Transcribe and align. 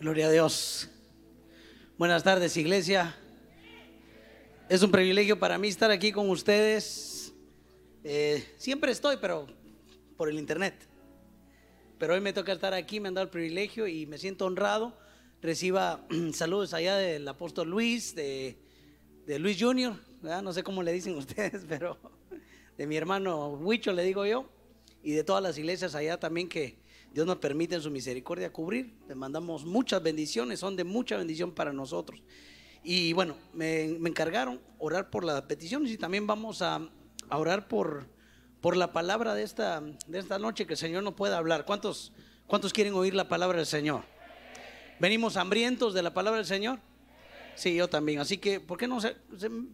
Gloria 0.00 0.26
a 0.26 0.30
Dios. 0.30 0.88
Buenas 1.96 2.24
tardes, 2.24 2.56
iglesia. 2.56 3.16
Es 4.68 4.82
un 4.82 4.90
privilegio 4.90 5.38
para 5.38 5.56
mí 5.56 5.68
estar 5.68 5.90
aquí 5.92 6.10
con 6.10 6.28
ustedes. 6.30 7.32
Eh, 8.02 8.44
siempre 8.56 8.90
estoy, 8.90 9.18
pero 9.20 9.46
por 10.16 10.28
el 10.28 10.38
internet. 10.38 10.74
Pero 11.98 12.14
hoy 12.14 12.20
me 12.20 12.32
toca 12.32 12.52
estar 12.52 12.74
aquí, 12.74 12.98
me 12.98 13.08
han 13.08 13.14
dado 13.14 13.24
el 13.24 13.30
privilegio 13.30 13.86
y 13.86 14.04
me 14.06 14.18
siento 14.18 14.46
honrado. 14.46 14.98
Reciba 15.40 16.04
saludos 16.34 16.74
allá 16.74 16.96
del 16.96 17.26
apóstol 17.28 17.70
Luis, 17.70 18.16
de, 18.16 18.58
de 19.26 19.38
Luis 19.38 19.56
Junior, 19.60 19.94
no 20.22 20.52
sé 20.52 20.64
cómo 20.64 20.82
le 20.82 20.92
dicen 20.92 21.14
ustedes, 21.16 21.64
pero 21.68 21.98
de 22.76 22.86
mi 22.86 22.96
hermano 22.96 23.50
Huicho 23.50 23.92
le 23.92 24.02
digo 24.02 24.26
yo, 24.26 24.50
y 25.04 25.12
de 25.12 25.22
todas 25.22 25.42
las 25.42 25.56
iglesias 25.56 25.94
allá 25.94 26.18
también 26.18 26.48
que 26.48 26.83
Dios 27.14 27.28
nos 27.28 27.36
permite 27.36 27.76
en 27.76 27.80
su 27.80 27.92
misericordia 27.92 28.52
cubrir. 28.52 28.92
Le 29.06 29.14
mandamos 29.14 29.64
muchas 29.64 30.02
bendiciones, 30.02 30.58
son 30.58 30.74
de 30.74 30.82
mucha 30.82 31.16
bendición 31.16 31.52
para 31.52 31.72
nosotros. 31.72 32.20
Y 32.82 33.12
bueno, 33.12 33.36
me, 33.52 33.84
encargaron 33.84 34.60
orar 34.80 35.10
por 35.10 35.22
las 35.22 35.42
peticiones 35.42 35.92
y 35.92 35.96
también 35.96 36.26
vamos 36.26 36.60
a, 36.60 36.90
orar 37.30 37.68
por, 37.68 38.08
por 38.60 38.76
la 38.76 38.92
palabra 38.92 39.32
de 39.36 39.44
esta, 39.44 39.80
de 40.08 40.18
esta 40.18 40.40
noche 40.40 40.66
que 40.66 40.72
el 40.72 40.76
Señor 40.76 41.04
nos 41.04 41.14
pueda 41.14 41.38
hablar. 41.38 41.64
¿Cuántos, 41.64 42.12
¿Cuántos 42.48 42.72
quieren 42.72 42.94
oír 42.94 43.14
la 43.14 43.28
palabra 43.28 43.58
del 43.58 43.66
Señor? 43.66 44.02
¿Venimos 44.98 45.36
hambrientos 45.36 45.94
de 45.94 46.02
la 46.02 46.12
palabra 46.12 46.38
del 46.38 46.46
Señor? 46.46 46.80
Sí, 47.54 47.76
yo 47.76 47.86
también. 47.86 48.18
Así 48.18 48.38
que, 48.38 48.58
¿por 48.58 48.76
qué 48.76 48.88
no 48.88 49.00
se, 49.00 49.14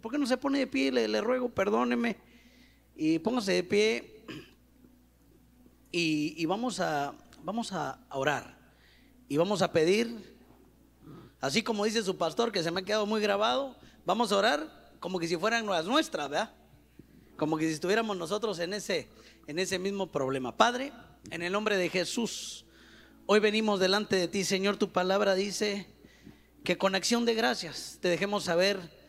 ¿por 0.03 0.13
qué 0.13 0.19
no 0.19 0.27
se 0.27 0.37
pone 0.37 0.59
de 0.59 0.67
pie? 0.67 0.93
Le, 0.93 1.09
le 1.09 1.23
ruego, 1.23 1.49
perdóneme. 1.49 2.19
Y 2.95 3.19
póngase 3.19 3.53
de 3.55 3.65
pie. 3.65 4.25
y 5.91 6.45
vamos 6.45 6.81
a, 6.81 7.15
vamos 7.43 7.73
a 7.73 7.99
orar 8.11 8.59
y 9.29 9.37
vamos 9.37 9.63
a 9.63 9.73
pedir, 9.73 10.37
así 11.41 11.63
como 11.63 11.85
dice 11.85 12.03
su 12.03 12.17
pastor, 12.17 12.53
que 12.53 12.63
se 12.63 12.71
me 12.71 12.81
ha 12.81 12.85
quedado 12.85 13.07
muy 13.07 13.21
grabado, 13.21 13.77
vamos 14.05 14.33
a 14.33 14.37
orar 14.37 14.95
como 14.99 15.19
que 15.19 15.29
si 15.29 15.37
fueran 15.37 15.67
las 15.67 15.87
nuestras, 15.87 16.29
¿verdad? 16.29 16.55
Como 17.37 17.57
que 17.57 17.67
si 17.67 17.73
estuviéramos 17.73 18.17
nosotros 18.17 18.59
en 18.59 18.75
ese, 18.75 19.09
en 19.47 19.59
ese 19.59 19.79
mismo 19.79 20.11
problema. 20.11 20.57
Padre, 20.57 20.93
en 21.31 21.43
el 21.43 21.53
nombre 21.53 21.77
de 21.77 21.89
Jesús, 21.89 22.67
hoy 23.27 23.41
venimos 23.41 23.81
delante 23.81 24.17
de 24.17 24.29
ti, 24.29 24.45
Señor, 24.45 24.77
tu 24.77 24.91
palabra 24.91 25.35
dice 25.35 25.87
que 26.65 26.77
con 26.77 26.95
acción 26.95 27.25
de 27.25 27.35
gracias 27.35 27.99
te 28.01 28.09
dejemos 28.09 28.45
saber 28.45 29.00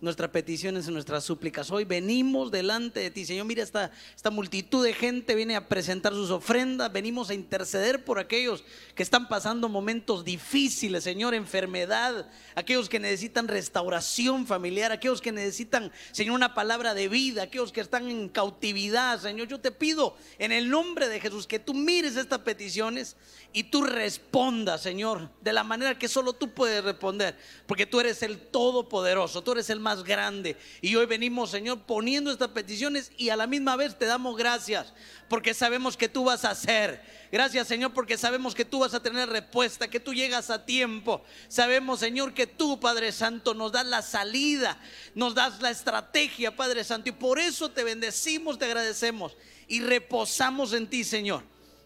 nuestras 0.00 0.30
peticiones 0.30 0.88
y 0.88 0.92
nuestras 0.92 1.24
súplicas. 1.24 1.70
Hoy 1.70 1.84
venimos 1.84 2.50
delante 2.50 3.00
de 3.00 3.10
ti, 3.10 3.24
Señor. 3.24 3.46
Mira, 3.46 3.62
esta, 3.62 3.90
esta 4.16 4.30
multitud 4.30 4.84
de 4.84 4.94
gente 4.94 5.34
viene 5.34 5.56
a 5.56 5.68
presentar 5.68 6.12
sus 6.12 6.30
ofrendas. 6.30 6.92
Venimos 6.92 7.30
a 7.30 7.34
interceder 7.34 8.04
por 8.04 8.18
aquellos 8.18 8.64
que 8.94 9.02
están 9.02 9.28
pasando 9.28 9.68
momentos 9.68 10.24
difíciles, 10.24 11.04
Señor, 11.04 11.34
enfermedad, 11.34 12.28
aquellos 12.54 12.88
que 12.88 12.98
necesitan 12.98 13.48
restauración 13.48 14.46
familiar, 14.46 14.90
aquellos 14.92 15.20
que 15.20 15.32
necesitan, 15.32 15.92
Señor, 16.12 16.34
una 16.34 16.54
palabra 16.54 16.94
de 16.94 17.08
vida, 17.08 17.42
aquellos 17.42 17.72
que 17.72 17.80
están 17.80 18.08
en 18.08 18.28
cautividad, 18.28 19.20
Señor. 19.20 19.48
Yo 19.48 19.60
te 19.60 19.70
pido 19.70 20.16
en 20.38 20.52
el 20.52 20.70
nombre 20.70 21.08
de 21.08 21.20
Jesús 21.20 21.46
que 21.46 21.58
tú 21.58 21.74
mires 21.74 22.16
estas 22.16 22.40
peticiones 22.40 23.16
y 23.52 23.64
tú 23.64 23.82
respondas, 23.82 24.80
Señor, 24.80 25.28
de 25.40 25.52
la 25.52 25.64
manera 25.64 25.98
que 25.98 26.08
solo 26.08 26.32
tú 26.32 26.50
puedes 26.50 26.82
responder, 26.84 27.36
porque 27.66 27.86
tú 27.86 28.00
eres 28.00 28.22
el 28.22 28.38
todopoderoso, 28.38 29.42
tú 29.42 29.52
eres 29.52 29.68
el 29.70 29.80
más 29.80 29.89
grande. 30.02 30.56
Y 30.80 30.96
hoy 30.96 31.06
venimos, 31.06 31.50
Señor, 31.50 31.80
poniendo 31.82 32.30
estas 32.30 32.48
peticiones 32.48 33.12
y 33.16 33.28
a 33.30 33.36
la 33.36 33.46
misma 33.46 33.76
vez 33.76 33.98
te 33.98 34.06
damos 34.06 34.36
gracias, 34.36 34.92
porque 35.28 35.54
sabemos 35.54 35.96
que 35.96 36.08
tú 36.08 36.24
vas 36.24 36.44
a 36.44 36.50
hacer. 36.50 37.02
Gracias, 37.30 37.68
Señor, 37.68 37.92
porque 37.92 38.16
sabemos 38.16 38.54
que 38.54 38.64
tú 38.64 38.80
vas 38.80 38.94
a 38.94 39.02
tener 39.02 39.28
respuesta, 39.28 39.88
que 39.88 40.00
tú 40.00 40.14
llegas 40.14 40.50
a 40.50 40.64
tiempo. 40.64 41.22
Sabemos, 41.48 42.00
Señor, 42.00 42.34
que 42.34 42.46
tú, 42.46 42.80
Padre 42.80 43.12
Santo, 43.12 43.54
nos 43.54 43.72
das 43.72 43.86
la 43.86 44.02
salida, 44.02 44.78
nos 45.14 45.34
das 45.34 45.60
la 45.60 45.70
estrategia, 45.70 46.56
Padre 46.56 46.84
Santo, 46.84 47.08
y 47.08 47.12
por 47.12 47.38
eso 47.38 47.70
te 47.70 47.84
bendecimos, 47.84 48.58
te 48.58 48.64
agradecemos 48.64 49.36
y 49.68 49.80
reposamos 49.80 50.72
en 50.72 50.88
ti, 50.88 51.04
Señor 51.04 51.42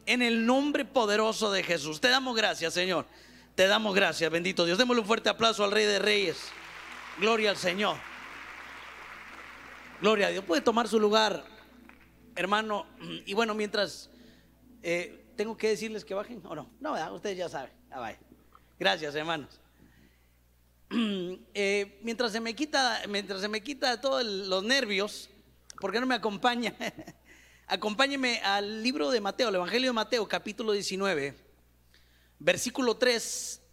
en 0.07 0.23
el 0.23 0.47
nombre 0.47 0.85
poderoso 0.85 1.51
de 1.51 1.63
Jesús. 1.63 2.01
Te 2.01 2.09
damos 2.09 2.37
gracias, 2.37 2.75
Señor. 2.75 3.07
Te 3.55 3.67
damos 3.67 3.95
gracias, 3.95 4.31
bendito 4.31 4.65
Dios. 4.65 4.79
Démosle 4.79 5.03
un 5.03 5.07
fuerte 5.07 5.29
aplauso 5.29 5.65
al 5.65 5.71
Rey 5.71 5.87
de 5.87 5.99
Reyes. 5.99 6.37
Gloria 7.19 7.51
al 7.51 7.57
Señor. 7.57 7.97
Gloria 10.01 10.27
a 10.27 10.31
Dios. 10.31 10.45
Puede 10.45 10.63
tomar 10.63 10.89
su 10.89 10.99
lugar, 10.99 11.45
hermano. 12.35 12.87
Y 13.25 13.35
bueno, 13.35 13.55
mientras 13.55 14.11
eh, 14.83 15.25
tengo 15.37 15.57
que 15.57 15.69
decirles 15.69 16.05
que 16.05 16.15
bajen 16.15 16.43
o 16.45 16.57
no. 16.57 16.71
No, 16.81 17.15
ustedes 17.15 17.39
ya 17.39 17.49
saben. 17.49 17.73
Ah, 17.93 18.13
gracias, 18.79 19.15
hermanos. 19.15 19.61
Eh, 21.57 21.99
mientras 22.03 22.31
se 22.31 22.41
me 22.41 22.55
quita, 22.55 23.03
mientras 23.09 23.41
se 23.41 23.49
me 23.49 23.63
quita 23.63 24.01
todos 24.01 24.25
los 24.25 24.63
nervios, 24.63 25.29
¿por 25.81 25.91
qué 25.91 25.99
no 25.99 26.07
me 26.07 26.15
acompaña? 26.15 26.75
Acompáñeme 27.67 28.41
al 28.41 28.83
libro 28.83 29.11
de 29.11 29.21
Mateo, 29.21 29.49
el 29.49 29.55
Evangelio 29.57 29.89
de 29.89 29.95
Mateo, 29.95 30.29
capítulo 30.29 30.73
19, 30.73 31.35
versículo 32.39 32.97
3. 32.97 33.64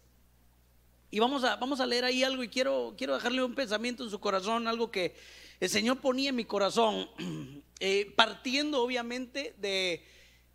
Y 1.14 1.20
vamos 1.20 1.44
a, 1.44 1.56
vamos 1.56 1.78
a 1.78 1.84
leer 1.84 2.06
ahí 2.06 2.24
algo 2.24 2.42
y 2.42 2.48
quiero, 2.48 2.94
quiero 2.96 3.12
dejarle 3.12 3.44
un 3.44 3.54
pensamiento 3.54 4.02
en 4.02 4.08
su 4.08 4.18
corazón, 4.18 4.66
algo 4.66 4.90
que 4.90 5.14
el 5.60 5.68
Señor 5.68 6.00
ponía 6.00 6.30
en 6.30 6.36
mi 6.36 6.46
corazón, 6.46 7.06
eh, 7.80 8.10
partiendo 8.16 8.82
obviamente 8.82 9.54
de, 9.58 10.02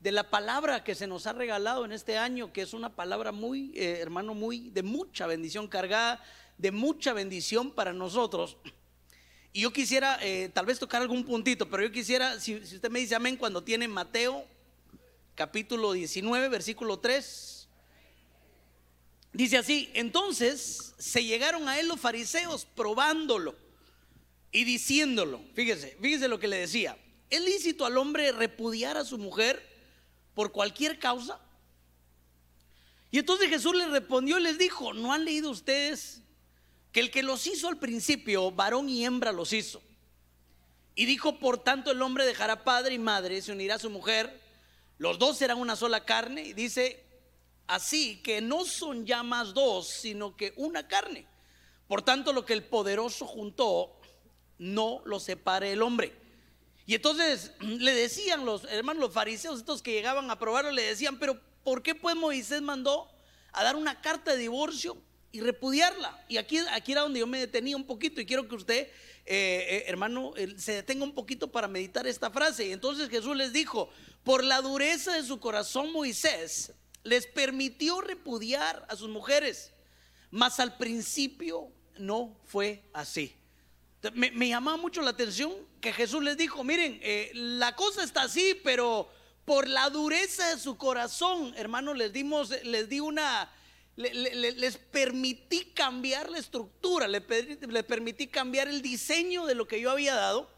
la 0.01 0.31
palabra 0.31 0.83
que 0.83 0.95
se 0.95 1.05
nos 1.05 1.27
ha 1.27 1.33
regalado 1.33 1.85
en 1.85 1.91
este 1.91 2.17
año, 2.17 2.51
que 2.53 2.63
es 2.63 2.73
una 2.73 2.95
palabra 2.95 3.31
muy, 3.31 3.71
eh, 3.75 3.99
hermano, 4.01 4.33
muy 4.33 4.71
de 4.71 4.81
mucha 4.81 5.27
bendición, 5.27 5.67
cargada 5.67 6.23
de 6.57 6.71
mucha 6.71 7.13
bendición 7.13 7.69
para 7.69 7.93
nosotros. 7.93 8.57
Y 9.53 9.61
yo 9.61 9.71
quisiera 9.71 10.17
eh, 10.23 10.49
tal 10.51 10.65
vez 10.65 10.79
tocar 10.79 11.03
algún 11.03 11.23
puntito, 11.23 11.69
pero 11.69 11.83
yo 11.83 11.91
quisiera, 11.91 12.39
si, 12.39 12.55
usted 12.55 12.89
me 12.89 12.97
dice 12.97 13.13
amén, 13.13 13.37
cuando 13.37 13.63
tiene 13.63 13.87
Mateo 13.87 14.43
capítulo 15.35 15.91
19, 15.91 16.49
versículo 16.49 16.97
3. 16.97 17.56
Dice 19.37 19.59
así, 19.59 19.91
entonces 19.93 20.95
se 20.97 21.23
llegaron 21.23 21.69
a 21.69 21.79
él 21.79 21.87
los 21.87 21.99
fariseos 21.99 22.65
probándolo 22.65 23.55
y 24.51 24.63
diciéndolo, 24.63 25.39
fíjese, 25.53 25.95
fíjese 26.01 26.27
lo 26.27 26.39
que 26.39 26.47
le 26.47 26.57
decía, 26.57 26.97
¿es 27.29 27.41
lícito 27.41 27.85
al 27.85 27.99
hombre 27.99 28.31
repudiar 28.31 28.97
a 28.97 29.05
su 29.05 29.19
mujer 29.19 29.61
por 30.33 30.51
cualquier 30.51 30.97
causa? 30.97 31.39
Y 33.11 33.19
entonces 33.19 33.47
Jesús 33.49 33.75
les 33.75 33.91
respondió 33.91 34.39
y 34.39 34.41
les 34.41 34.57
dijo, 34.57 34.95
¿no 34.95 35.13
han 35.13 35.23
leído 35.23 35.51
ustedes 35.51 36.23
que 36.91 36.99
el 36.99 37.11
que 37.11 37.21
los 37.21 37.45
hizo 37.45 37.67
al 37.67 37.77
principio, 37.77 38.49
varón 38.49 38.89
y 38.89 39.05
hembra 39.05 39.31
los 39.31 39.53
hizo. 39.53 39.83
Y 40.95 41.05
dijo, 41.05 41.37
por 41.37 41.59
tanto, 41.59 41.91
el 41.91 42.01
hombre 42.01 42.25
dejará 42.25 42.63
padre 42.63 42.95
y 42.95 42.97
madre, 42.97 43.39
se 43.43 43.51
unirá 43.51 43.75
a 43.75 43.79
su 43.79 43.91
mujer, 43.91 44.41
los 44.97 45.19
dos 45.19 45.37
serán 45.37 45.59
una 45.59 45.75
sola 45.75 46.05
carne. 46.05 46.41
Y 46.41 46.53
dice, 46.53 47.06
así 47.67 48.21
que 48.21 48.41
no 48.41 48.65
son 48.65 49.05
ya 49.05 49.23
más 49.23 49.53
dos, 49.53 49.87
sino 49.87 50.35
que 50.35 50.53
una 50.57 50.87
carne. 50.87 51.27
Por 51.87 52.01
tanto, 52.01 52.33
lo 52.33 52.45
que 52.45 52.53
el 52.53 52.63
poderoso 52.63 53.25
juntó, 53.25 53.99
no 54.57 55.01
lo 55.05 55.19
separe 55.19 55.71
el 55.71 55.81
hombre. 55.81 56.13
Y 56.85 56.95
entonces 56.95 57.51
le 57.59 57.93
decían 57.93 58.45
los 58.45 58.63
hermanos, 58.65 59.01
los 59.01 59.13
fariseos, 59.13 59.59
estos 59.59 59.81
que 59.81 59.93
llegaban 59.93 60.31
a 60.31 60.39
probarlo, 60.39 60.71
le 60.71 60.83
decían, 60.83 61.19
pero 61.19 61.39
¿por 61.63 61.83
qué 61.83 61.95
pues 61.95 62.15
Moisés 62.15 62.61
mandó 62.61 63.09
a 63.51 63.63
dar 63.63 63.75
una 63.75 64.01
carta 64.01 64.31
de 64.31 64.37
divorcio 64.37 64.97
y 65.31 65.41
repudiarla. 65.41 66.23
Y 66.27 66.37
aquí, 66.37 66.59
aquí 66.71 66.91
era 66.93 67.01
donde 67.01 67.19
yo 67.19 67.27
me 67.27 67.39
detenía 67.39 67.75
un 67.75 67.85
poquito 67.85 68.21
y 68.21 68.25
quiero 68.25 68.47
que 68.47 68.55
usted, 68.55 68.87
eh, 68.87 68.91
eh, 69.25 69.83
hermano, 69.87 70.33
se 70.57 70.73
detenga 70.73 71.03
un 71.03 71.13
poquito 71.13 71.51
para 71.51 71.67
meditar 71.67 72.07
esta 72.07 72.31
frase. 72.31 72.67
Y 72.67 72.71
entonces 72.71 73.09
Jesús 73.09 73.35
les 73.35 73.53
dijo, 73.53 73.89
por 74.23 74.43
la 74.43 74.61
dureza 74.61 75.13
de 75.13 75.23
su 75.23 75.39
corazón 75.39 75.91
Moisés 75.91 76.71
les 77.07 77.25
permitió 77.25 78.01
repudiar 78.01 78.85
a 78.89 78.95
sus 78.95 79.09
mujeres, 79.09 79.73
mas 80.29 80.59
al 80.59 80.77
principio 80.77 81.71
no 81.97 82.37
fue 82.45 82.83
así. 82.93 83.33
Me, 84.13 84.31
me 84.31 84.49
llamaba 84.49 84.77
mucho 84.77 85.01
la 85.01 85.11
atención 85.11 85.51
que 85.81 85.93
Jesús 85.93 86.23
les 86.23 86.37
dijo, 86.37 86.63
miren, 86.63 86.99
eh, 87.01 87.31
la 87.33 87.75
cosa 87.75 88.03
está 88.03 88.23
así, 88.23 88.59
pero 88.63 89.09
por 89.45 89.67
la 89.67 89.89
dureza 89.89 90.49
de 90.49 90.59
su 90.59 90.77
corazón, 90.77 91.53
hermano, 91.55 91.93
les 91.93 92.11
dimos, 92.11 92.49
les 92.63 92.89
di 92.89 92.99
una, 92.99 93.49
les 93.95 94.77
permití 94.77 95.71
cambiar 95.73 96.29
la 96.29 96.39
estructura, 96.39 97.07
les, 97.07 97.21
permití 97.21 98.27
cambiar 98.27 98.67
el 98.67 98.81
diseño 98.81 99.45
de 99.45 99.55
lo 99.55 99.65
que 99.65 99.79
yo 99.79 99.91
había 99.91 100.15
dado. 100.15 100.49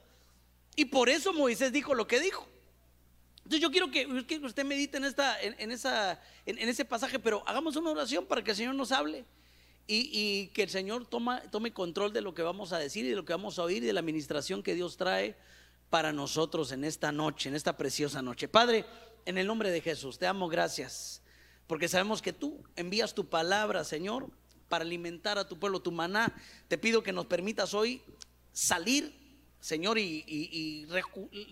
Y 0.75 0.85
por 0.85 1.09
eso 1.09 1.33
Moisés 1.33 1.71
dijo 1.71 1.93
lo 1.93 2.07
que 2.07 2.19
dijo. 2.19 2.47
Entonces 3.49 3.63
yo 3.63 3.71
quiero 3.71 3.89
que, 3.89 4.37
usted 4.45 4.63
medite 4.63 4.97
en, 4.97 5.05
esta, 5.05 5.41
en, 5.41 5.71
esa, 5.71 6.21
en, 6.45 6.69
ese 6.69 6.85
pasaje, 6.85 7.17
pero 7.17 7.41
hagamos 7.47 7.75
una 7.77 7.89
oración 7.89 8.27
para 8.27 8.43
que 8.43 8.51
el 8.51 8.57
Señor 8.57 8.75
nos 8.75 8.91
hable 8.91 9.25
y, 9.87 10.49
que 10.53 10.61
el 10.61 10.69
Señor 10.69 11.07
tome 11.07 11.73
control 11.73 12.13
de 12.13 12.21
lo 12.21 12.35
que 12.35 12.43
vamos 12.43 12.73
a 12.73 12.77
decir 12.77 13.05
y 13.05 13.09
de 13.09 13.15
lo 13.15 13.25
que 13.25 13.33
vamos 13.33 13.57
a 13.57 13.63
oír 13.63 13.81
y 13.81 13.87
de 13.87 13.93
la 13.93 14.01
administración 14.01 14.61
que 14.61 14.75
Dios 14.75 14.97
trae 14.97 15.35
para 15.89 16.13
nosotros 16.13 16.71
en 16.73 16.83
esta 16.83 17.11
noche, 17.11 17.49
en 17.49 17.55
esta 17.55 17.75
preciosa 17.75 18.21
noche. 18.21 18.47
Padre, 18.47 18.85
en 19.25 19.39
el 19.39 19.47
nombre 19.47 19.71
de 19.71 19.81
Jesús, 19.81 20.19
te 20.19 20.25
damos 20.25 20.51
gracias. 20.51 21.23
porque 21.65 21.87
sabemos 21.87 22.21
que 22.21 22.33
tú 22.33 22.63
envías 22.75 23.15
tu 23.15 23.29
palabra, 23.29 23.83
Señor, 23.83 24.29
para 24.67 24.83
alimentar 24.83 25.39
a 25.39 25.47
tu 25.47 25.57
pueblo, 25.57 25.79
tu 25.79 25.91
maná. 25.91 26.35
Te 26.67 26.77
pido 26.77 27.01
que 27.01 27.13
nos 27.13 27.25
permitas 27.25 27.73
hoy 27.73 28.03
salir, 28.53 29.11
Señor, 29.59 29.97
y, 29.97 30.87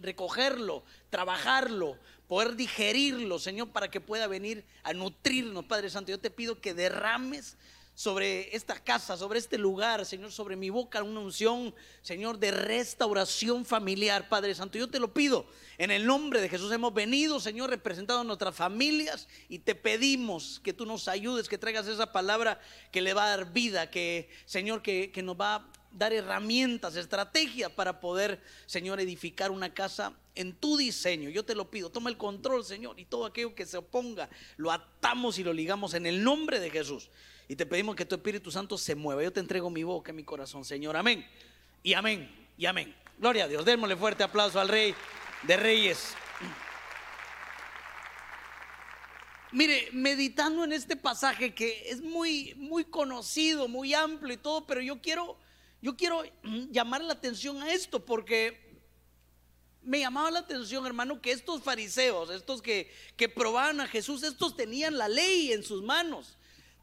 recogerlo, 0.01 0.83
trabajarlo, 1.09 1.97
poder 2.27 2.55
digerirlo, 2.55 3.39
Señor, 3.39 3.69
para 3.69 3.89
que 3.89 4.01
pueda 4.01 4.27
venir 4.27 4.63
a 4.83 4.93
nutrirnos, 4.93 5.65
Padre 5.65 5.89
Santo. 5.89 6.11
Yo 6.11 6.19
te 6.19 6.31
pido 6.31 6.61
que 6.61 6.73
derrames 6.73 7.57
sobre 7.97 8.55
esta 8.55 8.75
casa, 8.75 9.17
sobre 9.17 9.39
este 9.39 9.57
lugar, 9.57 10.05
Señor, 10.05 10.31
sobre 10.31 10.55
mi 10.55 10.69
boca 10.69 11.01
una 11.01 11.19
unción, 11.19 11.73
Señor, 12.03 12.37
de 12.37 12.51
restauración 12.51 13.65
familiar, 13.65 14.29
Padre 14.29 14.53
Santo. 14.53 14.77
Yo 14.77 14.87
te 14.87 14.99
lo 14.99 15.15
pido. 15.15 15.47
En 15.79 15.89
el 15.89 16.05
nombre 16.05 16.39
de 16.39 16.47
Jesús 16.47 16.71
hemos 16.71 16.93
venido, 16.93 17.39
Señor, 17.39 17.71
representando 17.71 18.21
a 18.21 18.23
nuestras 18.23 18.55
familias 18.55 19.27
y 19.49 19.59
te 19.59 19.73
pedimos 19.73 20.61
que 20.63 20.73
tú 20.73 20.85
nos 20.85 21.07
ayudes, 21.07 21.49
que 21.49 21.57
traigas 21.57 21.87
esa 21.87 22.11
palabra 22.11 22.61
que 22.91 23.01
le 23.01 23.15
va 23.15 23.25
a 23.25 23.37
dar 23.37 23.51
vida, 23.51 23.89
que, 23.89 24.29
Señor, 24.45 24.83
que, 24.83 25.11
que 25.11 25.23
nos 25.23 25.35
va 25.35 25.55
a 25.55 25.71
dar 25.91 26.13
herramientas, 26.13 26.95
estrategias 26.95 27.71
para 27.71 27.99
poder, 27.99 28.41
Señor, 28.65 28.99
edificar 28.99 29.51
una 29.51 29.73
casa 29.73 30.13
en 30.35 30.53
tu 30.53 30.77
diseño. 30.77 31.29
Yo 31.29 31.43
te 31.43 31.55
lo 31.55 31.69
pido, 31.69 31.89
toma 31.89 32.09
el 32.09 32.17
control, 32.17 32.63
Señor, 32.63 32.99
y 32.99 33.05
todo 33.05 33.25
aquello 33.25 33.55
que 33.55 33.65
se 33.65 33.77
oponga, 33.77 34.29
lo 34.57 34.71
atamos 34.71 35.39
y 35.39 35.43
lo 35.43 35.53
ligamos 35.53 35.93
en 35.93 36.05
el 36.05 36.23
nombre 36.23 36.59
de 36.59 36.69
Jesús. 36.69 37.09
Y 37.47 37.55
te 37.55 37.65
pedimos 37.65 37.95
que 37.95 38.05
tu 38.05 38.15
Espíritu 38.15 38.51
Santo 38.51 38.77
se 38.77 38.95
mueva. 38.95 39.23
Yo 39.23 39.31
te 39.31 39.39
entrego 39.39 39.69
mi 39.69 39.83
boca 39.83 40.11
y 40.11 40.15
mi 40.15 40.23
corazón, 40.23 40.65
Señor. 40.65 40.97
Amén. 40.97 41.25
Y 41.81 41.93
amén. 41.93 42.29
Y 42.57 42.65
amén. 42.65 42.93
Gloria 43.17 43.45
a 43.45 43.47
Dios. 43.47 43.63
Démosle 43.63 43.95
fuerte 43.95 44.23
aplauso 44.23 44.59
al 44.59 44.67
Rey 44.67 44.93
de 45.43 45.57
Reyes. 45.57 46.13
Mire, 49.51 49.89
meditando 49.93 50.65
en 50.65 50.73
este 50.73 50.97
pasaje 50.97 51.55
que 51.55 51.89
es 51.89 52.01
muy, 52.01 52.53
muy 52.57 52.83
conocido, 52.83 53.69
muy 53.69 53.93
amplio 53.93 54.33
y 54.33 54.37
todo, 54.37 54.67
pero 54.67 54.81
yo 54.81 55.01
quiero, 55.01 55.37
yo 55.81 55.95
quiero 55.95 56.23
llamar 56.71 57.03
la 57.03 57.13
atención 57.13 57.61
a 57.61 57.71
esto 57.71 58.05
porque 58.05 58.65
me 59.81 59.99
llamaba 59.99 60.31
la 60.31 60.39
atención, 60.39 60.85
hermano, 60.85 61.21
que 61.21 61.31
estos 61.31 61.61
fariseos, 61.63 62.29
estos 62.29 62.61
que, 62.61 62.91
que 63.15 63.29
probaban 63.29 63.79
a 63.79 63.87
Jesús, 63.87 64.23
estos 64.23 64.55
tenían 64.55 64.97
la 64.97 65.07
ley 65.07 65.51
en 65.51 65.63
sus 65.63 65.83
manos 65.83 66.37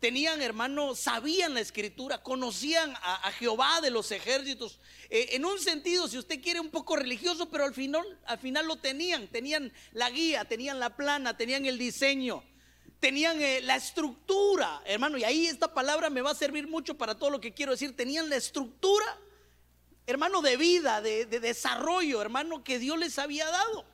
tenían, 0.05 0.43
hermano, 0.43 0.94
sabían 0.94 1.55
la 1.55 1.61
escritura, 1.61 2.23
conocían 2.23 2.93
a, 3.00 3.32
Jehová 3.38 3.81
de 3.81 3.91
los 3.91 4.12
ejércitos. 4.12 4.79
Eh, 5.08 5.29
en 5.31 5.46
un 5.46 5.58
sentido, 5.58 6.08
si 6.08 6.19
usted 6.19 6.43
quiere, 6.43 6.61
un 6.61 6.69
poco 6.69 6.94
religioso, 6.94 7.49
pero 7.49 7.64
al 7.64 7.73
final, 7.73 8.05
al 8.26 8.38
final 8.38 8.67
lo 8.67 8.76
tenían. 8.76 9.29
Tenían 9.29 9.73
la 9.93 10.11
guía, 10.11 10.44
tenían 10.44 10.79
la 10.79 10.94
plana, 10.94 11.38
tenían 11.38 11.64
el 11.64 11.79
diseño, 11.79 12.44
tenían 13.04 13.38
eh, 13.42 13.60
la 13.60 13.76
estructura, 13.76 14.80
hermano. 14.86 15.18
Y 15.18 15.24
ahí 15.24 15.44
esta 15.44 15.74
palabra 15.74 16.08
me 16.08 16.22
va 16.22 16.30
a 16.30 16.34
servir 16.34 16.66
mucho 16.66 16.96
para 16.96 17.14
todo 17.14 17.28
lo 17.28 17.38
que 17.38 17.52
quiero 17.52 17.72
decir. 17.72 17.94
Tenían 17.94 18.30
la 18.30 18.36
estructura, 18.36 19.04
hermano, 20.06 20.40
de 20.40 20.56
vida, 20.56 21.02
de 21.02 21.26
desarrollo, 21.26 22.22
hermano, 22.22 22.64
que 22.64 22.78
Dios 22.78 22.98
les 22.98 23.18
había 23.18 23.46
dado. 23.50 23.84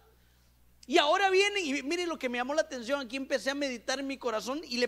Y 0.86 0.98
ahora 0.98 1.28
viene 1.28 1.60
y 1.60 1.82
miren 1.82 2.08
lo 2.08 2.20
que 2.20 2.28
me 2.28 2.38
llamó 2.38 2.54
la 2.54 2.62
atención, 2.62 3.00
aquí 3.00 3.16
empecé 3.16 3.50
a 3.50 3.54
meditar 3.56 3.98
en 3.98 4.06
mi 4.06 4.16
corazón 4.16 4.60
y 4.64 4.80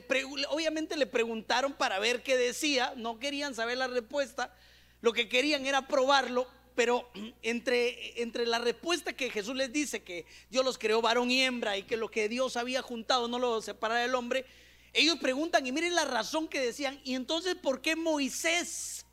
obviamente 0.49 0.97
le 0.97 1.07
preguntaron 1.07 1.73
para 1.73 1.99
ver 1.99 2.23
qué 2.23 2.37
decía, 2.37 2.95
no 2.97 3.19
querían 3.19 3.57
saber 3.57 3.77
la 3.79 3.89
respuesta, 3.89 4.55
lo 5.01 5.13
que 5.13 5.29
querían 5.29 5.67
era 5.67 5.89
probarlo, 5.89 6.47
pero 6.75 7.09
entre, 7.43 8.23
entre 8.23 8.47
la 8.47 8.59
respuesta 8.59 9.13
que 9.13 9.31
Jesús 9.31 9.55
les 9.55 9.73
dice, 9.73 10.03
que 10.03 10.27
Dios 10.51 10.65
los 10.65 10.79
creó 10.79 11.01
varón 11.01 11.31
y 11.31 11.43
hembra 11.43 11.77
y 11.77 11.83
que 11.83 11.97
lo 11.97 12.11
que 12.11 12.29
Dios 12.29 12.57
había 12.57 12.83
juntado 12.83 13.29
no 13.29 13.39
lo 13.39 13.61
separará 13.63 14.01
del 14.03 14.15
hombre, 14.15 14.45
ellos 14.93 15.19
preguntan 15.19 15.67
y 15.67 15.73
miren 15.73 15.95
la 15.95 16.05
razón 16.05 16.49
que 16.49 16.61
decían, 16.61 17.01
y 17.05 17.15
entonces 17.15 17.55
¿por 17.55 17.81
qué 17.81 17.97
Moisés? 17.97 19.07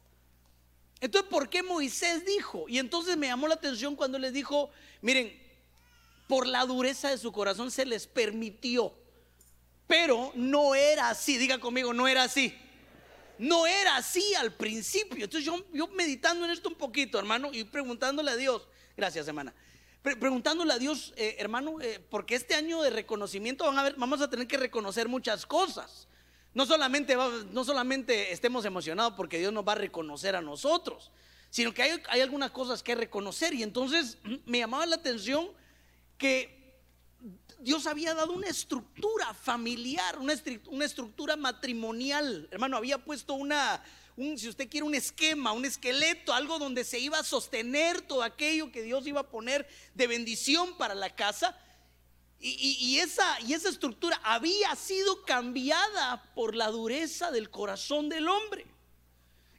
Entonces, 1.01 1.29
¿por 1.29 1.49
qué 1.49 1.63
Moisés 1.63 2.25
dijo? 2.25 2.65
Y 2.67 2.77
entonces 2.77 3.15
me 3.15 3.27
llamó 3.27 3.47
la 3.47 3.55
atención 3.55 3.95
cuando 3.95 4.19
les 4.19 4.33
dijo, 4.33 4.69
miren, 5.01 5.31
por 6.27 6.45
la 6.45 6.65
dureza 6.65 7.09
de 7.09 7.17
su 7.17 7.31
corazón 7.31 7.71
se 7.71 7.85
les 7.85 8.05
permitió. 8.05 8.93
Pero 9.87 10.31
no 10.35 10.75
era 10.75 11.09
así, 11.09 11.37
diga 11.37 11.59
conmigo, 11.59 11.93
no 11.93 12.07
era 12.07 12.23
así. 12.23 12.55
No 13.39 13.65
era 13.65 13.95
así 13.95 14.35
al 14.35 14.53
principio. 14.53 15.23
Entonces 15.23 15.45
yo, 15.45 15.65
yo 15.73 15.87
meditando 15.87 16.43
en 16.43 16.51
esto 16.51 16.67
un 16.67 16.75
poquito, 16.75 17.17
hermano, 17.17 17.49
y 17.53 17.63
preguntándole 17.63 18.31
a 18.31 18.35
Dios, 18.35 18.67
gracias 18.97 19.29
hermana, 19.29 19.53
preguntándole 20.03 20.73
a 20.73 20.77
Dios, 20.77 21.13
eh, 21.15 21.37
hermano, 21.39 21.79
eh, 21.81 22.05
porque 22.09 22.35
este 22.35 22.53
año 22.53 22.81
de 22.81 22.89
reconocimiento 22.89 23.63
vamos 23.95 24.19
a 24.19 24.29
tener 24.29 24.45
que 24.45 24.57
reconocer 24.57 25.07
muchas 25.07 25.45
cosas. 25.45 26.09
No 26.53 26.65
solamente, 26.65 27.15
no 27.51 27.63
solamente 27.63 28.33
estemos 28.33 28.65
emocionados 28.65 29.13
porque 29.15 29.39
Dios 29.39 29.53
nos 29.53 29.65
va 29.65 29.71
a 29.71 29.75
reconocer 29.75 30.35
a 30.35 30.41
nosotros, 30.41 31.09
sino 31.49 31.73
que 31.73 31.83
hay, 31.83 32.01
hay 32.09 32.19
algunas 32.19 32.51
cosas 32.51 32.83
que 32.83 32.93
reconocer. 32.93 33.53
Y 33.53 33.63
entonces 33.63 34.17
me 34.45 34.59
llamaba 34.59 34.85
la 34.85 34.97
atención 34.97 35.49
que 36.17 36.58
Dios 37.61 37.87
había 37.87 38.13
dado 38.13 38.33
una 38.33 38.47
estructura 38.47 39.33
familiar, 39.33 40.17
una, 40.17 40.33
estructura 40.85 41.35
matrimonial. 41.35 42.47
Hermano, 42.51 42.77
había 42.77 42.97
puesto 42.97 43.33
una, 43.33 43.83
un, 44.15 44.37
si 44.37 44.47
usted 44.47 44.69
quiere, 44.69 44.85
un 44.85 44.95
esquema, 44.95 45.51
un 45.51 45.65
esqueleto, 45.65 46.33
algo 46.33 46.57
donde 46.57 46.83
se 46.85 46.99
iba 46.99 47.19
a 47.19 47.23
sostener 47.23 48.01
todo 48.01 48.23
aquello 48.23 48.71
que 48.71 48.81
Dios 48.81 49.05
iba 49.07 49.21
a 49.21 49.29
poner 49.29 49.67
de 49.93 50.07
bendición 50.07 50.77
para 50.77 50.95
la 50.95 51.15
casa. 51.15 51.57
Y, 52.41 52.99
esa, 52.99 53.41
y 53.41 53.51
esa 53.51 53.67
estructura 53.67 54.17
había 54.23 54.73
sido 54.77 55.23
cambiada 55.23 56.23
por 56.35 56.55
la 56.55 56.69
dureza 56.69 57.31
del 57.31 57.49
corazón 57.49 58.07
del 58.07 58.29
hombre. 58.29 58.65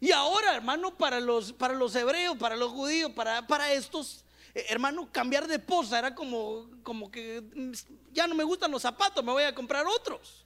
Y 0.01 0.13
ahora, 0.13 0.55
hermano, 0.55 0.97
para 0.97 1.21
los, 1.21 1.53
para 1.53 1.75
los 1.75 1.95
hebreos, 1.95 2.39
para 2.39 2.57
los 2.57 2.73
judíos, 2.73 3.13
para, 3.13 3.47
para 3.47 3.75
estos, 3.75 4.25
hermano, 4.55 5.11
cambiar 5.13 5.47
de 5.47 5.59
posa 5.59 5.99
era 5.99 6.15
como, 6.15 6.69
como 6.83 7.11
que 7.11 7.43
mm, 7.55 7.73
ya 8.13 8.27
no 8.27 8.35
me 8.35 8.45
gustan 8.45 8.71
los 8.71 8.83
zapatos, 8.83 9.25
me 9.25 9.33
voy 9.33 9.45
a 9.45 9.55
comprar 9.55 9.87
otros. 9.87 10.45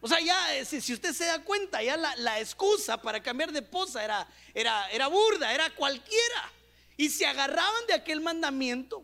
O 0.00 0.06
sea, 0.06 0.20
ya 0.20 0.54
eh, 0.56 0.64
si, 0.64 0.92
usted 0.92 1.12
se 1.12 1.24
da 1.24 1.42
cuenta, 1.42 1.82
ya 1.82 1.96
la, 1.96 2.40
excusa 2.40 3.00
para 3.00 3.20
cambiar 3.20 3.50
de 3.52 3.62
posa 3.62 4.04
era, 4.04 4.28
era, 4.54 4.88
era 4.90 5.08
burda, 5.08 5.52
era 5.52 5.70
cualquiera. 5.70 6.52
Y 6.96 7.08
se 7.10 7.26
agarraban 7.26 7.86
de 7.86 7.94
aquel 7.94 8.20
mandamiento 8.20 9.02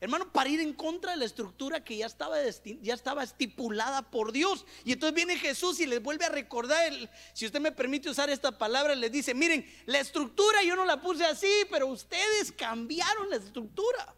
Hermano, 0.00 0.30
para 0.32 0.48
ir 0.48 0.60
en 0.60 0.74
contra 0.74 1.10
de 1.10 1.16
la 1.16 1.24
estructura 1.24 1.82
que 1.82 1.96
ya 1.96 2.06
estaba, 2.06 2.36
ya 2.82 2.94
estaba 2.94 3.24
estipulada 3.24 4.02
por 4.10 4.30
Dios. 4.30 4.64
Y 4.84 4.92
entonces 4.92 5.14
viene 5.14 5.36
Jesús 5.36 5.80
y 5.80 5.86
les 5.86 6.00
vuelve 6.00 6.24
a 6.24 6.28
recordar, 6.28 6.92
si 7.32 7.46
usted 7.46 7.60
me 7.60 7.72
permite 7.72 8.08
usar 8.08 8.30
esta 8.30 8.56
palabra, 8.56 8.94
les 8.94 9.10
dice, 9.10 9.34
miren, 9.34 9.66
la 9.86 9.98
estructura 9.98 10.62
yo 10.62 10.76
no 10.76 10.84
la 10.84 11.00
puse 11.00 11.24
así, 11.24 11.50
pero 11.68 11.88
ustedes 11.88 12.52
cambiaron 12.52 13.28
la 13.28 13.36
estructura. 13.36 14.14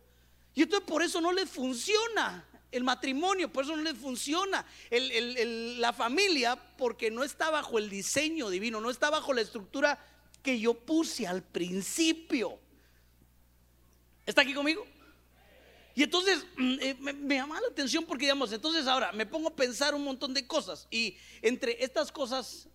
Y 0.55 0.63
entonces 0.63 0.87
por 0.87 1.03
eso 1.03 1.23
no 1.23 1.33
les 1.33 1.49
funciona 1.49 2.47
el 2.71 2.85
matrimonio, 2.85 3.51
por 3.51 3.65
eso 3.65 3.75
no 3.75 3.83
les 3.83 3.97
funciona 3.97 4.67
la 4.91 5.93
familia, 5.95 6.61
porque 6.77 7.11
no 7.11 7.25
está 7.25 7.49
bajo 7.49 7.79
el 7.79 7.89
diseño 7.89 8.51
divino, 8.51 8.83
no 8.83 8.91
está 8.91 9.09
bajo 9.09 9.33
la 9.33 9.41
estructura 9.41 9.99
que 10.43 10.61
yo 10.61 10.75
puse 10.75 11.27
al 11.27 11.43
principio. 11.43 12.59
¿Está 14.27 14.43
aquí 14.43 14.53
conmigo? 14.53 14.87
Y 16.01 16.05
entonces 16.05 16.47
mm, 16.57 16.77
eh, 16.81 16.97
me, 16.99 17.35
llama 17.35 17.61
la 17.61 17.69
atención 17.69 18.07
porque, 18.07 18.25
digamos, 18.25 18.51
entonces 18.55 18.87
ahora 18.87 19.13
me 19.13 19.27
pongo 19.27 19.49
a 19.49 19.55
pensar 19.55 19.95
un 19.95 20.03
montón 20.03 20.33
de 20.33 20.47
cosas. 20.47 20.89
Y 20.91 21.19
entre 21.43 21.85
estas 21.85 22.11
cosas, 22.11 22.71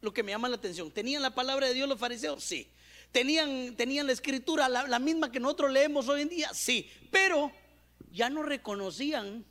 lo 0.00 0.14
que 0.14 0.22
me 0.22 0.32
llama 0.32 0.48
la 0.48 0.56
atención, 0.56 0.90
¿tenían 0.90 1.20
la 1.20 1.34
palabra 1.34 1.66
de 1.66 1.74
Dios 1.74 1.86
los 1.86 2.00
fariseos? 2.00 2.42
Sí. 2.42 2.70
¿Tenían, 3.12 3.76
tenían 3.76 4.06
la 4.06 4.14
escritura, 4.14 4.70
la, 4.70 4.88
la 4.88 4.98
misma 4.98 5.30
que 5.30 5.40
nosotros 5.40 5.72
leemos 5.72 6.08
hoy 6.08 6.22
en 6.22 6.30
día? 6.30 6.54
Sí. 6.54 6.88
Pero 7.10 7.52
ya 8.10 8.30
no 8.30 8.42
reconocían 8.42 9.44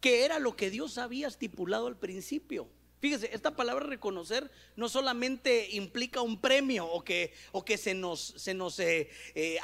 que 0.00 0.24
era 0.24 0.38
lo 0.38 0.56
que 0.56 0.70
Dios 0.70 0.96
había 0.96 1.28
estipulado 1.28 1.88
al 1.88 1.98
principio. 1.98 2.70
Fíjese, 3.02 3.34
esta 3.34 3.50
palabra 3.50 3.84
reconocer 3.84 4.48
no 4.76 4.88
solamente 4.88 5.70
implica 5.72 6.20
un 6.20 6.40
premio 6.40 6.86
o 6.86 7.02
que, 7.02 7.34
o 7.50 7.64
que 7.64 7.76
se 7.76 7.94
nos, 7.94 8.20
se 8.36 8.54
nos 8.54 8.78
eh, 8.78 9.10
eh, 9.34 9.58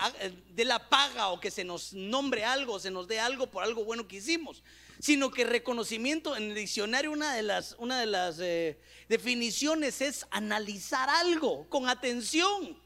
dé 0.56 0.64
la 0.64 0.88
paga 0.88 1.28
o 1.28 1.38
que 1.38 1.52
se 1.52 1.62
nos 1.62 1.92
nombre 1.92 2.44
algo, 2.44 2.80
se 2.80 2.90
nos 2.90 3.06
dé 3.06 3.20
algo 3.20 3.46
por 3.46 3.62
algo 3.62 3.84
bueno 3.84 4.08
que 4.08 4.16
hicimos, 4.16 4.64
sino 4.98 5.30
que 5.30 5.44
reconocimiento 5.44 6.34
en 6.34 6.50
el 6.50 6.56
diccionario 6.56 7.12
una 7.12 7.32
de 7.32 7.44
las, 7.44 7.76
una 7.78 8.00
de 8.00 8.06
las 8.06 8.40
eh, 8.40 8.76
definiciones 9.08 10.00
es 10.00 10.26
analizar 10.32 11.08
algo 11.08 11.68
con 11.68 11.88
atención. 11.88 12.76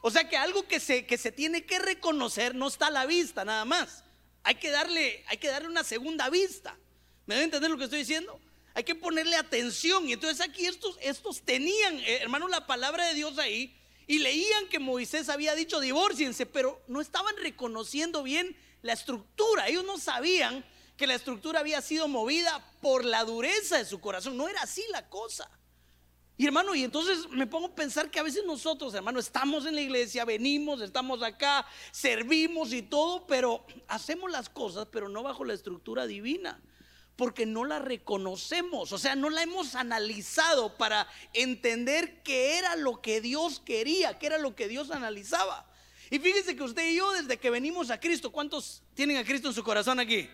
O 0.00 0.10
sea 0.10 0.26
que 0.26 0.38
algo 0.38 0.66
que 0.66 0.80
se, 0.80 1.04
que 1.04 1.18
se 1.18 1.32
tiene 1.32 1.66
que 1.66 1.78
reconocer 1.78 2.54
no 2.54 2.68
está 2.68 2.86
a 2.86 2.90
la 2.90 3.04
vista 3.04 3.44
nada 3.44 3.66
más. 3.66 4.04
Hay 4.42 4.54
que 4.54 4.70
darle, 4.70 5.22
hay 5.26 5.36
que 5.36 5.48
darle 5.48 5.68
una 5.68 5.84
segunda 5.84 6.30
vista. 6.30 6.78
¿Me 7.26 7.34
deben 7.34 7.48
entender 7.48 7.70
lo 7.70 7.76
que 7.76 7.84
estoy 7.84 7.98
diciendo? 7.98 8.40
Hay 8.74 8.84
que 8.84 8.94
ponerle 8.94 9.36
atención. 9.36 10.08
Y 10.08 10.14
entonces 10.14 10.40
aquí 10.40 10.66
estos, 10.66 11.42
tenían, 11.42 11.98
eh, 12.00 12.18
hermano, 12.22 12.48
la 12.48 12.66
palabra 12.66 13.06
de 13.06 13.14
Dios 13.14 13.38
ahí 13.38 13.76
y 14.06 14.18
leían 14.18 14.68
que 14.68 14.78
Moisés 14.78 15.28
había 15.28 15.54
dicho 15.54 15.80
divórciense, 15.80 16.46
pero 16.46 16.82
no 16.88 17.00
estaban 17.00 17.36
reconociendo 17.36 18.22
bien 18.22 18.56
la 18.82 18.92
estructura. 18.92 19.68
Ellos 19.68 19.84
no 19.84 19.98
sabían 19.98 20.64
que 20.96 21.06
la 21.06 21.14
estructura 21.14 21.60
había 21.60 21.80
sido 21.80 22.08
movida 22.08 22.64
por 22.80 23.04
la 23.04 23.24
dureza 23.24 23.78
de 23.78 23.84
su 23.84 24.00
corazón. 24.00 24.36
No 24.36 24.48
era 24.48 24.62
así 24.62 24.82
la 24.90 25.08
cosa. 25.08 25.50
Y 26.38 26.46
hermano, 26.46 26.74
y 26.74 26.82
entonces 26.82 27.28
me 27.30 27.46
pongo 27.46 27.66
a 27.68 27.74
pensar 27.74 28.10
que 28.10 28.18
a 28.18 28.22
veces 28.22 28.44
nosotros, 28.44 28.94
hermano, 28.94 29.20
estamos 29.20 29.66
en 29.66 29.74
la 29.74 29.82
iglesia, 29.82 30.24
venimos, 30.24 30.80
estamos 30.80 31.22
acá, 31.22 31.66
servimos 31.92 32.72
y 32.72 32.82
todo, 32.82 33.26
pero 33.26 33.64
hacemos 33.86 34.30
las 34.30 34.48
cosas, 34.48 34.88
pero 34.90 35.08
no 35.08 35.22
bajo 35.22 35.44
la 35.44 35.52
estructura 35.52 36.06
divina 36.06 36.60
porque 37.16 37.46
no 37.46 37.64
la 37.64 37.78
reconocemos, 37.78 38.92
o 38.92 38.98
sea, 38.98 39.14
no 39.14 39.30
la 39.30 39.42
hemos 39.42 39.74
analizado 39.74 40.76
para 40.76 41.06
entender 41.34 42.22
qué 42.22 42.58
era 42.58 42.76
lo 42.76 43.00
que 43.00 43.20
Dios 43.20 43.60
quería, 43.64 44.18
qué 44.18 44.26
era 44.26 44.38
lo 44.38 44.56
que 44.56 44.68
Dios 44.68 44.90
analizaba. 44.90 45.66
Y 46.10 46.18
fíjese 46.18 46.56
que 46.56 46.62
usted 46.62 46.90
y 46.90 46.96
yo, 46.96 47.12
desde 47.12 47.38
que 47.38 47.50
venimos 47.50 47.90
a 47.90 47.98
Cristo, 47.98 48.30
¿cuántos 48.32 48.82
tienen 48.94 49.16
a 49.16 49.24
Cristo 49.24 49.48
en 49.48 49.54
su 49.54 49.62
corazón 49.62 49.98
aquí? 50.00 50.28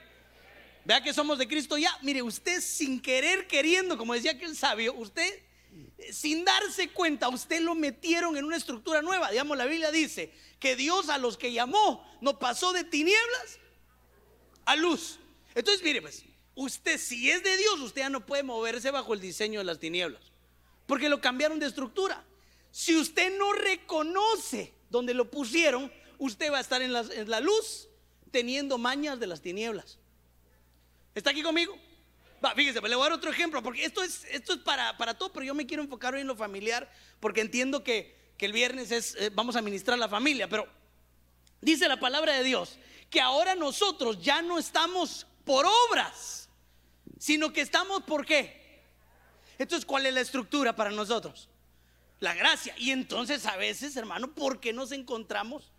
Vea 0.85 1.03
que 1.03 1.13
somos 1.13 1.39
de 1.39 1.47
Cristo 1.47 1.77
ya. 1.77 1.97
Mire, 2.03 2.23
usted 2.23 2.61
sin 2.61 3.01
querer, 3.01 3.47
queriendo, 3.47 3.99
como 3.99 4.15
decía 4.15 4.33
aquel 4.33 4.57
sabio, 4.57 4.95
usted 4.95 5.43
sin 6.11 6.45
darse 6.45 6.89
cuenta, 6.89 7.29
usted 7.29 7.61
lo 7.61 7.75
metieron 7.75 8.37
en 8.37 8.45
una 8.45 8.57
estructura 8.57 9.03
nueva. 9.03 9.31
Digamos, 9.31 9.57
la 9.57 9.67
Biblia 9.67 9.91
dice 9.91 10.33
que 10.59 10.77
Dios 10.77 11.09
a 11.09 11.19
los 11.19 11.37
que 11.37 11.53
llamó 11.53 12.05
no 12.21 12.39
pasó 12.39 12.73
de 12.73 12.85
tinieblas 12.85 13.59
a 14.65 14.77
luz. 14.77 15.19
Entonces, 15.55 15.83
mire, 15.83 16.01
pues, 16.03 16.25
usted 16.59 16.99
si 16.99 17.31
es 17.31 17.43
de 17.45 17.57
Dios, 17.57 17.79
usted 17.81 18.03
ya 18.03 18.11
no 18.11 18.27
puede 18.27 18.43
moverse 18.43 18.91
bajo 18.91 19.15
el 19.15 19.21
diseño 19.21 19.61
de 19.61 19.65
las 19.65 19.79
tinieblas, 19.79 20.21
porque 20.87 21.09
lo 21.09 21.21
cambiaron 21.21 21.61
de 21.61 21.67
estructura. 21.67 22.25
Si 22.73 22.97
usted 22.97 23.39
no 23.39 23.53
reconoce 23.53 24.75
donde 24.91 25.15
lo 25.15 25.31
pusieron, 25.31 25.93
usted 26.19 26.53
va 26.53 26.59
a 26.59 26.61
estar 26.61 26.83
en 26.83 26.93
la, 26.93 27.41
luz 27.41 27.89
teniendo 28.33 28.77
mañas 28.77 29.21
de 29.21 29.29
las 29.29 29.41
tinieblas. 29.41 29.99
¿Está 31.15 31.31
aquí 31.31 31.43
conmigo? 31.43 31.79
Va, 32.45 32.55
fíjese, 32.55 32.81
le 32.81 32.95
voy 32.97 33.07
a 33.07 33.09
dar 33.09 33.13
otro 33.13 33.31
ejemplo, 33.31 33.63
porque 33.63 33.85
esto 33.85 34.03
es, 34.03 34.25
esto 34.25 34.55
es 34.55 34.59
para, 34.59 34.97
para 34.97 35.15
todo, 35.15 35.33
pero 35.33 35.47
yo 35.47 35.55
me 35.55 35.67
quiero 35.67 35.83
enfocar 35.83 36.15
hoy 36.15 36.23
en 36.23 36.27
lo 36.27 36.37
familiar, 36.37 36.91
porque 37.21 37.41
entiendo 37.41 37.85
que, 37.85 38.19
el 38.39 38.53
viernes 38.53 38.93
es, 38.93 39.17
eh, 39.17 39.31
vamos 39.35 39.57
a 39.57 39.63
ministrar 39.63 39.99
la 39.99 40.09
familia, 40.09 40.49
pero 40.49 40.69
dice 41.61 41.89
la 41.89 41.99
palabra 41.99 42.35
de 42.35 42.45
Dios 42.45 42.79
que 43.11 43.21
ahora 43.21 43.57
nosotros 43.57 44.23
ya 44.23 44.43
no 44.43 44.59
estamos 44.59 45.27
por 45.45 45.67
obras, 45.91 46.48
sino 47.19 47.53
que 47.53 47.61
estamos 47.61 48.03
por 48.05 48.25
qué. 48.25 48.83
Entonces, 49.59 49.85
¿cuál 49.85 50.07
es 50.07 50.15
la 50.15 50.21
estructura 50.21 50.75
para 50.75 50.91
nosotros? 50.91 51.49
La 52.21 52.35
gracia. 52.35 52.75
Y 52.79 52.91
entonces 52.91 53.47
a 53.47 53.57
veces, 53.57 53.97
hermano, 53.97 54.35
¿por 54.35 54.61
qué 54.61 54.73
nos 54.73 54.93
encontramos 54.93 55.73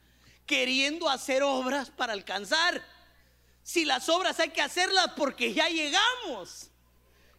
queriendo 0.46 1.10
hacer 1.10 1.43
obras 1.43 1.89
para 1.89 2.13
alcanzar? 2.13 2.84
si 3.69 3.86
las 3.86 4.10
obras 4.10 4.39
hay 4.39 4.50
que 4.50 4.62
hacerlas 4.62 5.12
porque 5.15 5.53
ya 5.53 5.69
llegamos. 5.69 6.72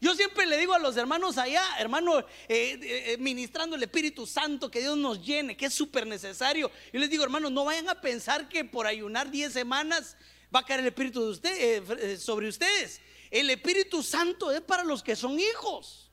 Yo 0.01 0.15
siempre 0.15 0.47
le 0.47 0.59
digo 0.59 0.73
a 0.73 0.79
los 0.79 0.97
hermanos 0.97 1.37
allá, 1.39 1.63
hermano, 1.81 2.21
eh, 2.21 2.25
eh, 2.49 3.17
ministrando 3.19 3.75
el 3.75 3.83
Espíritu 3.83 4.29
Santo, 4.29 4.71
que 4.71 4.79
Dios 4.79 4.97
nos 4.97 5.27
llene, 5.27 5.57
que 5.57 5.67
es 5.67 5.75
súper 5.75 6.07
necesario. 6.07 6.71
Yo 6.93 7.01
les 7.01 7.11
digo, 7.11 7.25
hermanos, 7.25 7.51
no 7.51 7.65
vayan 7.65 7.89
a 7.89 8.01
pensar 8.01 8.49
que 8.49 8.65
por 8.65 8.87
ayunar 8.87 9.29
10 9.29 9.53
semanas 9.53 10.17
va 10.55 10.61
a 10.61 10.65
caer 10.65 10.79
el 10.79 10.87
Espíritu 10.87 11.21
de 11.25 11.31
usted, 11.31 11.83
eh, 11.99 12.17
sobre 12.17 12.49
ustedes. 12.49 13.01
El 13.31 13.51
Espíritu 13.51 14.03
Santo 14.03 14.51
es 14.51 14.61
para 14.61 14.85
los 14.85 15.03
que 15.03 15.17
son 15.17 15.39
hijos. 15.39 16.11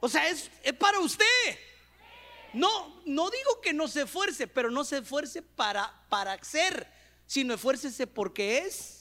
O 0.00 0.08
sea, 0.08 0.28
es, 0.28 0.50
para 0.78 0.98
usted. 0.98 1.24
No, 2.52 3.02
no 3.04 3.30
digo 3.30 3.60
que 3.60 3.72
no 3.72 3.88
se 3.88 4.02
esfuerce, 4.02 4.46
pero 4.46 4.70
no 4.70 4.84
se 4.84 4.98
esfuerce 4.98 5.42
para, 5.42 6.06
para 6.08 6.42
ser, 6.42 6.90
sino 7.26 7.54
esfuércese 7.54 8.06
porque 8.06 8.58
es 8.58 8.96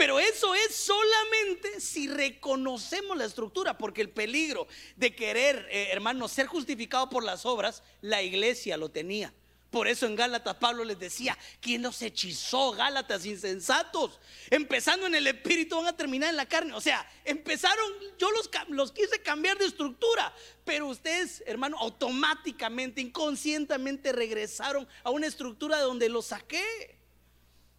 pero 0.00 0.18
eso 0.18 0.54
es 0.54 0.74
solamente 0.74 1.78
si 1.78 2.08
reconocemos 2.08 3.18
la 3.18 3.26
estructura, 3.26 3.76
porque 3.76 4.00
el 4.00 4.08
peligro 4.08 4.66
de 4.96 5.14
querer, 5.14 5.68
eh, 5.70 5.88
hermano, 5.90 6.26
ser 6.26 6.46
justificado 6.46 7.10
por 7.10 7.22
las 7.22 7.44
obras, 7.44 7.82
la 8.00 8.22
iglesia 8.22 8.78
lo 8.78 8.88
tenía. 8.88 9.34
Por 9.70 9.86
eso 9.86 10.06
en 10.06 10.16
Gálatas 10.16 10.56
Pablo 10.56 10.84
les 10.84 10.98
decía, 10.98 11.38
¿quién 11.60 11.82
los 11.82 12.02
hechizó? 12.02 12.72
Gálatas 12.72 13.24
insensatos. 13.24 14.18
Empezando 14.50 15.06
en 15.06 15.14
el 15.14 15.28
espíritu 15.28 15.76
van 15.76 15.86
a 15.86 15.96
terminar 15.96 16.30
en 16.30 16.36
la 16.36 16.46
carne. 16.46 16.72
O 16.74 16.80
sea, 16.80 17.08
empezaron, 17.24 17.86
yo 18.18 18.30
los, 18.32 18.50
los 18.68 18.90
quise 18.90 19.22
cambiar 19.22 19.58
de 19.58 19.66
estructura, 19.66 20.34
pero 20.64 20.88
ustedes, 20.88 21.44
hermano, 21.46 21.78
automáticamente, 21.78 23.00
inconscientemente 23.00 24.10
regresaron 24.10 24.88
a 25.04 25.10
una 25.10 25.28
estructura 25.28 25.78
donde 25.78 26.08
los 26.08 26.26
saqué. 26.26 26.98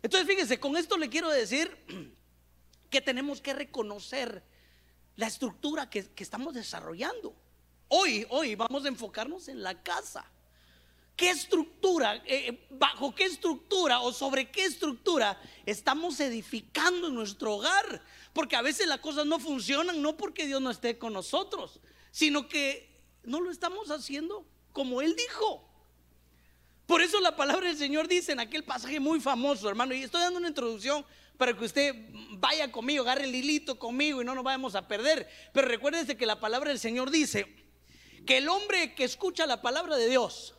Entonces, 0.02 0.28
fíjense, 0.28 0.62
con 0.62 0.78
esto 0.78 0.98
le 0.98 1.10
quiero 1.10 1.30
decir 1.30 1.78
que 2.90 3.02
tenemos 3.02 3.42
que 3.42 3.54
reconocer 3.54 4.44
la 5.18 5.28
estructura 5.28 5.90
que, 5.90 6.10
estamos 6.16 6.54
desarrollando. 6.54 7.36
Hoy, 7.90 8.26
hoy 8.30 8.56
vamos 8.56 8.86
a 8.86 8.88
enfocarnos 8.88 9.50
en 9.50 9.62
la 9.62 9.84
casa. 9.84 10.26
¿Qué 11.16 11.30
estructura, 11.30 12.22
eh, 12.26 12.68
bajo 12.72 13.14
qué 13.14 13.26
estructura 13.26 14.00
o 14.00 14.12
sobre 14.12 14.50
qué 14.50 14.66
estructura 14.66 15.40
estamos 15.66 16.20
edificando 16.20 17.10
nuestro 17.10 17.56
hogar? 17.56 18.04
Porque 18.34 18.56
a 18.56 18.62
veces 18.62 18.88
las 18.88 19.00
cosas 19.00 19.26
no 19.26 19.40
funcionan, 19.40 20.02
no 20.02 20.18
porque 20.18 20.48
Dios 20.48 20.62
no 20.62 20.72
esté 20.72 20.98
con 20.98 21.14
nosotros, 21.14 21.80
sino 22.12 22.48
que 22.48 22.90
no 23.24 23.40
lo 23.40 23.52
estamos 23.52 23.92
haciendo 23.92 24.46
como 24.72 25.02
Él 25.02 25.16
dijo. 25.16 25.68
Por 26.86 27.02
eso 27.02 27.20
la 27.22 27.36
palabra 27.36 27.68
del 27.68 27.78
Señor 27.78 28.08
dice 28.08 28.32
en 28.32 28.40
aquel 28.40 28.64
pasaje 28.64 29.00
muy 29.00 29.22
famoso, 29.22 29.70
hermano, 29.70 29.94
y 29.94 30.04
estoy 30.04 30.22
dando 30.22 30.40
una 30.40 30.50
introducción 30.50 31.06
para 31.38 31.56
que 31.58 31.66
usted 31.66 31.96
vaya 32.32 32.72
conmigo, 32.72 33.04
agarre 33.04 33.24
el 33.24 33.34
hilito 33.34 33.80
conmigo 33.80 34.22
y 34.22 34.26
no 34.26 34.36
nos 34.36 34.44
vayamos 34.44 34.76
a 34.76 34.88
perder. 34.88 35.30
Pero 35.54 35.68
recuérdense 35.68 36.18
que 36.18 36.26
la 36.26 36.40
palabra 36.40 36.70
del 36.70 36.80
Señor 36.80 37.10
dice 37.10 37.48
que 38.26 38.38
el 38.38 38.50
hombre 38.50 38.94
que 38.94 39.04
escucha 39.04 39.46
la 39.46 39.62
palabra 39.62 39.98
de 39.98 40.10
Dios 40.10 40.56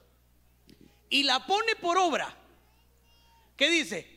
y 1.12 1.24
la 1.24 1.44
pone 1.46 1.76
por 1.76 1.98
obra, 1.98 2.34
¿qué 3.54 3.68
dice? 3.68 4.08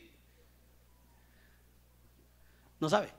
No 2.80 2.88
sabe. 2.88 3.12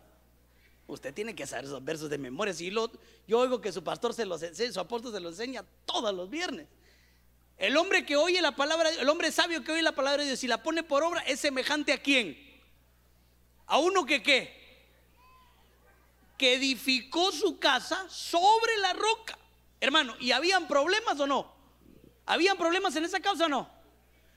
Usted 0.88 1.14
tiene 1.14 1.36
que 1.36 1.46
saber 1.46 1.66
esos 1.66 1.86
versos 1.86 2.10
de 2.10 2.18
memoria. 2.18 2.56
Si 2.56 2.72
yo 2.72 3.40
oigo 3.40 3.62
que 3.62 3.72
su 3.72 3.84
pastor 3.84 4.16
se 4.16 4.26
los 4.26 4.42
enseña, 4.42 4.74
su 4.74 4.80
apóstol 4.80 5.14
se 5.14 5.20
los 5.20 5.34
enseña 5.34 5.64
todos 5.86 6.12
los 6.12 6.28
viernes. 6.28 6.66
El 7.56 7.78
hombre 7.78 8.04
que 8.04 8.16
oye 8.16 8.42
la 8.42 8.56
palabra, 8.56 8.90
el 8.90 9.08
hombre 9.10 9.32
sabio 9.32 9.64
que 9.64 9.74
oye 9.74 9.84
la 9.84 9.94
palabra 9.94 10.24
de 10.24 10.30
Dios 10.30 10.44
y 10.44 10.48
la 10.48 10.64
pone 10.64 10.82
por 10.82 11.04
obra 11.04 11.22
es 11.22 11.40
semejante 11.40 11.94
a 11.94 12.02
quién? 12.02 12.36
A 13.68 13.78
uno 13.78 14.08
que 14.08 14.24
qué? 14.24 14.58
Que 16.36 16.56
edificó 16.56 17.32
su 17.32 17.60
casa 17.60 18.10
sobre 18.10 18.76
la 18.78 18.94
roca. 18.94 19.38
Hermano, 19.80 20.16
¿y 20.20 20.32
habían 20.32 20.68
problemas 20.68 21.20
o 21.20 21.28
no? 21.28 21.57
¿Habían 22.28 22.58
problemas 22.58 22.96
en 22.96 23.06
esa 23.06 23.20
casa 23.22 23.46
o 23.46 23.50
no? 23.50 23.70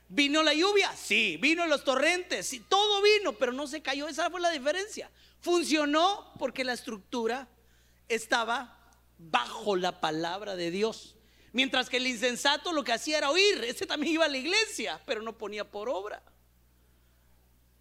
¿Vino 0.08 0.42
la 0.42 0.54
lluvia? 0.54 0.90
Sí. 0.96 1.36
¿Vino 1.36 1.66
los 1.66 1.84
torrentes? 1.84 2.46
Sí. 2.46 2.60
Todo 2.60 3.02
vino, 3.02 3.32
pero 3.32 3.52
no 3.52 3.66
se 3.66 3.82
cayó. 3.82 4.08
Esa 4.08 4.30
fue 4.30 4.40
la 4.40 4.50
diferencia. 4.50 5.10
Funcionó 5.40 6.32
porque 6.38 6.64
la 6.64 6.72
estructura 6.72 7.48
estaba 8.08 8.78
bajo 9.18 9.76
la 9.76 10.00
palabra 10.00 10.56
de 10.56 10.70
Dios. 10.70 11.16
Mientras 11.52 11.90
que 11.90 11.96
el 11.96 12.06
insensato 12.06 12.72
lo 12.72 12.84
que 12.84 12.92
hacía 12.92 13.18
era 13.18 13.30
oír. 13.30 13.64
Ese 13.64 13.86
también 13.86 14.14
iba 14.14 14.24
a 14.24 14.28
la 14.28 14.38
iglesia, 14.38 15.00
pero 15.04 15.20
no 15.20 15.36
ponía 15.36 15.68
por 15.68 15.88
obra. 15.88 16.22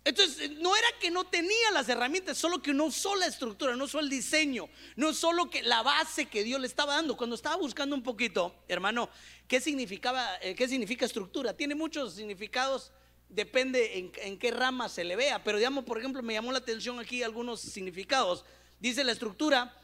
Entonces, 0.06 0.51
no 0.58 0.75
era 0.75 0.88
que 1.00 1.12
no 1.12 1.25
tenía 1.25 1.72
las 1.72 1.89
herramientas, 1.89 2.38
solo 2.38 2.62
que 2.62 2.74
no 2.74 2.86
usó 2.86 3.15
la 3.15 3.27
estructura, 3.27 3.75
no 3.75 3.84
usó 3.84 4.00
el 4.00 4.10
diseño, 4.10 4.70
no 4.96 5.13
solo 5.13 5.50
que 5.50 5.62
la 5.62 5.84
base 5.84 6.25
que 6.25 6.44
Dios 6.44 6.60
le 6.60 6.68
estaba 6.68 6.96
dando. 6.96 7.18
Cuando 7.18 7.36
estaba 7.36 7.58
buscando 7.58 7.96
un 7.96 8.01
poquito, 8.01 8.56
hermano, 8.68 9.10
¿qué 9.48 9.60
significaba, 9.60 10.27
eh, 10.41 10.56
qué 10.56 10.68
significa 10.68 11.06
estructura? 11.06 11.56
Tiene 11.56 11.75
muchos 11.75 12.13
significados, 12.13 12.91
depende 13.27 14.00
en, 14.00 14.12
en 14.24 14.39
qué 14.39 14.51
rama 14.51 14.89
se 14.89 15.03
le 15.03 15.15
vea, 15.15 15.44
pero 15.44 15.58
digamos, 15.58 15.84
por 15.84 16.00
ejemplo, 16.00 16.24
me 16.24 16.34
llamó 16.34 16.51
la 16.51 16.60
atención 16.60 17.00
aquí 17.00 17.22
algunos 17.22 17.62
significados. 17.62 18.46
Dice 18.79 19.03
la 19.03 19.12
estructura 19.12 19.75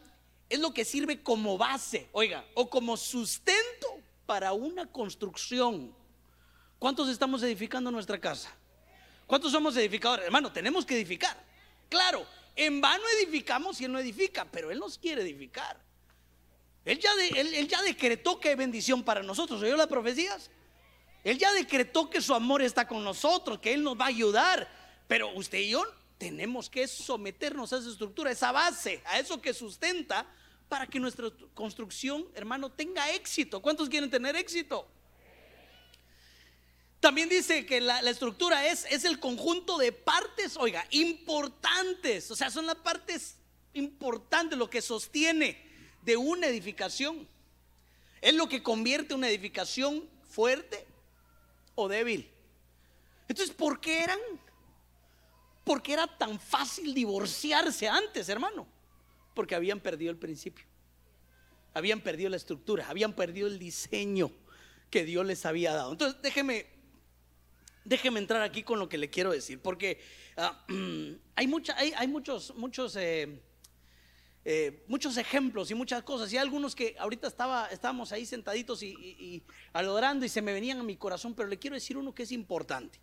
es 0.49 0.59
lo 0.59 0.73
que 0.73 0.85
sirve 0.85 1.21
como 1.21 1.57
base, 1.57 2.07
oiga, 2.11 2.45
o 2.53 2.69
como 2.69 2.97
sustento 2.97 3.99
para 4.25 4.53
una 4.53 4.85
construcción. 4.85 5.93
¿Cuántos 6.79 7.09
estamos 7.09 7.41
edificando 7.43 7.91
nuestra 7.91 8.19
casa? 8.19 8.55
¿Cuántos 9.27 9.51
somos 9.51 9.75
edificadores? 9.77 10.25
Hermano, 10.25 10.51
tenemos 10.51 10.85
que 10.85 10.95
edificar. 10.95 11.35
Claro, 11.89 12.25
en 12.55 12.79
vano 12.79 13.03
edificamos 13.19 13.81
y 13.81 13.85
Él 13.85 13.91
no 13.91 13.99
edifica, 13.99 14.45
pero 14.45 14.71
Él 14.71 14.79
nos 14.79 14.97
quiere 14.97 15.21
edificar. 15.21 15.79
Él 16.85 16.99
ya, 16.99 17.11
ya 17.67 17.81
decretó 17.81 18.39
que 18.39 18.49
hay 18.49 18.55
bendición 18.55 19.03
para 19.03 19.23
nosotros. 19.23 19.61
¿Oyó 19.61 19.75
las 19.75 19.87
profecías? 19.87 20.51
Él 21.23 21.39
ya 21.39 21.51
decretó 21.53 22.09
que 22.09 22.21
su 22.21 22.35
amor 22.35 22.61
está 22.61 22.87
con 22.87 23.03
nosotros, 23.03 23.59
que 23.59 23.73
Él 23.73 23.83
nos 23.83 23.99
va 23.99 24.05
a 24.05 24.09
ayudar. 24.09 24.69
Pero 25.07 25.33
usted 25.33 25.57
y 25.57 25.69
yo 25.69 25.83
tenemos 26.19 26.69
que 26.69 26.87
someternos 26.87 27.73
a 27.73 27.77
esa 27.77 27.89
estructura, 27.89 28.29
a 28.29 28.33
esa 28.33 28.51
base, 28.51 29.01
a 29.05 29.19
eso 29.19 29.41
que 29.41 29.53
sustenta 29.53 30.27
para 30.69 30.87
que 30.87 30.99
nuestra 30.99 31.29
construcción, 31.53 32.27
hermano, 32.35 32.71
tenga 32.71 33.11
éxito. 33.11 33.61
¿Cuántos 33.61 33.89
quieren 33.89 34.09
tener 34.09 34.35
éxito? 34.35 34.87
También 37.05 37.29
dice 37.29 37.67
que 37.67 37.81
la, 37.81 37.99
estructura 37.99 38.65
es, 38.65 38.87
es 38.89 39.05
el 39.05 39.19
conjunto 39.19 39.77
de 39.77 39.91
partes, 39.91 40.57
oiga, 40.57 40.87
importantes. 40.89 42.31
O 42.31 42.35
sea, 42.35 42.49
son 42.49 42.65
las 42.65 42.77
partes 42.77 43.35
importantes, 43.73 44.57
lo 44.57 44.71
que 44.71 44.81
sostiene 44.81 45.55
de 46.01 46.17
una 46.17 46.47
edificación. 46.47 47.27
Es 48.21 48.33
lo 48.33 48.49
que 48.49 48.63
convierte 48.63 49.13
una 49.13 49.29
edificación 49.29 50.09
fuerte 50.27 50.83
o 51.75 51.87
débil. 51.87 52.27
Entonces, 53.27 53.55
¿por 53.55 53.79
qué 53.79 54.01
eran? 54.01 54.19
Porque 55.63 55.93
era 55.93 56.07
tan 56.07 56.39
fácil 56.39 56.95
divorciarse 56.95 57.87
antes, 57.87 58.29
hermano. 58.29 58.65
Porque 59.35 59.53
habían 59.53 59.79
perdido 59.79 60.09
el 60.09 60.17
principio. 60.17 60.65
Habían 61.75 62.01
perdido 62.01 62.31
la 62.31 62.37
estructura, 62.37 62.89
habían 62.89 63.13
perdido 63.13 63.45
el 63.45 63.59
diseño 63.59 64.31
que 64.89 65.05
Dios 65.05 65.23
les 65.23 65.45
había 65.45 65.71
dado. 65.71 65.91
Entonces, 65.91 66.19
déjeme 66.23 66.73
déjeme 67.85 68.19
entrar 68.19 68.41
aquí 68.41 68.63
con 68.63 68.79
lo 68.79 68.89
que 68.89 68.97
le 68.97 69.09
quiero 69.09 69.31
decir, 69.31 69.61
porque 69.61 70.01
ah, 70.35 70.65
hay, 71.35 71.47
mucha, 71.47 71.77
hay, 71.77 72.07
muchos, 72.07 72.53
muchos, 72.55 72.95
eh, 72.97 73.41
eh, 74.43 74.83
muchos 74.87 75.15
ejemplos 75.17 75.71
y 75.71 75.75
muchas 75.75 76.03
cosas. 76.03 76.33
Y 76.33 76.37
algunos 76.37 76.75
que 76.75 76.95
ahorita 76.99 77.27
estaba, 77.27 77.67
estábamos 77.67 78.11
ahí 78.11 78.25
sentaditos 78.25 78.83
y, 78.83 78.87
y, 78.87 79.43
adorando 79.71 80.25
y 80.25 80.29
se 80.29 80.41
me 80.41 80.51
venían 80.51 80.79
a 80.79 80.83
mi 80.83 80.97
corazón, 80.97 81.33
pero 81.35 81.47
le 81.47 81.57
quiero 81.57 81.75
decir 81.75 81.97
uno 81.97 82.13
que 82.13 82.23
es 82.23 82.31
importante. 82.31 82.99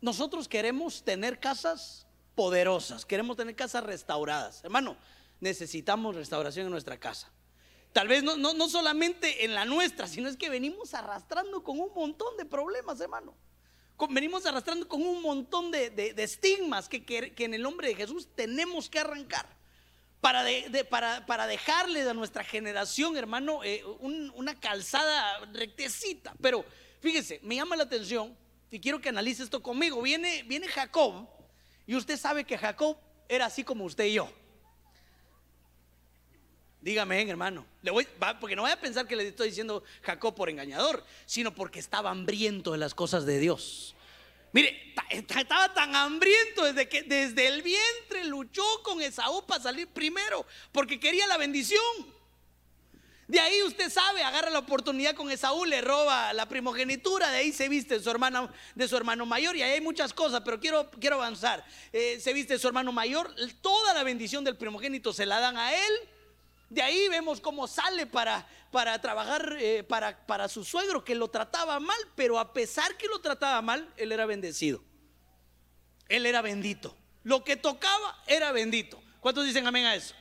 Nosotros 0.00 0.46
queremos 0.48 1.02
tener 1.02 1.40
casas 1.40 2.06
poderosas, 2.34 3.06
queremos 3.06 3.36
tener 3.36 3.56
casas 3.56 3.82
restauradas. 3.84 4.62
Hermano, 4.62 4.96
necesitamos 5.40 6.14
restauración 6.14 6.66
en 6.66 6.72
nuestra 6.72 6.98
casa. 6.98 7.32
Tal 7.92 8.06
vez 8.06 8.22
no, 8.22 8.36
no, 8.36 8.68
solamente 8.68 9.44
en 9.44 9.54
la 9.54 9.64
nuestra, 9.64 10.06
sino 10.06 10.28
es 10.28 10.36
que 10.36 10.50
venimos 10.50 10.94
arrastrando 10.94 11.62
con 11.62 11.80
un 11.80 11.92
montón 11.94 12.36
de 12.36 12.44
problemas, 12.44 13.00
hermano. 13.00 13.34
Venimos 14.10 14.46
arrastrando 14.46 14.86
con 14.86 15.02
un 15.02 15.20
montón 15.22 15.70
de, 15.72 16.14
estigmas 16.18 16.88
que, 16.88 17.04
que, 17.04 17.44
en 17.44 17.54
el 17.54 17.62
nombre 17.62 17.88
de 17.88 17.94
Jesús 17.96 18.28
tenemos 18.34 18.88
que 18.88 19.00
arrancar. 19.00 19.56
Para, 20.20 20.44
para, 20.90 21.26
para 21.26 21.46
dejarle 21.46 22.02
a 22.02 22.14
nuestra 22.14 22.44
generación, 22.44 23.16
hermano, 23.16 23.62
eh, 23.64 23.84
una 24.00 24.58
calzada 24.58 25.38
rectecita. 25.52 26.34
Pero 26.40 26.64
fíjese, 27.00 27.40
me 27.42 27.56
llama 27.56 27.76
la 27.76 27.84
atención 27.84 28.36
y 28.70 28.80
quiero 28.80 29.00
que 29.00 29.08
analice 29.08 29.42
esto 29.42 29.62
conmigo. 29.62 30.02
Viene, 30.02 30.42
viene 30.44 30.68
Jacob 30.68 31.28
y 31.86 31.96
usted 31.96 32.16
sabe 32.18 32.44
que 32.44 32.58
Jacob 32.58 32.98
era 33.28 33.46
así 33.46 33.64
como 33.64 33.84
usted 33.84 34.04
y 34.04 34.14
yo. 34.14 34.30
Dígame, 36.80 37.28
hermano. 37.28 37.66
Porque 38.40 38.54
no 38.54 38.62
voy 38.62 38.70
a 38.70 38.80
pensar 38.80 39.06
que 39.06 39.16
le 39.16 39.28
estoy 39.28 39.48
diciendo 39.48 39.82
Jacob 40.02 40.34
por 40.34 40.48
engañador, 40.48 41.04
sino 41.26 41.52
porque 41.54 41.80
estaba 41.80 42.10
hambriento 42.10 42.72
de 42.72 42.78
las 42.78 42.94
cosas 42.94 43.26
de 43.26 43.38
Dios. 43.38 43.94
Mire, 44.52 44.94
estaba 45.10 45.74
tan 45.74 45.94
hambriento 45.94 46.64
desde 46.64 46.88
que 46.88 47.02
desde 47.02 47.48
el 47.48 47.62
vientre 47.62 48.24
luchó 48.24 48.64
con 48.82 49.02
Esaú 49.02 49.44
para 49.46 49.62
salir 49.62 49.88
primero, 49.88 50.46
porque 50.72 50.98
quería 50.98 51.26
la 51.26 51.36
bendición. 51.36 51.82
De 53.26 53.38
ahí 53.40 53.62
usted 53.62 53.90
sabe, 53.90 54.22
agarra 54.22 54.48
la 54.48 54.60
oportunidad 54.60 55.14
con 55.14 55.30
Esaú, 55.30 55.66
le 55.66 55.82
roba 55.82 56.32
la 56.32 56.48
primogenitura, 56.48 57.30
de 57.30 57.38
ahí 57.38 57.52
se 57.52 57.68
viste 57.68 58.00
su 58.00 58.08
hermano, 58.08 58.50
de 58.74 58.88
su 58.88 58.96
hermano 58.96 59.26
mayor, 59.26 59.54
y 59.54 59.60
ahí 59.60 59.72
hay 59.72 59.80
muchas 59.82 60.14
cosas, 60.14 60.40
pero 60.42 60.58
quiero, 60.58 60.90
quiero 60.92 61.16
avanzar. 61.16 61.62
Eh, 61.92 62.18
se 62.20 62.32
viste 62.32 62.58
su 62.58 62.66
hermano 62.68 62.90
mayor, 62.90 63.34
toda 63.60 63.92
la 63.92 64.02
bendición 64.02 64.44
del 64.44 64.56
primogénito 64.56 65.12
se 65.12 65.26
la 65.26 65.40
dan 65.40 65.58
a 65.58 65.74
él 65.74 65.92
de 66.70 66.82
ahí 66.82 67.08
vemos 67.08 67.40
cómo 67.40 67.66
sale 67.66 68.06
para, 68.06 68.46
para 68.70 69.00
trabajar 69.00 69.56
eh, 69.58 69.82
para, 69.84 70.26
para 70.26 70.48
su 70.48 70.64
suegro 70.64 71.04
que 71.04 71.14
lo 71.14 71.28
trataba 71.28 71.80
mal, 71.80 71.98
pero 72.14 72.38
a 72.38 72.52
pesar 72.52 72.96
que 72.96 73.08
lo 73.08 73.20
trataba 73.20 73.62
mal, 73.62 73.92
él 73.96 74.12
era 74.12 74.26
bendecido. 74.26 74.82
Él 76.08 76.26
era 76.26 76.42
bendito. 76.42 76.96
Lo 77.22 77.44
que 77.44 77.56
tocaba 77.56 78.22
era 78.26 78.52
bendito. 78.52 79.02
¿Cuántos 79.20 79.46
dicen 79.46 79.66
amén 79.66 79.86
a 79.86 79.94
eso? 79.94 80.14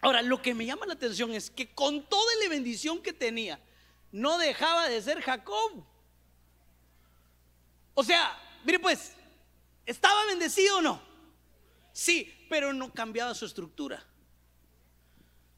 Ahora, 0.00 0.20
lo 0.20 0.42
que 0.42 0.54
me 0.54 0.66
llama 0.66 0.86
la 0.86 0.92
atención 0.92 1.32
es 1.32 1.50
que 1.50 1.74
con 1.74 2.02
toda 2.06 2.34
la 2.42 2.50
bendición 2.50 3.02
que 3.02 3.14
tenía, 3.14 3.58
no 4.12 4.36
dejaba 4.38 4.88
de 4.88 5.00
ser 5.00 5.22
Jacob. 5.22 5.84
O 7.94 8.04
sea, 8.04 8.38
mire 8.64 8.78
pues, 8.78 9.14
¿estaba 9.86 10.26
bendecido 10.26 10.78
o 10.78 10.82
no? 10.82 11.02
Sí, 11.92 12.46
pero 12.50 12.72
no 12.72 12.92
cambiaba 12.92 13.34
su 13.34 13.46
estructura. 13.46 14.04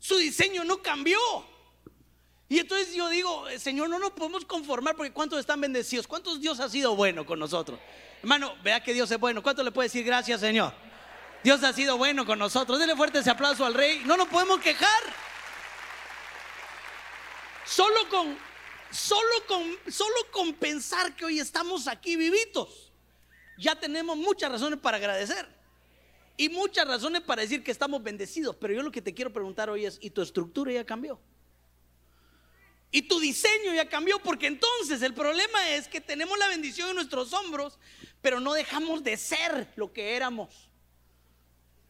Su 0.06 0.18
diseño 0.18 0.62
no 0.62 0.80
cambió. 0.80 1.18
Y 2.48 2.60
entonces 2.60 2.94
yo 2.94 3.08
digo, 3.08 3.44
Señor, 3.58 3.90
no 3.90 3.98
nos 3.98 4.12
podemos 4.12 4.44
conformar 4.44 4.94
porque 4.94 5.12
cuántos 5.12 5.40
están 5.40 5.60
bendecidos, 5.60 6.06
cuántos 6.06 6.40
Dios 6.40 6.60
ha 6.60 6.68
sido 6.68 6.94
bueno 6.94 7.26
con 7.26 7.40
nosotros. 7.40 7.80
Hermano, 8.22 8.54
vea 8.62 8.80
que 8.84 8.94
Dios 8.94 9.10
es 9.10 9.18
bueno. 9.18 9.42
¿Cuánto 9.42 9.64
le 9.64 9.72
puede 9.72 9.88
decir 9.88 10.04
gracias, 10.04 10.40
Señor? 10.40 10.72
Dios 11.42 11.64
ha 11.64 11.72
sido 11.72 11.96
bueno 11.96 12.24
con 12.24 12.38
nosotros. 12.38 12.78
Dele 12.78 12.94
fuerte 12.94 13.18
ese 13.18 13.30
aplauso 13.30 13.66
al 13.66 13.74
Rey. 13.74 14.00
No 14.04 14.16
nos 14.16 14.28
podemos 14.28 14.60
quejar. 14.60 15.02
Solo 17.64 18.08
con, 18.08 18.38
solo 18.92 19.44
con, 19.48 19.92
solo 19.92 20.30
con 20.30 20.52
pensar 20.52 21.16
que 21.16 21.24
hoy 21.24 21.40
estamos 21.40 21.88
aquí 21.88 22.14
vivitos, 22.14 22.92
ya 23.58 23.74
tenemos 23.74 24.16
muchas 24.16 24.52
razones 24.52 24.78
para 24.78 24.98
agradecer. 24.98 25.55
Y 26.36 26.48
muchas 26.50 26.86
razones 26.86 27.22
para 27.22 27.42
decir 27.42 27.64
que 27.64 27.70
estamos 27.70 28.02
bendecidos, 28.02 28.56
pero 28.56 28.74
yo 28.74 28.82
lo 28.82 28.92
que 28.92 29.00
te 29.00 29.14
quiero 29.14 29.32
preguntar 29.32 29.70
hoy 29.70 29.86
es, 29.86 29.98
¿y 30.02 30.10
tu 30.10 30.20
estructura 30.20 30.72
ya 30.72 30.84
cambió? 30.84 31.18
Y 32.90 33.02
tu 33.02 33.18
diseño 33.18 33.74
ya 33.74 33.88
cambió, 33.88 34.18
porque 34.20 34.46
entonces 34.46 35.02
el 35.02 35.14
problema 35.14 35.70
es 35.70 35.88
que 35.88 36.00
tenemos 36.00 36.38
la 36.38 36.48
bendición 36.48 36.90
en 36.90 36.96
nuestros 36.96 37.32
hombros, 37.32 37.78
pero 38.20 38.40
no 38.40 38.52
dejamos 38.52 39.02
de 39.02 39.16
ser 39.16 39.72
lo 39.76 39.92
que 39.92 40.14
éramos. 40.14 40.68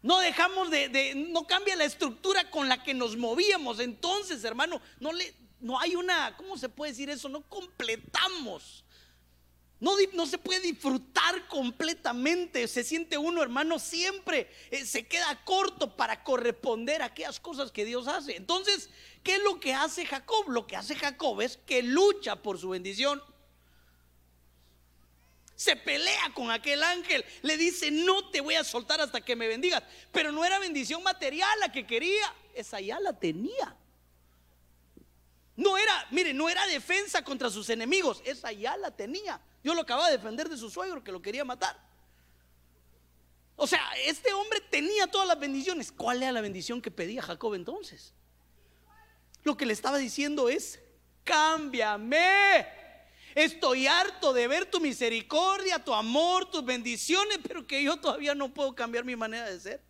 No 0.03 0.21
dejamos 0.21 0.71
de, 0.71 1.15
no 1.17 1.47
cambia 1.47 1.75
la 1.75 1.85
estructura 1.85 2.49
con 2.51 2.69
la 2.69 2.83
que 2.83 2.95
nos 2.95 3.17
movíamos. 3.17 3.81
Entonces, 3.81 4.45
hermano, 4.45 4.81
no 5.01 5.13
le, 5.13 5.35
no 5.61 5.81
hay 5.81 5.97
una, 5.97 6.37
¿cómo 6.37 6.57
se 6.57 6.69
puede 6.69 6.93
decir 6.93 7.11
eso? 7.11 7.29
No 7.29 7.43
completamos 7.43 8.85
no, 9.79 10.27
se 10.27 10.39
puede 10.39 10.61
disfrutar 10.61 11.47
completamente. 11.49 12.67
Se 12.67 12.83
siente 12.83 13.19
uno, 13.19 13.43
hermano, 13.43 13.79
siempre 13.79 14.51
eh, 14.71 14.87
se 14.87 15.07
queda 15.07 15.45
corto 15.45 15.97
para 15.97 16.25
corresponder 16.25 17.03
a 17.03 17.07
aquellas 17.07 17.39
cosas 17.41 17.71
que 17.71 17.85
Dios 17.85 18.09
hace. 18.09 18.37
Entonces, 18.37 18.89
¿qué 19.23 19.35
es 19.35 19.43
lo 19.43 19.61
que 19.61 19.75
hace 19.75 20.07
Jacob? 20.07 20.49
Lo 20.49 20.67
que 20.67 20.77
hace 20.77 20.95
Jacob 20.95 21.43
es 21.43 21.59
que 21.59 21.83
lucha 21.83 22.37
por 22.37 22.59
su 22.59 22.71
bendición. 22.71 23.23
Se 25.57 25.77
pelea 25.77 26.33
con 26.35 26.51
aquel 26.51 26.83
ángel. 26.83 27.25
Le 27.43 27.59
dice, 27.59 27.91
no 27.91 28.31
te 28.31 28.41
voy 28.41 28.55
a 28.55 28.65
soltar 28.65 29.01
hasta 29.03 29.21
que 29.21 29.37
me 29.37 29.47
bendigas. 29.47 29.83
Pero 30.11 30.33
no 30.33 30.45
era 30.45 30.59
bendición 30.59 31.03
material 31.03 31.61
la 31.61 31.71
que 31.71 31.87
quería. 31.87 32.35
Esa 32.55 32.81
ya 32.81 32.99
la 32.99 33.19
tenía. 33.19 33.77
No 35.57 35.79
era, 35.79 36.07
mire, 36.11 36.35
no 36.35 36.49
era 36.49 36.67
defensa 36.67 37.23
contra 37.23 37.51
sus 37.51 37.69
enemigos. 37.71 38.23
Esa 38.25 38.53
ya 38.53 38.77
la 38.77 38.91
tenía. 38.91 39.41
Yo 39.66 39.74
lo 39.74 39.81
acababa 39.81 40.07
de 40.07 40.16
defender 40.16 40.48
de 40.48 40.57
su 40.57 40.70
suegro 40.70 41.02
que 41.02 41.11
lo 41.11 41.20
quería 41.20 41.44
matar. 41.44 41.76
O 43.57 43.66
sea, 43.66 43.83
este 44.05 44.33
hombre 44.33 44.61
tenía 44.61 45.09
todas 45.09 45.26
las 45.26 45.40
bendiciones. 45.40 45.90
¿Cuál 45.90 46.22
era 46.22 46.31
la 46.31 46.40
bendición 46.40 46.81
que 46.81 46.92
pedía 46.92 47.20
Jacob 47.20 47.52
entonces? 47.55 48.14
Lo 49.42 49.57
que 49.57 49.66
le 49.66 49.72
estaba 49.72 49.98
diciendo 49.98 50.48
es, 50.48 50.79
cámbiame. 51.24 52.64
Estoy 53.35 53.88
harto 53.88 54.33
de 54.33 54.46
ver 54.46 54.70
tu 54.70 54.79
misericordia, 54.79 55.83
tu 55.83 55.92
amor, 55.92 56.48
tus 56.48 56.64
bendiciones, 56.64 57.40
pero 57.42 57.66
que 57.66 57.83
yo 57.83 57.96
todavía 57.96 58.37
no 58.37 58.55
puedo 58.55 58.72
cambiar 58.72 59.05
mi 59.05 59.16
manera 59.16 59.50
de 59.50 59.59
ser. 59.59 59.83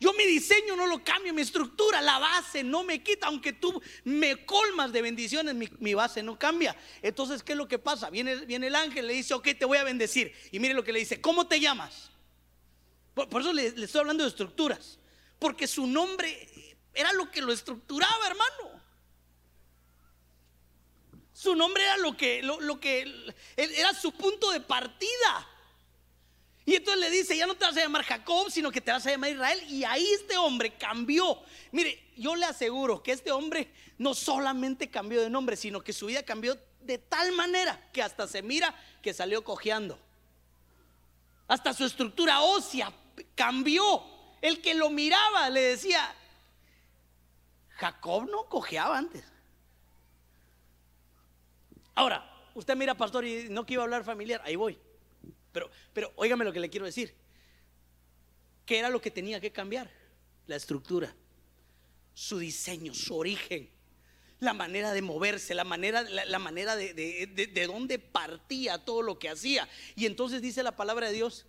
Yo 0.00 0.12
mi 0.12 0.24
diseño 0.26 0.76
no 0.76 0.86
lo 0.86 1.02
cambio, 1.04 1.32
mi 1.32 1.42
estructura, 1.42 2.02
la 2.02 2.18
base 2.18 2.64
no 2.64 2.82
me 2.82 3.02
quita, 3.02 3.28
aunque 3.28 3.52
tú 3.52 3.80
me 4.02 4.44
colmas 4.44 4.92
de 4.92 5.02
bendiciones, 5.02 5.54
mi, 5.54 5.94
base 5.94 6.22
no 6.22 6.38
cambia. 6.38 6.76
Entonces, 7.00 7.42
¿qué 7.42 7.52
es 7.52 7.58
lo 7.58 7.68
que 7.68 7.78
pasa? 7.78 8.10
Viene, 8.10 8.32
el 8.32 8.74
ángel, 8.74 9.06
le 9.06 9.14
dice, 9.14 9.34
ok, 9.34 9.48
te 9.58 9.64
voy 9.64 9.78
a 9.78 9.84
bendecir. 9.84 10.34
Y 10.50 10.58
mire 10.58 10.74
lo 10.74 10.82
que 10.82 10.92
le 10.92 10.98
dice, 10.98 11.20
¿cómo 11.20 11.46
te 11.46 11.60
llamas? 11.60 12.10
Por, 13.14 13.40
eso 13.40 13.52
le, 13.52 13.66
estoy 13.66 14.00
hablando 14.00 14.24
de 14.24 14.30
estructuras, 14.30 14.98
porque 15.38 15.66
su 15.68 15.86
nombre 15.86 16.48
era 16.92 17.12
lo 17.12 17.30
que 17.30 17.40
lo 17.40 17.52
estructuraba, 17.52 18.26
hermano. 18.26 18.82
Su 21.32 21.54
nombre 21.54 21.82
era 21.82 21.96
lo 21.98 22.16
que, 22.16 22.42
lo 22.42 22.80
que 22.80 23.32
era 23.56 23.94
su 23.94 24.12
punto 24.12 24.50
de 24.50 24.60
partida. 24.60 25.48
Y 26.66 26.76
entonces 26.76 27.00
le 27.00 27.10
dice, 27.10 27.36
ya 27.36 27.46
no 27.46 27.54
te 27.54 27.64
vas 27.64 27.76
a 27.76 27.80
llamar 27.80 28.04
Jacob, 28.04 28.50
sino 28.50 28.70
que 28.70 28.80
te 28.80 28.90
vas 28.90 29.06
a 29.06 29.10
llamar 29.10 29.30
Israel. 29.30 29.62
Y 29.68 29.84
ahí 29.84 30.06
este 30.14 30.36
hombre 30.38 30.74
cambió. 30.74 31.38
Mire, 31.72 32.02
yo 32.16 32.34
le 32.36 32.46
aseguro 32.46 33.02
que 33.02 33.12
este 33.12 33.32
hombre 33.32 33.70
no 33.98 34.14
solamente 34.14 34.90
cambió 34.90 35.20
de 35.20 35.28
nombre, 35.28 35.56
sino 35.56 35.82
que 35.82 35.92
su 35.92 36.06
vida 36.06 36.22
cambió 36.22 36.58
de 36.80 36.98
tal 36.98 37.32
manera 37.32 37.90
que 37.92 38.02
hasta 38.02 38.26
se 38.26 38.42
mira 38.42 38.74
que 39.02 39.12
salió 39.12 39.44
cojeando. 39.44 39.98
Hasta 41.48 41.74
su 41.74 41.84
estructura 41.84 42.40
ósea 42.40 42.92
cambió. 43.34 44.02
El 44.40 44.60
que 44.60 44.74
lo 44.74 44.90
miraba 44.90 45.48
le 45.50 45.60
decía, 45.60 46.14
Jacob 47.76 48.28
no 48.30 48.44
cojeaba 48.44 48.96
antes. 48.96 49.24
Ahora, 51.94 52.24
usted 52.54 52.74
mira, 52.76 52.94
pastor, 52.94 53.24
y 53.24 53.48
no 53.50 53.64
quiero 53.66 53.82
hablar 53.82 54.04
familiar, 54.04 54.42
ahí 54.44 54.56
voy. 54.56 54.78
Pero, 55.54 55.70
pero 55.92 56.12
óigame 56.16 56.44
lo 56.44 56.52
que 56.52 56.60
le 56.60 56.68
quiero 56.68 56.84
decir. 56.84 57.14
¿Qué 58.66 58.78
era 58.78 58.90
lo 58.90 59.00
que 59.00 59.10
tenía 59.10 59.40
que 59.40 59.52
cambiar? 59.52 59.88
La 60.46 60.56
estructura, 60.56 61.14
su 62.12 62.38
diseño, 62.38 62.92
su 62.92 63.16
origen, 63.16 63.70
la 64.40 64.52
manera 64.52 64.92
de 64.92 65.00
moverse, 65.00 65.54
la 65.54 65.64
manera, 65.64 66.02
la, 66.02 66.38
manera 66.38 66.74
de, 66.74 66.92
de, 66.92 67.46
de 67.46 67.66
dónde 67.66 67.98
partía 68.00 68.84
todo 68.84 69.00
lo 69.00 69.18
que 69.18 69.30
hacía. 69.30 69.68
Y 69.94 70.06
entonces 70.06 70.42
dice 70.42 70.62
la 70.62 70.76
palabra 70.76 71.06
de 71.06 71.14
Dios 71.14 71.46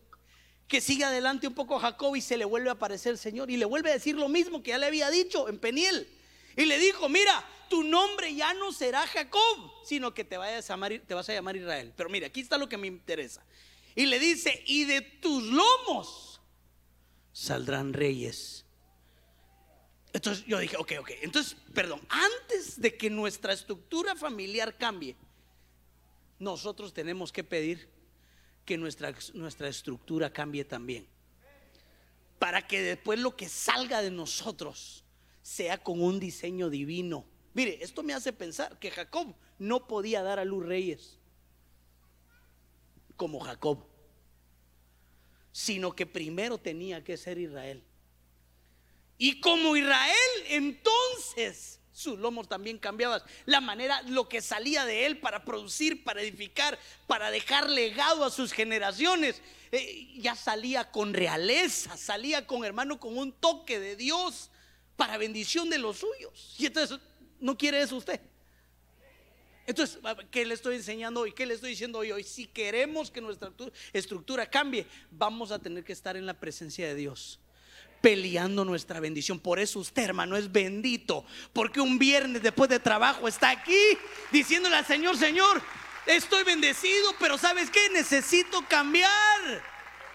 que 0.67 0.81
sigue 0.81 1.03
adelante 1.03 1.47
un 1.47 1.55
poco 1.55 1.79
Jacob 1.79 2.15
y 2.15 2.21
se 2.21 2.37
le 2.37 2.45
vuelve 2.45 2.69
a 2.69 2.73
aparecer 2.73 3.13
el 3.13 3.17
Señor 3.17 3.49
y 3.49 3.57
le 3.57 3.65
vuelve 3.65 3.89
a 3.89 3.93
decir 3.93 4.15
lo 4.15 4.29
mismo 4.29 4.61
que 4.61 4.69
ya 4.69 4.77
le 4.77 4.85
había 4.85 5.09
dicho 5.09 5.49
en 5.49 5.57
Peniel. 5.57 6.07
Y 6.55 6.65
le 6.65 6.77
dijo, 6.77 7.09
mira, 7.09 7.43
tu 7.69 7.83
nombre 7.83 8.33
ya 8.35 8.53
no 8.53 8.71
será 8.71 9.05
Jacob, 9.07 9.71
sino 9.83 10.13
que 10.13 10.23
te, 10.23 10.37
vayas 10.37 10.69
a 10.69 10.77
te 10.77 11.13
vas 11.13 11.27
a 11.29 11.33
llamar 11.33 11.55
Israel. 11.55 11.91
Pero 11.95 12.09
mira, 12.09 12.27
aquí 12.27 12.41
está 12.41 12.57
lo 12.57 12.69
que 12.69 12.77
me 12.77 12.87
interesa. 12.87 13.43
Y 13.95 14.05
le 14.07 14.19
dice, 14.19 14.61
y 14.67 14.83
de 14.83 15.01
tus 15.01 15.43
lomos 15.43 16.41
saldrán 17.31 17.93
reyes. 17.93 18.65
Entonces 20.11 20.45
yo 20.45 20.59
dije, 20.59 20.75
ok, 20.77 20.93
ok. 20.99 21.11
Entonces, 21.21 21.55
perdón, 21.73 22.01
antes 22.09 22.79
de 22.79 22.95
que 22.97 23.09
nuestra 23.09 23.53
estructura 23.53 24.15
familiar 24.15 24.77
cambie, 24.77 25.15
nosotros 26.39 26.93
tenemos 26.93 27.31
que 27.31 27.43
pedir 27.43 27.89
que 28.65 28.77
nuestra, 28.77 29.13
nuestra 29.33 29.69
estructura 29.69 30.31
cambie 30.31 30.65
también. 30.65 31.07
Para 32.37 32.67
que 32.67 32.81
después 32.81 33.19
lo 33.19 33.37
que 33.37 33.47
salga 33.47 34.01
de 34.01 34.11
nosotros 34.11 35.05
sea 35.41 35.77
con 35.77 36.01
un 36.01 36.19
diseño 36.19 36.69
divino. 36.69 37.25
Mire, 37.53 37.77
esto 37.81 38.03
me 38.03 38.13
hace 38.13 38.33
pensar 38.33 38.77
que 38.79 38.91
Jacob 38.91 39.33
no 39.57 39.87
podía 39.87 40.21
dar 40.21 40.39
a 40.39 40.45
luz 40.45 40.65
reyes 40.65 41.17
como 43.15 43.39
Jacob, 43.39 43.85
sino 45.51 45.95
que 45.95 46.05
primero 46.05 46.57
tenía 46.57 47.03
que 47.03 47.17
ser 47.17 47.37
Israel. 47.37 47.83
Y 49.17 49.39
como 49.39 49.77
Israel, 49.77 50.15
entonces 50.47 51.79
sus 51.95 52.19
lomos 52.19 52.49
también 52.49 52.77
cambiaban. 52.77 53.21
La 53.45 53.61
manera, 53.61 54.01
lo 54.03 54.27
que 54.27 54.41
salía 54.41 54.83
de 54.83 55.05
él 55.05 55.19
para 55.19 55.45
producir, 55.45 56.03
para 56.03 56.21
edificar, 56.21 56.77
para 57.07 57.31
dejar 57.31 57.69
legado 57.69 58.25
a 58.25 58.29
sus 58.29 58.51
generaciones, 58.51 59.41
eh, 59.71 60.13
ya 60.17 60.35
salía 60.35 60.91
con 60.91 61.13
realeza, 61.13 61.95
salía 61.95 62.45
con 62.45 62.65
hermano, 62.65 62.99
con 62.99 63.17
un 63.17 63.31
toque 63.31 63.79
de 63.79 63.95
Dios 63.95 64.51
para 64.97 65.17
bendición 65.17 65.69
de 65.69 65.77
los 65.77 65.97
suyos. 65.97 66.55
Y 66.57 66.65
entonces, 66.65 66.99
¿no 67.39 67.57
quiere 67.57 67.81
eso 67.81 67.95
usted? 67.95 68.19
Entonces, 69.67 69.99
¿qué 70.29 70.45
le 70.45 70.53
estoy 70.53 70.75
enseñando 70.75 71.21
hoy? 71.21 71.31
¿Qué 71.31 71.45
le 71.45 71.55
estoy 71.55 71.71
diciendo 71.71 71.99
hoy? 71.99 72.11
Hoy, 72.11 72.23
si 72.23 72.45
queremos 72.45 73.09
que 73.09 73.21
nuestra 73.21 73.51
estructura 73.93 74.49
cambie, 74.49 74.85
vamos 75.11 75.51
a 75.51 75.59
tener 75.59 75.83
que 75.83 75.93
estar 75.93 76.15
en 76.15 76.25
la 76.25 76.39
presencia 76.39 76.87
de 76.87 76.95
Dios 76.95 77.39
peleando 78.01 78.63
nuestra 78.63 78.99
bendición. 78.99 79.39
Por 79.39 79.57
eso 79.57 79.79
usted, 79.79 80.03
hermano, 80.03 80.37
es 80.37 80.51
bendito. 80.51 81.25
Porque 81.53 81.81
un 81.81 81.97
viernes 81.97 82.43
después 82.43 82.69
de 82.69 82.77
trabajo 82.77 83.27
está 83.27 83.49
aquí 83.49 83.97
diciéndole 84.31 84.75
al 84.75 84.85
Señor, 84.85 85.17
Señor, 85.17 85.59
estoy 86.05 86.43
bendecido, 86.43 87.15
pero 87.19 87.35
¿sabes 87.39 87.71
qué? 87.71 87.89
Necesito 87.93 88.63
cambiar. 88.69 89.63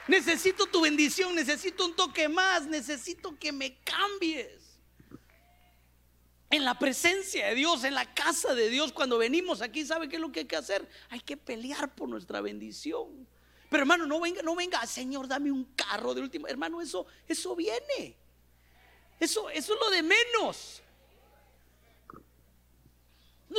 Necesito 0.06 0.66
tu 0.66 0.82
bendición, 0.82 1.34
necesito 1.34 1.84
un 1.84 1.96
toque 1.96 2.28
más, 2.28 2.66
necesito 2.66 3.36
que 3.36 3.50
me 3.50 3.76
cambies. 3.82 4.59
En 6.50 6.64
la 6.64 6.76
presencia 6.78 7.46
de 7.46 7.54
Dios, 7.54 7.84
en 7.84 7.94
la 7.94 8.12
casa 8.12 8.54
de 8.54 8.68
Dios, 8.68 8.92
cuando 8.92 9.18
venimos 9.18 9.62
aquí, 9.62 9.86
¿sabe 9.86 10.08
qué 10.08 10.16
es 10.16 10.20
lo 10.20 10.32
que 10.32 10.40
hay 10.40 10.46
que 10.46 10.56
hacer? 10.56 10.88
Hay 11.08 11.20
que 11.20 11.36
pelear 11.36 11.94
por 11.94 12.08
nuestra 12.08 12.40
bendición. 12.40 13.28
Pero 13.68 13.82
hermano, 13.84 14.04
no 14.04 14.18
venga, 14.18 14.42
no 14.42 14.56
venga, 14.56 14.84
Señor, 14.84 15.28
dame 15.28 15.52
un 15.52 15.64
carro 15.76 16.12
de 16.12 16.20
último. 16.20 16.48
Hermano, 16.48 16.80
eso, 16.80 17.06
eso 17.28 17.54
viene. 17.54 18.16
Eso, 19.20 19.48
eso 19.48 19.74
es 19.74 19.80
lo 19.80 19.90
de 19.90 20.02
menos. 20.02 20.82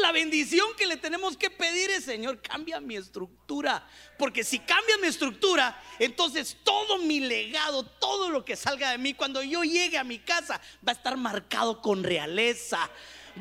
La 0.02 0.12
bendición 0.12 0.68
que 0.78 0.88
le 0.88 0.98
tenemos 0.98 1.38
que 1.38 1.50
pedir 1.50 1.92
es, 1.92 2.04
Señor, 2.06 2.42
cambia 2.42 2.80
mi 2.80 2.96
estructura. 2.96 3.88
Porque 4.18 4.44
si 4.44 4.60
cambia 4.60 4.98
mi 4.98 5.08
estructura, 5.08 5.80
entonces 6.00 6.58
todo 6.64 6.98
mi 7.00 7.20
legado, 7.20 7.86
todo 7.86 8.30
lo 8.30 8.44
que 8.44 8.56
salga 8.56 8.92
de 8.92 8.98
mí, 8.98 9.14
cuando 9.14 9.44
yo 9.44 9.64
llegue 9.64 9.98
a 9.98 10.04
mi 10.04 10.20
casa, 10.20 10.60
va 10.86 10.92
a 10.92 10.96
estar 10.96 11.16
marcado 11.18 11.82
con 11.82 12.04
realeza. 12.04 12.90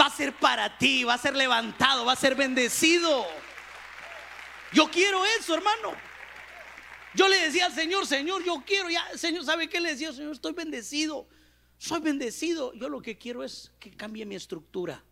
Va 0.00 0.06
a 0.06 0.10
ser 0.10 0.34
para 0.34 0.78
ti, 0.78 1.02
va 1.02 1.14
a 1.14 1.18
ser 1.18 1.34
levantado, 1.34 2.04
va 2.04 2.12
a 2.12 2.16
ser 2.16 2.34
bendecido. 2.34 3.26
Yo 4.72 4.90
quiero 4.90 5.24
eso, 5.38 5.54
hermano. 5.54 5.92
Yo 7.14 7.26
le 7.26 7.38
decía 7.38 7.66
al 7.66 7.74
Señor, 7.74 8.06
Señor, 8.06 8.44
yo 8.44 8.62
quiero 8.64 8.88
ya, 8.88 9.04
Señor, 9.16 9.44
¿sabe 9.44 9.68
qué 9.68 9.80
le 9.80 9.90
decía? 9.90 10.12
Señor, 10.12 10.32
estoy 10.32 10.52
bendecido, 10.52 11.26
soy 11.78 12.00
bendecido. 12.00 12.72
Yo 12.74 12.88
lo 12.88 13.02
que 13.02 13.18
quiero 13.18 13.42
es 13.42 13.72
que 13.80 13.90
cambie 13.90 14.24
mi 14.24 14.36
estructura. 14.36 15.02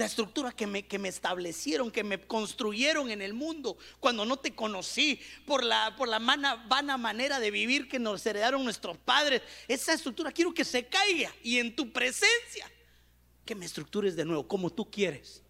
La 0.00 0.06
estructura 0.06 0.50
que 0.50 0.66
me, 0.66 0.86
que 0.86 0.98
me 0.98 1.10
establecieron, 1.10 1.90
que 1.90 2.02
me 2.02 2.18
construyeron 2.18 3.10
en 3.10 3.20
el 3.20 3.34
mundo 3.34 3.76
cuando 3.98 4.24
no 4.24 4.38
te 4.38 4.54
conocí, 4.54 5.20
por 5.44 5.62
la, 5.62 5.94
por 5.94 6.08
la 6.08 6.18
vana 6.18 6.96
manera 6.96 7.38
de 7.38 7.50
vivir 7.50 7.86
que 7.86 7.98
nos 7.98 8.24
heredaron 8.24 8.64
nuestros 8.64 8.96
padres. 8.96 9.42
Esa 9.68 9.92
estructura 9.92 10.32
quiero 10.32 10.54
que 10.54 10.64
se 10.64 10.86
caiga 10.86 11.30
y 11.42 11.58
en 11.58 11.76
tu 11.76 11.92
presencia 11.92 12.72
que 13.44 13.54
me 13.54 13.66
estructures 13.66 14.16
de 14.16 14.24
nuevo 14.24 14.48
como 14.48 14.70
tú 14.70 14.90
quieres 14.90 15.42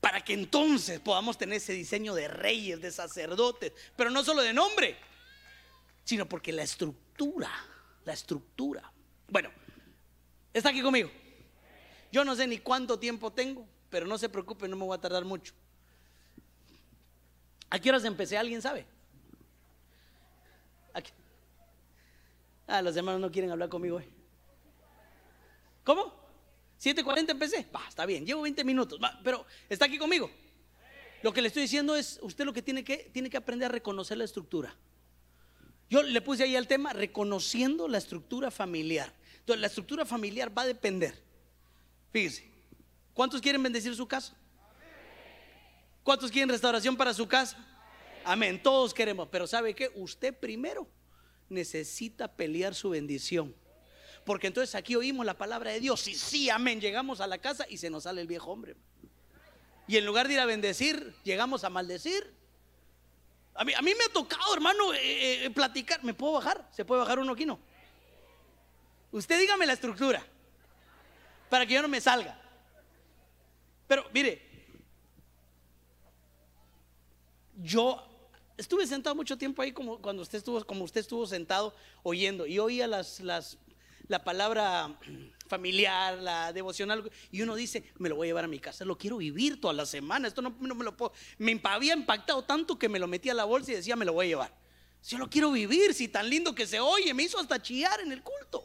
para 0.00 0.24
que 0.24 0.32
entonces 0.32 0.98
podamos 0.98 1.38
tener 1.38 1.58
ese 1.58 1.72
diseño 1.72 2.16
de 2.16 2.26
reyes, 2.26 2.80
de 2.80 2.90
sacerdotes, 2.90 3.70
pero 3.94 4.10
no 4.10 4.24
solo 4.24 4.42
de 4.42 4.52
nombre, 4.52 4.96
sino 6.02 6.28
porque 6.28 6.50
la 6.50 6.64
estructura, 6.64 7.48
la 8.04 8.12
estructura. 8.12 8.92
Bueno, 9.28 9.52
está 10.52 10.70
aquí 10.70 10.82
conmigo. 10.82 11.12
Yo 12.12 12.24
no 12.24 12.36
sé 12.36 12.46
ni 12.46 12.58
cuánto 12.58 12.98
tiempo 12.98 13.32
tengo, 13.32 13.66
pero 13.88 14.06
no 14.06 14.18
se 14.18 14.28
preocupe, 14.28 14.68
no 14.68 14.76
me 14.76 14.84
voy 14.84 14.94
a 14.94 15.00
tardar 15.00 15.24
mucho. 15.24 15.54
¿A 17.70 17.78
qué 17.78 17.88
horas 17.88 18.04
empecé? 18.04 18.36
¿Alguien 18.36 18.60
sabe? 18.60 18.86
Aquí. 20.92 21.10
Ah, 22.66 22.82
los 22.82 22.94
hermanos 22.94 23.18
no 23.18 23.30
quieren 23.30 23.50
hablar 23.50 23.70
conmigo 23.70 23.96
hoy. 23.96 24.04
¿Cómo? 25.84 26.12
7.40 26.78 27.30
empecé. 27.30 27.66
Va, 27.74 27.82
está 27.88 28.04
bien, 28.04 28.26
llevo 28.26 28.42
20 28.42 28.62
minutos. 28.62 29.00
pero 29.24 29.46
está 29.70 29.86
aquí 29.86 29.96
conmigo. 29.96 30.30
Lo 31.22 31.32
que 31.32 31.40
le 31.40 31.48
estoy 31.48 31.62
diciendo 31.62 31.96
es, 31.96 32.18
usted 32.20 32.44
lo 32.44 32.52
que 32.52 32.60
tiene 32.60 32.84
que, 32.84 33.10
tiene 33.12 33.30
que 33.30 33.38
aprender 33.38 33.66
a 33.66 33.72
reconocer 33.72 34.18
la 34.18 34.24
estructura. 34.24 34.76
Yo 35.88 36.02
le 36.02 36.20
puse 36.20 36.42
ahí 36.42 36.56
el 36.56 36.66
tema, 36.66 36.92
reconociendo 36.92 37.88
la 37.88 37.98
estructura 37.98 38.50
familiar. 38.50 39.14
Entonces, 39.38 39.60
la 39.60 39.66
estructura 39.68 40.04
familiar 40.04 40.56
va 40.56 40.62
a 40.62 40.66
depender. 40.66 41.31
Fíjese, 42.12 42.44
¿cuántos 43.14 43.40
quieren 43.40 43.62
bendecir 43.62 43.96
su 43.96 44.06
casa? 44.06 44.36
¿Cuántos 46.02 46.30
quieren 46.30 46.50
restauración 46.50 46.94
para 46.96 47.14
su 47.14 47.26
casa? 47.26 47.56
Amén, 48.24 48.62
todos 48.62 48.92
queremos, 48.92 49.28
pero 49.30 49.46
¿sabe 49.46 49.74
qué? 49.74 49.90
Usted 49.94 50.34
primero 50.34 50.86
necesita 51.48 52.28
pelear 52.28 52.74
su 52.74 52.90
bendición. 52.90 53.54
Porque 54.26 54.46
entonces 54.46 54.74
aquí 54.74 54.94
oímos 54.94 55.24
la 55.24 55.38
palabra 55.38 55.72
de 55.72 55.80
Dios 55.80 56.06
y 56.06 56.14
sí, 56.14 56.50
amén, 56.50 56.80
llegamos 56.80 57.20
a 57.20 57.26
la 57.26 57.38
casa 57.38 57.66
y 57.68 57.78
se 57.78 57.88
nos 57.88 58.04
sale 58.04 58.20
el 58.20 58.26
viejo 58.26 58.52
hombre. 58.52 58.76
Y 59.88 59.96
en 59.96 60.04
lugar 60.04 60.28
de 60.28 60.34
ir 60.34 60.40
a 60.40 60.44
bendecir, 60.44 61.14
llegamos 61.24 61.64
a 61.64 61.70
maldecir. 61.70 62.32
A 63.54 63.64
mí, 63.64 63.72
a 63.74 63.82
mí 63.82 63.92
me 63.94 64.04
ha 64.04 64.12
tocado, 64.12 64.54
hermano, 64.54 64.94
eh, 64.94 65.46
eh, 65.46 65.50
platicar. 65.50 66.04
¿Me 66.04 66.14
puedo 66.14 66.34
bajar? 66.34 66.68
¿Se 66.72 66.84
puede 66.84 67.00
bajar 67.00 67.18
uno 67.18 67.32
aquí? 67.32 67.46
No. 67.46 67.58
Usted 69.10 69.40
dígame 69.40 69.66
la 69.66 69.72
estructura 69.72 70.24
para 71.52 71.66
que 71.66 71.74
yo 71.74 71.82
no 71.82 71.88
me 71.88 72.00
salga. 72.00 72.34
Pero 73.86 74.06
mire, 74.14 74.40
yo 77.56 78.02
estuve 78.56 78.86
sentado 78.86 79.14
mucho 79.14 79.36
tiempo 79.36 79.60
ahí 79.60 79.70
como 79.70 79.98
cuando 80.00 80.22
usted 80.22 80.38
estuvo, 80.38 80.64
como 80.64 80.84
usted 80.84 81.02
estuvo 81.02 81.26
sentado 81.26 81.74
oyendo 82.02 82.46
y 82.46 82.58
oía 82.58 82.86
las, 82.86 83.20
la 84.08 84.24
palabra 84.24 84.98
familiar, 85.46 86.16
la 86.20 86.54
devocional, 86.54 87.12
y 87.30 87.42
uno 87.42 87.54
dice, 87.54 87.84
me 87.98 88.08
lo 88.08 88.16
voy 88.16 88.28
a 88.28 88.30
llevar 88.30 88.44
a 88.44 88.48
mi 88.48 88.58
casa, 88.58 88.86
lo 88.86 88.96
quiero 88.96 89.18
vivir 89.18 89.60
toda 89.60 89.74
la 89.74 89.84
semana, 89.84 90.28
esto 90.28 90.40
no, 90.40 90.52
me 90.52 90.84
lo 90.84 90.96
puedo, 90.96 91.12
me 91.36 91.60
había 91.64 91.92
impactado 91.92 92.44
tanto 92.44 92.78
que 92.78 92.88
me 92.88 92.98
lo 92.98 93.06
metí 93.06 93.28
a 93.28 93.34
la 93.34 93.44
bolsa 93.44 93.72
y 93.72 93.74
decía, 93.74 93.94
me 93.94 94.06
lo 94.06 94.14
voy 94.14 94.24
a 94.24 94.28
llevar. 94.30 94.58
Yo 95.06 95.18
lo 95.18 95.28
quiero 95.28 95.52
vivir, 95.52 95.92
si 95.92 96.08
tan 96.08 96.30
lindo 96.30 96.54
que 96.54 96.66
se 96.66 96.80
oye, 96.80 97.12
me 97.12 97.24
hizo 97.24 97.38
hasta 97.38 97.60
chillar 97.60 98.00
en 98.00 98.10
el 98.10 98.22
culto. 98.22 98.64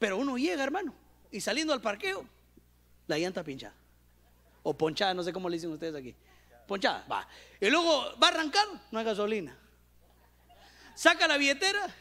Pero 0.00 0.16
uno 0.16 0.36
llega, 0.36 0.64
hermano, 0.64 0.99
y 1.30 1.40
saliendo 1.40 1.72
al 1.72 1.80
parqueo, 1.80 2.26
la 3.06 3.18
llanta 3.18 3.42
pinchada. 3.42 3.74
O 4.62 4.74
ponchada, 4.74 5.14
no 5.14 5.22
sé 5.22 5.32
cómo 5.32 5.48
le 5.48 5.56
dicen 5.56 5.72
ustedes 5.72 5.94
aquí. 5.94 6.14
Ponchada, 6.66 7.04
va. 7.10 7.26
Y 7.60 7.68
luego 7.70 8.16
va 8.22 8.28
a 8.28 8.30
arrancar, 8.30 8.66
no 8.90 8.98
hay 8.98 9.04
gasolina. 9.04 9.56
Saca 10.94 11.26
la 11.26 11.36
billetera, 11.36 11.94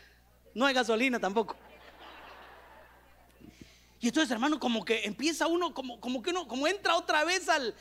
no 0.54 0.66
hay 0.66 0.74
gasolina 0.74 1.20
tampoco. 1.20 1.56
Y 4.02 4.08
entonces, 4.08 4.32
hermano, 4.32 4.60
como 4.60 4.86
que 4.86 5.04
empieza 5.06 5.48
uno, 5.48 5.74
como, 5.74 6.00
como 6.00 6.22
que 6.22 6.30
uno, 6.30 6.48
como 6.48 6.68
entra 6.68 6.96
otra 6.96 7.24
vez 7.26 7.50
al, 7.50 7.76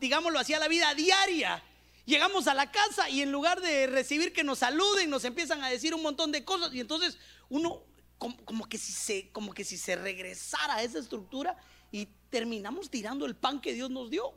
digámoslo 0.00 0.38
así, 0.38 0.54
a 0.54 0.58
la 0.58 0.68
vida 0.68 0.94
diaria. 0.94 1.62
Llegamos 2.06 2.46
a 2.46 2.54
la 2.54 2.70
casa 2.70 3.10
y 3.10 3.20
en 3.20 3.30
lugar 3.30 3.60
de 3.60 3.86
recibir 3.86 4.32
que 4.32 4.42
nos 4.42 4.60
saluden, 4.60 5.10
nos 5.10 5.24
empiezan 5.24 5.62
a 5.62 5.68
decir 5.68 5.94
un 5.94 6.02
montón 6.02 6.32
de 6.32 6.44
cosas. 6.44 6.72
Y 6.72 6.80
entonces 6.80 7.18
uno, 7.50 7.82
como, 8.20 8.68
que, 8.68 8.76
si 8.76 8.92
se, 8.92 9.30
como 9.30 9.54
que 9.54 9.64
si 9.64 9.78
se 9.78 9.96
regresara 9.96 10.76
a 10.76 10.82
esa 10.82 10.98
estructura 10.98 11.56
y 11.90 12.06
terminamos 12.28 12.90
tirando 12.90 13.24
el 13.24 13.34
pan 13.34 13.60
que 13.60 13.72
Dios 13.72 13.90
nos 13.90 14.10
dio. 14.10 14.34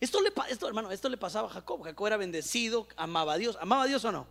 Esto, 0.00 0.20
le, 0.20 0.30
esto, 0.50 0.68
hermano, 0.68 0.92
esto 0.92 1.08
le 1.08 1.16
pasaba 1.16 1.48
a 1.48 1.50
Jacob. 1.50 1.82
Jacob 1.82 2.06
era 2.06 2.18
bendecido, 2.18 2.86
amaba 2.96 3.32
a 3.32 3.38
Dios. 3.38 3.56
¿Amaba 3.60 3.84
a 3.84 3.86
Dios 3.86 4.04
o 4.04 4.12
no? 4.12 4.26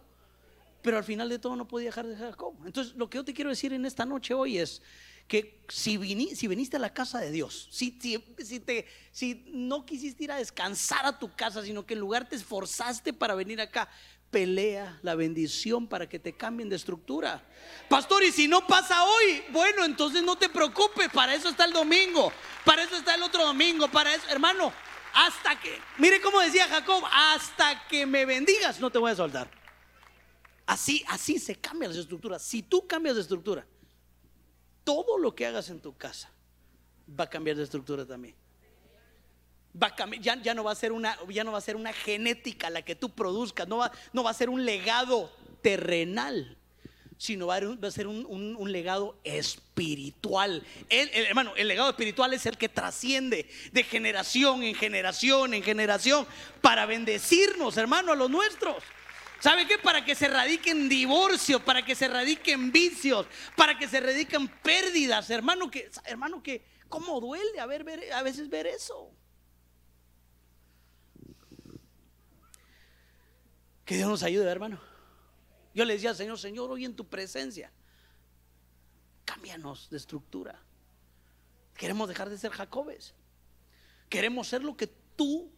Pero 0.84 0.98
al 0.98 1.04
final 1.04 1.28
de 1.30 1.40
todo 1.40 1.56
no 1.56 1.68
podía 1.68 1.88
dejar 1.88 2.06
de 2.06 2.16
Jacob. 2.16 2.54
Entonces, 2.64 2.94
lo 2.94 3.10
que 3.10 3.18
yo 3.18 3.26
te 3.26 3.34
quiero 3.34 3.50
decir 3.50 3.74
en 3.74 3.86
esta 3.86 4.06
noche 4.06 4.36
hoy 4.36 4.60
es 4.60 4.84
que 5.28 5.60
si, 5.68 5.98
si 6.36 6.48
viniste 6.48 6.78
a 6.78 6.80
la 6.80 6.94
casa 6.94 7.20
de 7.20 7.32
Dios, 7.32 7.68
si, 7.72 8.00
si, 8.38 8.60
te, 8.60 8.86
si 9.12 9.44
no 9.48 9.84
quisiste 9.84 10.24
ir 10.24 10.32
a 10.32 10.38
descansar 10.38 11.08
a 11.08 11.18
tu 11.18 11.36
casa, 11.36 11.64
sino 11.64 11.88
que 11.88 11.96
en 11.96 12.00
lugar 12.00 12.30
te 12.30 12.36
esforzaste 12.36 13.14
para 13.14 13.34
venir 13.34 13.60
acá, 13.60 13.90
pelea 14.32 15.00
la 15.02 15.16
bendición 15.16 15.88
para 15.88 16.08
que 16.08 16.20
te 16.20 16.34
cambien 16.34 16.70
de 16.70 16.76
estructura. 16.76 17.44
Pastor, 17.90 18.24
y 18.24 18.32
si 18.32 18.48
no 18.48 18.66
pasa 18.68 19.04
hoy, 19.04 19.44
bueno, 19.52 19.86
entonces 19.86 20.24
no 20.24 20.38
te 20.38 20.50
preocupes, 20.50 21.10
para 21.10 21.34
eso 21.34 21.50
está 21.50 21.66
el 21.66 21.74
domingo, 21.74 22.32
para 22.66 22.84
eso 22.84 22.96
está 22.96 23.16
el 23.16 23.24
otro 23.24 23.46
domingo, 23.46 23.88
para 23.88 24.14
eso, 24.14 24.28
hermano, 24.30 24.74
hasta 25.14 25.60
que, 25.60 25.80
mire 25.98 26.22
cómo 26.22 26.40
decía 26.40 26.68
Jacob, 26.68 27.04
hasta 27.12 27.88
que 27.88 28.06
me 28.06 28.26
bendigas, 28.26 28.80
no 28.80 28.92
te 28.92 29.00
voy 29.00 29.12
a 29.12 29.16
soltar. 29.16 29.50
Así, 30.66 31.04
así 31.08 31.40
se 31.40 31.56
cambian 31.56 31.92
las 31.92 32.00
estructuras. 32.00 32.42
Si 32.42 32.62
tú 32.62 32.86
cambias 32.86 33.16
de 33.16 33.22
estructura, 33.22 33.66
todo 34.84 35.18
lo 35.18 35.34
que 35.34 35.46
hagas 35.46 35.70
en 35.70 35.80
tu 35.80 35.96
casa 35.96 36.30
va 37.18 37.24
a 37.24 37.30
cambiar 37.30 37.56
de 37.56 37.64
estructura 37.64 38.06
también. 38.06 38.36
Va 39.82 39.88
a 39.88 39.96
cambiar, 39.96 40.42
ya, 40.42 40.54
no 40.54 40.64
va 40.64 40.72
a 40.72 40.76
ser 40.76 40.92
una, 40.92 41.18
ya 41.30 41.44
no 41.44 41.52
va 41.52 41.60
a 41.60 41.62
ser 41.62 41.76
una 41.76 41.94
genética 41.94 42.70
la 42.70 42.82
que 42.82 42.96
tú 42.96 43.10
produzcas, 43.10 43.68
no 43.68 43.78
va, 43.78 43.92
no 44.14 44.24
va 44.24 44.32
a 44.32 44.34
ser 44.34 44.50
un 44.50 44.66
legado 44.66 45.32
terrenal, 45.62 46.58
sino 47.18 47.48
va 47.48 47.58
a, 47.58 47.92
ser 47.92 48.08
un, 48.08 48.72
legado 48.72 49.20
espiritual. 49.24 50.64
hermano, 50.90 51.54
el 51.56 51.68
legado 51.68 51.90
espiritual 51.90 52.34
es 52.34 52.46
el 52.46 52.58
que 52.58 52.70
trasciende 52.70 53.50
de 53.72 53.84
generación 53.84 54.64
en 54.64 54.76
generación 54.76 55.54
en 55.54 55.64
generación 55.64 56.28
para 56.62 56.86
bendecirnos, 56.86 57.78
hermano, 57.78 58.12
a 58.12 58.16
los 58.16 58.30
nuestros. 58.30 58.84
¿Sabe 59.40 59.68
qué? 59.68 59.78
Para 59.78 60.04
que 60.04 60.16
se 60.16 60.28
radiquen 60.28 60.90
divorcios, 60.90 61.62
para 61.62 61.86
que 61.86 61.96
se 61.96 62.08
radiquen 62.08 62.72
vicios, 62.72 63.28
para 63.56 63.78
que 63.78 63.88
se 63.88 64.00
radiquen 64.00 64.48
pérdidas, 64.48 65.30
hermano, 65.30 65.70
que, 65.70 65.90
hermano, 66.06 66.42
que, 66.42 66.64
¿cómo 66.90 67.20
duele 67.20 67.60
a, 67.60 67.66
ver, 67.68 67.86
a 68.14 68.24
veces 68.24 68.50
ver 68.50 68.66
eso? 68.66 69.12
Que 73.88 73.96
Dios 73.96 74.10
nos 74.10 74.22
ayude, 74.22 74.52
hermano. 74.52 74.82
Yo 75.74 75.86
le 75.86 75.94
decía 75.94 76.14
Señor, 76.14 76.38
Señor, 76.38 76.70
hoy 76.70 76.84
en 76.84 76.94
tu 76.94 77.08
presencia, 77.08 77.72
cámbianos 79.24 79.90
de 79.90 79.96
estructura. 79.96 80.62
Queremos 81.74 82.10
dejar 82.10 82.30
de 82.30 82.38
ser 82.38 82.52
Jacobes. 82.52 83.14
Queremos 84.10 84.50
ser 84.50 84.62
lo 84.62 84.76
que 84.76 84.88
tú 85.16 85.50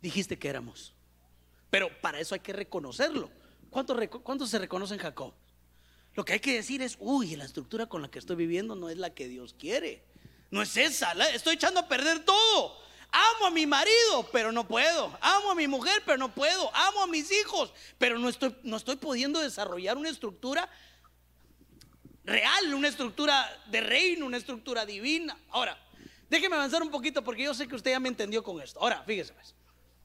dijiste 0.00 0.38
que 0.38 0.48
éramos. 0.48 0.94
Pero 1.68 1.90
para 2.00 2.18
eso 2.18 2.34
hay 2.34 2.40
que 2.40 2.54
reconocerlo. 2.54 3.30
¿Cuántos, 3.68 4.48
se 4.48 4.58
reconocen 4.58 4.96
Jacob? 4.96 5.34
Lo 6.14 6.24
que 6.24 6.32
hay 6.32 6.40
que 6.40 6.54
decir 6.54 6.80
es, 6.80 6.96
uy, 6.98 7.36
la 7.36 7.44
estructura 7.44 7.84
con 7.84 8.00
la 8.00 8.10
que 8.10 8.20
estoy 8.20 8.36
viviendo 8.36 8.74
no 8.74 8.88
es 8.88 8.96
la 8.96 9.10
que 9.10 9.28
Dios 9.28 9.54
quiere. 9.58 10.02
No 10.50 10.62
es 10.62 10.74
esa, 10.78 11.12
estoy 11.34 11.56
echando 11.56 11.80
a 11.80 11.88
perder 11.88 12.24
todo. 12.24 12.85
Amo 13.16 13.46
a 13.46 13.50
mi 13.50 13.66
marido, 13.66 14.28
pero 14.30 14.52
no 14.52 14.68
puedo. 14.68 15.16
Amo 15.22 15.52
a 15.52 15.54
mi 15.54 15.66
mujer, 15.66 16.02
pero 16.04 16.18
no 16.18 16.34
puedo. 16.34 16.70
Amo 16.74 17.02
a 17.02 17.06
mis 17.06 17.32
hijos, 17.32 17.72
pero 17.96 18.18
no 18.18 18.28
estoy, 18.28 18.54
no 18.62 18.76
estoy 18.76 18.96
pudiendo 18.96 19.40
desarrollar 19.40 19.96
una 19.96 20.10
estructura 20.10 20.68
real, 22.24 22.74
una 22.74 22.88
estructura 22.88 23.48
de 23.70 23.80
reino, 23.80 24.26
una 24.26 24.36
estructura 24.36 24.84
divina. 24.84 25.38
Ahora, 25.48 25.78
déjeme 26.28 26.56
avanzar 26.56 26.82
un 26.82 26.90
poquito 26.90 27.24
porque 27.24 27.44
yo 27.44 27.54
sé 27.54 27.66
que 27.66 27.74
usted 27.74 27.92
ya 27.92 28.00
me 28.00 28.10
entendió 28.10 28.42
con 28.42 28.60
esto. 28.60 28.80
Ahora, 28.80 29.02
fíjese 29.04 29.32
pues. 29.32 29.54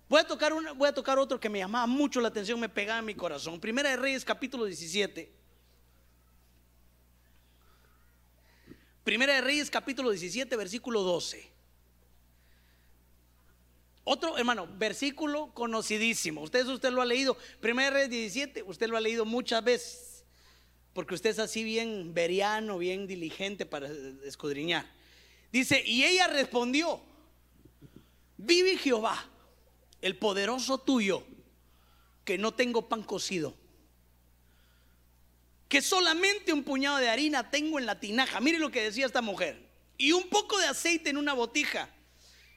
Voy 0.08 0.22
a, 0.22 0.28
tocar 0.28 0.54
voy 0.76 0.88
a 0.88 0.94
tocar 0.94 1.20
otro 1.20 1.38
que 1.40 1.50
me 1.50 1.60
llamaba 1.60 1.88
mucho 1.88 2.22
la 2.22 2.30
atención, 2.30 2.60
me 2.60 2.70
pegaba 2.70 3.00
en 3.00 3.06
mi 3.06 3.16
corazón. 3.16 3.60
Primera 3.60 3.90
de 3.90 3.98
Reyes, 3.98 4.24
capítulo 4.24 4.64
17. 4.64 5.34
Primera 9.04 9.34
de 9.34 9.42
Reyes, 9.42 9.70
capítulo 9.70 10.12
17, 10.12 10.56
versículo 10.56 11.02
12. 11.02 11.61
Otro, 14.04 14.38
hermano, 14.38 14.68
versículo 14.78 15.54
conocidísimo. 15.54 16.42
Usted, 16.42 16.66
usted 16.66 16.92
lo 16.92 17.02
ha 17.02 17.06
leído. 17.06 17.38
Primera 17.60 17.92
Reyes 17.92 18.10
17, 18.10 18.64
usted 18.64 18.90
lo 18.90 18.98
ha 18.98 19.02
leído 19.02 19.26
muchas 19.26 19.64
veces. 19.64 20.24
Porque 20.94 21.14
usted 21.14 21.30
es 21.30 21.40
así 21.40 21.64
bien 21.64 22.14
veriano, 22.14 22.78
bien 22.78 23.08
diligente 23.08 23.66
para 23.66 23.90
escudriñar. 24.26 24.86
Dice, 25.52 25.84
y 25.86 26.04
ella 26.04 26.28
respondió, 26.28 27.02
vive 28.38 28.78
Jehová 28.78 29.26
el 30.02 30.18
poderoso 30.18 30.80
tuyo, 30.80 31.24
que 32.26 32.38
no 32.38 32.54
tengo 32.54 32.90
pan 32.90 33.04
cocido, 33.04 33.54
que 35.68 35.82
solamente 35.82 36.52
un 36.52 36.64
puñado 36.64 36.98
de 36.98 37.10
harina 37.10 37.50
tengo 37.52 37.80
en 37.80 37.86
la 37.86 38.00
tinaja. 38.00 38.40
Mire 38.42 38.60
lo 38.60 38.72
que 38.72 38.84
decía 38.84 39.06
esta 39.06 39.22
mujer. 39.22 39.70
Y 39.98 40.12
un 40.12 40.28
poco 40.30 40.58
de 40.58 40.66
aceite 40.66 41.12
en 41.12 41.18
una 41.18 41.34
botija. 41.34 41.90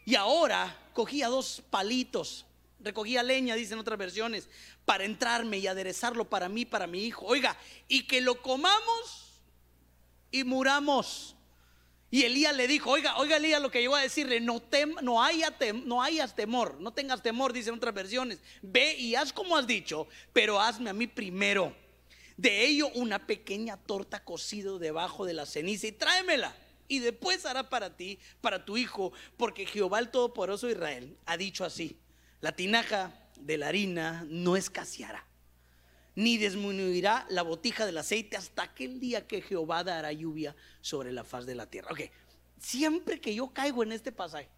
Y 0.05 0.15
ahora 0.15 0.84
cogía 0.95 1.29
dos 1.29 1.63
palitos, 1.69 2.47
recogía 2.81 3.23
leña, 3.23 3.55
dicen 3.57 3.79
otras 3.79 3.99
versiones, 3.99 4.49
para 4.85 5.05
entrarme 5.05 5.59
y 5.59 5.67
aderezarlo 5.67 6.25
para 6.31 6.49
mí, 6.49 6.65
para 6.65 6.87
mi 6.87 7.05
hijo. 7.05 7.27
Oiga, 7.27 7.57
y 7.89 8.07
que 8.07 8.21
lo 8.21 8.41
comamos 8.41 9.43
y 10.31 10.45
muramos. 10.45 11.37
Y 12.11 12.23
Elías 12.23 12.55
le 12.57 12.69
dijo, 12.69 12.91
oiga, 12.91 13.17
oiga 13.17 13.37
Elías 13.37 13.61
lo 13.61 13.71
que 13.71 13.81
llegó 13.81 13.97
a 13.97 14.03
decirle, 14.03 14.41
no, 14.41 14.63
no, 15.03 15.23
haya 15.23 15.53
no 15.85 16.01
hayas 16.01 16.37
temor, 16.37 16.81
no 16.81 16.93
tengas 16.93 17.23
temor, 17.23 17.53
dicen 17.53 17.75
otras 17.75 17.93
versiones. 17.93 18.39
Ve 18.63 18.95
y 18.97 19.17
haz 19.17 19.33
como 19.33 19.57
has 19.57 19.67
dicho, 19.67 20.07
pero 20.33 20.61
hazme 20.61 20.91
a 20.91 20.93
mí 20.93 21.09
primero. 21.09 21.75
De 22.37 22.65
ello 22.65 22.89
una 22.95 23.27
pequeña 23.27 23.77
torta 23.77 24.25
cocido 24.25 24.79
debajo 24.79 25.25
de 25.25 25.35
la 25.35 25.47
ceniza 25.47 25.89
y 25.89 25.93
tráemela. 25.93 26.55
Y 26.95 27.01
después 27.01 27.45
hará 27.45 27.69
para 27.69 27.97
ti, 27.97 28.19
para 28.41 28.65
tu 28.65 28.77
hijo, 28.77 29.13
porque 29.37 29.67
Jehová 29.67 29.99
el 29.99 30.11
Todopoderoso 30.11 30.71
Israel 30.71 31.17
ha 31.27 31.37
dicho 31.37 31.65
así, 31.65 31.99
la 32.41 32.53
tinaja 32.53 33.13
de 33.41 33.59
la 33.59 33.69
harina 33.69 34.25
no 34.29 34.57
escaseará 34.57 35.27
ni 36.17 36.37
disminuirá 36.37 37.27
la 37.29 37.43
botija 37.43 37.87
del 37.87 37.99
aceite 37.99 38.37
hasta 38.37 38.63
aquel 38.63 39.01
día 39.01 39.27
que 39.27 39.43
Jehová 39.43 39.83
dará 39.83 40.13
lluvia 40.13 40.55
sobre 40.81 41.13
la 41.13 41.25
faz 41.25 41.45
de 41.45 41.57
la 41.57 41.67
tierra. 41.69 41.91
Ok, 41.91 42.03
siempre 42.59 43.21
que 43.21 43.35
yo 43.35 43.49
caigo 43.49 43.83
en 43.83 43.91
este 43.91 44.13
pasaje, 44.13 44.49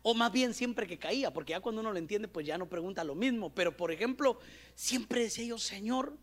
o 0.00 0.14
más 0.14 0.32
bien 0.32 0.54
siempre 0.54 0.86
que 0.86 0.98
caía, 0.98 1.32
porque 1.34 1.50
ya 1.50 1.60
cuando 1.60 1.82
uno 1.82 1.92
lo 1.92 1.98
entiende, 1.98 2.28
pues 2.28 2.46
ya 2.46 2.56
no 2.56 2.68
pregunta 2.68 3.04
lo 3.04 3.14
mismo. 3.14 3.54
Pero 3.54 3.76
por 3.76 3.92
ejemplo, 3.92 4.38
siempre 4.74 5.20
decía 5.20 5.44
yo, 5.44 5.58
Señor, 5.58 6.16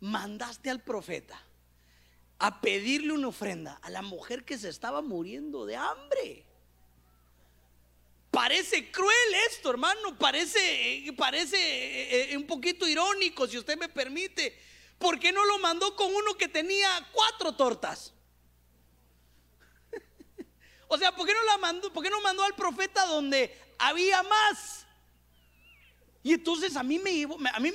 mandaste 0.00 0.70
al 0.70 0.82
profeta 0.82 1.40
a 2.42 2.60
pedirle 2.60 3.12
una 3.12 3.28
ofrenda 3.28 3.78
a 3.82 3.88
la 3.88 4.02
mujer 4.02 4.44
que 4.44 4.58
se 4.58 4.68
estaba 4.68 5.00
muriendo 5.00 5.64
de 5.64 5.76
hambre. 5.76 6.44
Parece 8.32 8.90
cruel 8.90 9.34
esto, 9.48 9.70
hermano, 9.70 10.18
parece, 10.18 11.14
parece 11.16 11.56
eh, 11.56 12.32
eh, 12.32 12.36
un 12.36 12.44
poquito 12.44 12.88
irónico, 12.88 13.46
si 13.46 13.58
usted 13.58 13.78
me 13.78 13.88
permite. 13.88 14.58
¿Por 14.98 15.20
qué 15.20 15.30
no 15.30 15.44
lo 15.44 15.60
mandó 15.60 15.94
con 15.94 16.12
uno 16.12 16.34
que 16.34 16.48
tenía 16.48 16.88
cuatro 17.12 17.54
tortas? 17.54 18.12
o 20.88 20.98
sea, 20.98 21.14
¿por 21.14 21.24
qué 21.24 21.34
no 21.34 21.44
la 21.44 21.58
mandó? 21.58 21.92
¿Por 21.92 22.02
qué 22.02 22.10
no 22.10 22.20
mandó 22.22 22.42
al 22.42 22.56
profeta 22.56 23.06
donde 23.06 23.56
había 23.78 24.20
más? 24.24 24.84
Y 26.24 26.32
entonces 26.32 26.76
a 26.76 26.84
mí 26.84 27.00
me, 27.00 27.26
a 27.52 27.58
mí 27.58 27.72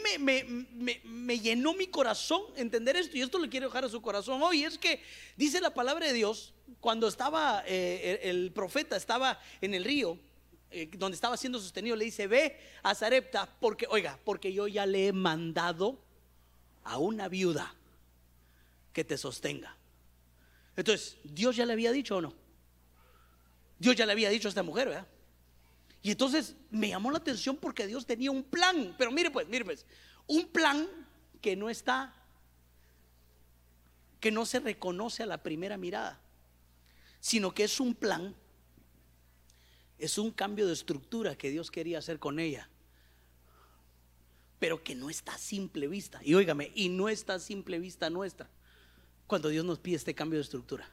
me, 1.04 1.40
llenó 1.40 1.74
mi 1.74 1.88
corazón 1.88 2.42
entender 2.56 2.96
esto 2.96 3.18
y 3.18 3.22
esto 3.22 3.40
le 3.40 3.50
quiero 3.50 3.68
dejar 3.68 3.84
a 3.84 3.90
su 3.90 4.02
corazón 4.02 4.42
hoy. 4.42 4.64
Es 4.64 4.78
que 4.78 5.02
dice 5.36 5.60
la 5.60 5.74
palabra 5.74 6.08
de 6.08 6.14
Dios, 6.14 6.54
cuando 6.80 7.08
estaba 7.10 7.64
eh, 7.68 8.22
el 8.24 8.52
profeta, 8.54 8.96
estaba 8.96 9.40
en 9.60 9.74
el 9.74 9.84
río, 9.84 10.18
eh, 10.72 10.90
donde 10.94 11.16
estaba 11.16 11.36
siendo 11.36 11.60
sostenido, 11.60 11.98
le 11.98 12.06
dice, 12.06 12.28
ve 12.28 12.58
a 12.84 12.96
Zarepta, 12.96 13.54
porque, 13.60 13.86
oiga, 13.90 14.18
porque 14.24 14.54
yo 14.54 14.68
ya 14.68 14.86
le 14.86 15.08
he 15.08 15.14
mandado 15.14 16.00
a 16.86 16.98
una 16.98 17.28
viuda 17.28 17.76
que 18.94 19.04
te 19.04 19.18
sostenga. 19.18 19.76
Entonces, 20.78 21.18
Dios 21.24 21.56
ya 21.58 21.66
le 21.66 21.74
había 21.74 21.92
dicho 21.92 22.18
o 22.18 22.22
no. 22.22 22.34
Dios 23.78 23.96
ya 23.96 24.06
le 24.06 24.14
había 24.14 24.30
dicho 24.30 24.48
a 24.48 24.50
esta 24.50 24.64
mujer, 24.64 24.88
¿verdad? 24.88 25.08
Y 26.08 26.12
entonces 26.12 26.56
me 26.72 26.88
llamó 26.88 27.12
la 27.12 27.18
atención 27.18 27.58
porque 27.58 27.86
Dios 27.86 28.06
tenía 28.06 28.32
un 28.32 28.42
plan. 28.42 28.96
Pero 28.98 29.12
mire 29.12 29.30
pues, 29.30 29.46
mire 29.50 29.66
pues, 29.66 29.86
un 30.26 30.48
plan 30.48 30.88
que 31.42 31.58
no 31.58 31.70
está, 31.70 32.16
que 34.22 34.32
no 34.32 34.46
se 34.46 34.62
reconoce 34.62 35.24
a 35.24 35.26
la 35.26 35.44
primera 35.44 35.76
mirada, 35.76 36.18
sino 37.20 37.54
que 37.54 37.66
es 37.66 37.82
un 37.82 37.94
plan, 37.94 38.34
es 39.98 40.18
un 40.18 40.32
cambio 40.32 40.66
de 40.66 40.72
estructura 40.72 41.38
que 41.38 41.50
Dios 41.50 41.72
quería 41.72 42.00
hacer 42.00 42.20
con 42.20 42.40
ella, 42.40 42.70
pero 44.60 44.82
que 44.86 44.96
no 44.96 45.10
está 45.10 45.34
a 45.34 45.38
simple 45.38 45.90
vista. 45.90 46.22
Y 46.24 46.36
óigame, 46.36 46.72
y 46.74 46.88
no 46.88 47.10
está 47.10 47.34
a 47.34 47.40
simple 47.40 47.80
vista 47.80 48.10
nuestra 48.10 48.50
cuando 49.28 49.50
Dios 49.50 49.66
nos 49.66 49.80
pide 49.80 49.98
este 49.98 50.16
cambio 50.16 50.40
de 50.40 50.44
estructura. 50.44 50.90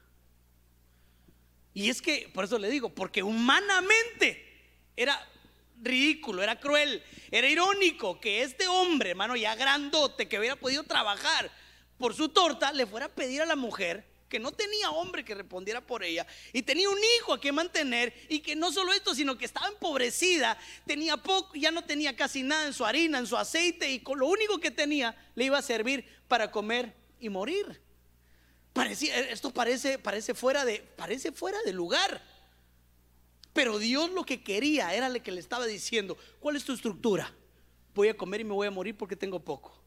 Y 1.72 1.88
es 1.88 2.03
que, 2.03 2.29
por 2.35 2.46
eso 2.46 2.59
le 2.59 2.68
digo, 2.68 2.92
porque 2.92 3.22
humanamente 3.22 4.54
era 4.96 5.28
ridículo, 5.83 6.42
era 6.42 6.59
cruel, 6.59 7.02
era 7.30 7.48
irónico 7.48 8.20
que 8.20 8.42
este 8.42 8.66
hombre, 8.68 9.11
hermano, 9.11 9.37
ya 9.37 9.54
grandote, 9.54 10.28
que 10.28 10.38
hubiera 10.38 10.57
podido 10.57 10.85
trabajar 10.85 11.50
por 11.98 12.14
su 12.14 12.28
torta, 12.28 12.72
le 12.72 12.87
fuera 12.87 13.07
a 13.07 13.09
pedir 13.09 13.42
a 13.42 13.46
la 13.46 13.57
mujer 13.57 14.07
que 14.28 14.40
no 14.40 14.50
tenía 14.50 14.90
hombre 14.90 15.24
que 15.24 15.35
respondiera 15.35 15.80
por 15.80 16.02
ella 16.02 16.26
y 16.52 16.62
tenía 16.62 16.88
un 16.88 16.98
hijo 17.16 17.33
a 17.33 17.40
que 17.40 17.52
mantener 17.52 18.12
y 18.28 18.40
que 18.40 18.57
no 18.57 18.72
solo 18.72 18.92
esto, 18.92 19.14
sino 19.14 19.38
que 19.38 19.44
estaba 19.44 19.68
empobrecida, 19.68 20.59
tenía 20.87 21.16
poco, 21.16 21.54
ya 21.54 21.70
no 21.70 21.85
tenía 21.85 22.16
casi 22.16 22.42
nada 22.42 22.66
en 22.66 22.72
su 22.72 22.85
harina, 22.85 23.18
en 23.18 23.28
su 23.28 23.37
aceite 23.37 23.92
y 23.92 24.00
con 24.00 24.18
lo 24.18 24.26
único 24.26 24.59
que 24.59 24.72
tenía 24.72 25.16
le 25.37 25.44
iba 25.44 25.59
a 25.59 25.62
servir 25.62 26.04
para 26.26 26.50
comer 26.50 26.94
y 27.20 27.28
morir. 27.28 27.80
Parecía, 28.72 29.16
esto 29.20 29.52
parece, 29.52 30.00
parece, 30.00 30.35
fuera 30.35 30.64
de, 30.64 30.80
parece 30.96 31.30
fuera 31.30 31.59
de 31.64 31.72
lugar. 31.72 32.20
Pero 33.55 33.79
Dios 33.79 34.11
lo 34.11 34.25
que 34.25 34.43
quería 34.43 34.93
era 34.93 35.09
lo 35.09 35.23
que 35.23 35.33
le 35.33 35.40
estaba 35.40 35.64
diciendo, 35.64 36.19
¿cuál 36.40 36.57
es 36.57 36.64
tu 36.64 36.75
estructura? 36.75 37.33
Voy 37.95 38.09
a 38.09 38.17
comer 38.17 38.40
y 38.40 38.45
me 38.45 38.53
voy 38.53 38.67
a 38.67 38.71
morir 38.71 38.97
porque 38.97 39.17
tengo 39.17 39.40
poco. 39.40 39.81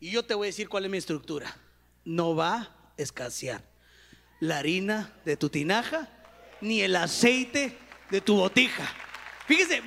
Y 0.00 0.10
yo 0.10 0.24
te 0.24 0.34
voy 0.34 0.46
a 0.46 0.48
decir 0.48 0.68
cuál 0.68 0.84
es 0.84 0.90
mi 0.90 0.98
estructura. 0.98 1.56
No 2.04 2.34
va 2.34 2.56
a 2.56 2.92
escasear 2.96 3.64
la 4.40 4.58
harina 4.58 5.14
de 5.24 5.36
tu 5.36 5.48
tinaja 5.48 6.10
ni 6.60 6.80
el 6.80 6.96
aceite 6.96 7.78
de 8.10 8.20
tu 8.20 8.34
botija. 8.34 8.92
Fíjese, 9.46 9.80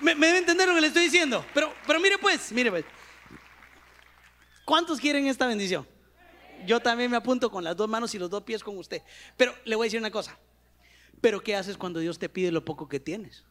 me, 0.00 0.14
debe 0.14 0.38
entender 0.38 0.68
lo 0.68 0.74
que 0.76 0.80
le 0.80 0.86
estoy 0.86 1.04
diciendo. 1.04 1.44
Pero, 1.52 1.74
pero 1.84 1.98
mire 1.98 2.16
pues, 2.18 2.52
mire 2.52 2.70
pues. 2.70 2.84
¿Cuántos 4.64 5.00
quieren 5.00 5.26
esta 5.26 5.48
bendición? 5.48 5.84
Yo 6.64 6.78
también 6.78 7.10
me 7.10 7.16
apunto 7.16 7.50
con 7.50 7.64
las 7.64 7.76
dos 7.76 7.88
manos 7.88 8.14
y 8.14 8.18
los 8.20 8.30
dos 8.30 8.44
pies 8.44 8.62
con 8.62 8.78
usted. 8.78 9.02
Pero 9.36 9.52
le 9.64 9.74
voy 9.74 9.86
a 9.86 9.88
decir 9.88 9.98
una 9.98 10.12
cosa. 10.12 10.38
Pero 11.20 11.40
¿qué 11.42 11.56
haces 11.56 11.76
cuando 11.76 12.00
Dios 12.00 12.18
te 12.18 12.28
pide 12.28 12.52
lo 12.52 12.64
poco 12.64 12.88
que 12.88 13.00
tienes? 13.00 13.44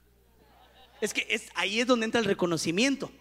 Es 1.02 1.14
que 1.14 1.26
es, 1.30 1.50
ahí 1.56 1.80
es 1.80 1.88
donde 1.88 2.06
entra 2.06 2.20
el 2.20 2.26
reconocimiento. 2.26 3.12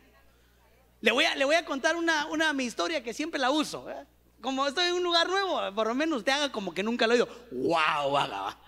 Le 1.01 1.13
voy 1.13 1.25
a, 1.25 1.35
le 1.35 1.45
voy 1.45 1.57
a 1.57 1.65
contar 1.65 1.97
una, 1.97 2.27
una 2.27 2.53
mi 2.53 2.65
historia 2.65 3.03
que 3.03 3.13
siempre 3.13 3.39
la 3.39 3.51
uso. 3.51 3.91
¿eh? 3.91 4.07
Como 4.41 4.67
estoy 4.67 4.87
en 4.89 4.95
un 4.95 5.03
lugar 5.03 5.29
nuevo, 5.29 5.61
por 5.75 5.87
lo 5.87 5.95
menos 5.95 6.25
te 6.25 6.31
haga 6.31 6.51
como 6.51 6.73
que 6.73 6.83
nunca 6.83 7.07
lo 7.07 7.15
he 7.15 7.23
oído. 7.23 7.29
¡Wow! 7.51 8.17
Haga. 8.17 8.59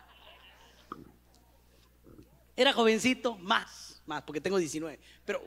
Era 2.56 2.72
jovencito, 2.72 3.36
más, 3.36 4.02
más, 4.04 4.22
porque 4.22 4.40
tengo 4.40 4.58
19, 4.58 4.98
pero 5.24 5.40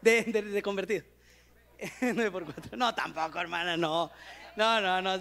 de, 0.00 0.24
de, 0.24 0.62
convertido. 0.62 1.04
9 2.00 2.30
por 2.32 2.44
4. 2.44 2.76
No, 2.76 2.92
tampoco, 2.94 3.38
hermana, 3.38 3.76
no. 3.76 4.10
No, 4.56 4.80
no, 4.80 5.00
no. 5.00 5.18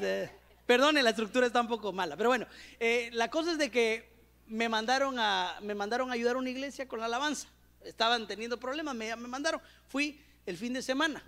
Perdone, 0.71 1.03
la 1.03 1.09
estructura 1.09 1.47
está 1.47 1.59
un 1.59 1.67
poco 1.67 1.91
mala. 1.91 2.15
Pero 2.15 2.29
bueno, 2.29 2.47
eh, 2.79 3.09
la 3.11 3.29
cosa 3.29 3.51
es 3.51 3.57
de 3.57 3.69
que 3.69 4.09
me 4.47 4.69
mandaron, 4.69 5.19
a, 5.19 5.59
me 5.61 5.75
mandaron 5.75 6.09
a 6.09 6.13
ayudar 6.13 6.37
a 6.37 6.39
una 6.39 6.49
iglesia 6.49 6.87
con 6.87 7.01
la 7.01 7.07
alabanza. 7.07 7.49
Estaban 7.83 8.25
teniendo 8.25 8.57
problemas, 8.57 8.95
me, 8.95 9.13
me 9.17 9.27
mandaron. 9.27 9.61
Fui 9.89 10.23
el 10.45 10.55
fin 10.55 10.71
de 10.71 10.81
semana. 10.81 11.21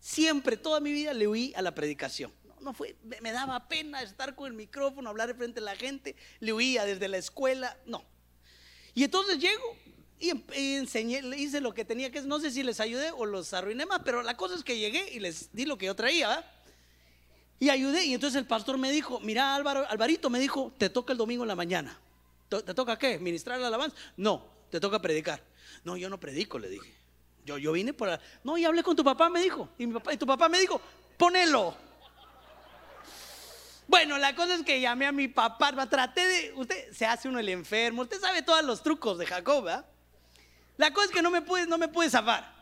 Siempre, 0.00 0.56
toda 0.56 0.80
mi 0.80 0.92
vida 0.92 1.12
le 1.12 1.28
huí 1.28 1.52
a 1.54 1.60
la 1.60 1.74
predicación. 1.74 2.32
No, 2.62 2.72
fue, 2.72 2.96
me, 3.20 3.32
daba 3.32 3.68
pena 3.68 4.00
estar 4.00 4.34
con 4.34 4.46
el 4.46 4.54
micrófono, 4.54 5.10
hablar 5.10 5.36
frente 5.36 5.60
a 5.60 5.62
la 5.62 5.76
gente. 5.76 6.16
Le 6.40 6.54
huía 6.54 6.86
desde 6.86 7.06
la 7.08 7.18
escuela. 7.18 7.76
No. 7.84 8.02
Y 8.94 9.04
entonces 9.04 9.40
llego 9.40 9.76
y, 10.18 10.30
em, 10.30 10.42
enseñé, 10.54 11.20
le 11.20 11.36
hice 11.36 11.60
lo 11.60 11.74
que 11.74 11.84
tenía 11.84 12.10
que, 12.10 12.22
no 12.22 12.40
sé 12.40 12.50
si 12.50 12.62
les 12.62 12.80
ayudé 12.80 13.10
o 13.10 13.26
los 13.26 13.52
arruiné 13.52 13.84
más, 13.84 14.00
pero 14.06 14.22
la 14.22 14.38
cosa 14.38 14.54
es 14.54 14.64
que 14.64 14.78
llegué 14.78 15.12
y 15.12 15.20
les 15.20 15.52
di 15.52 15.66
lo 15.66 15.76
que 15.76 15.84
yo 15.84 15.94
traía, 15.94 16.28
¿verdad? 16.28 16.53
Y 17.58 17.70
ayudé. 17.70 18.04
Y 18.04 18.14
entonces 18.14 18.38
el 18.38 18.46
pastor 18.46 18.78
me 18.78 18.90
dijo, 18.90 19.20
mira 19.20 19.54
Álvaro, 19.54 19.86
Alvarito 19.88 20.30
me 20.30 20.38
dijo, 20.38 20.72
te 20.78 20.90
toca 20.90 21.12
el 21.12 21.18
domingo 21.18 21.44
en 21.44 21.48
la 21.48 21.56
mañana. 21.56 21.98
¿Te 22.48 22.74
toca 22.74 22.98
qué? 22.98 23.18
¿Ministrar 23.18 23.58
la 23.58 23.68
alabanza? 23.68 23.96
No, 24.16 24.46
te 24.70 24.80
toca 24.80 25.00
predicar. 25.00 25.42
No, 25.82 25.96
yo 25.96 26.08
no 26.08 26.20
predico, 26.20 26.58
le 26.58 26.68
dije. 26.68 26.94
Yo, 27.44 27.58
yo 27.58 27.72
vine 27.72 27.92
para... 27.92 28.20
No, 28.42 28.56
y 28.56 28.64
hablé 28.64 28.82
con 28.82 28.96
tu 28.96 29.04
papá, 29.04 29.28
me 29.28 29.40
dijo. 29.40 29.68
Y, 29.78 29.86
mi 29.86 29.94
papá, 29.94 30.14
y 30.14 30.16
tu 30.16 30.26
papá 30.26 30.48
me 30.48 30.58
dijo, 30.58 30.80
ponelo. 31.18 31.76
Bueno, 33.86 34.16
la 34.16 34.34
cosa 34.34 34.54
es 34.54 34.62
que 34.62 34.80
llamé 34.80 35.06
a 35.06 35.12
mi 35.12 35.28
papá, 35.28 35.72
traté 35.88 36.26
de... 36.26 36.52
Usted 36.54 36.92
se 36.92 37.04
hace 37.04 37.28
uno 37.28 37.38
el 37.38 37.48
enfermo, 37.48 38.02
usted 38.02 38.20
sabe 38.20 38.42
todos 38.42 38.64
los 38.64 38.82
trucos 38.82 39.18
de 39.18 39.26
Jacob, 39.26 39.64
¿verdad? 39.64 39.84
La 40.76 40.92
cosa 40.92 41.06
es 41.06 41.12
que 41.12 41.22
no 41.22 41.30
me 41.30 41.42
pude, 41.42 41.66
no 41.66 41.78
me 41.78 41.88
pude 41.88 42.08
zafar. 42.08 42.52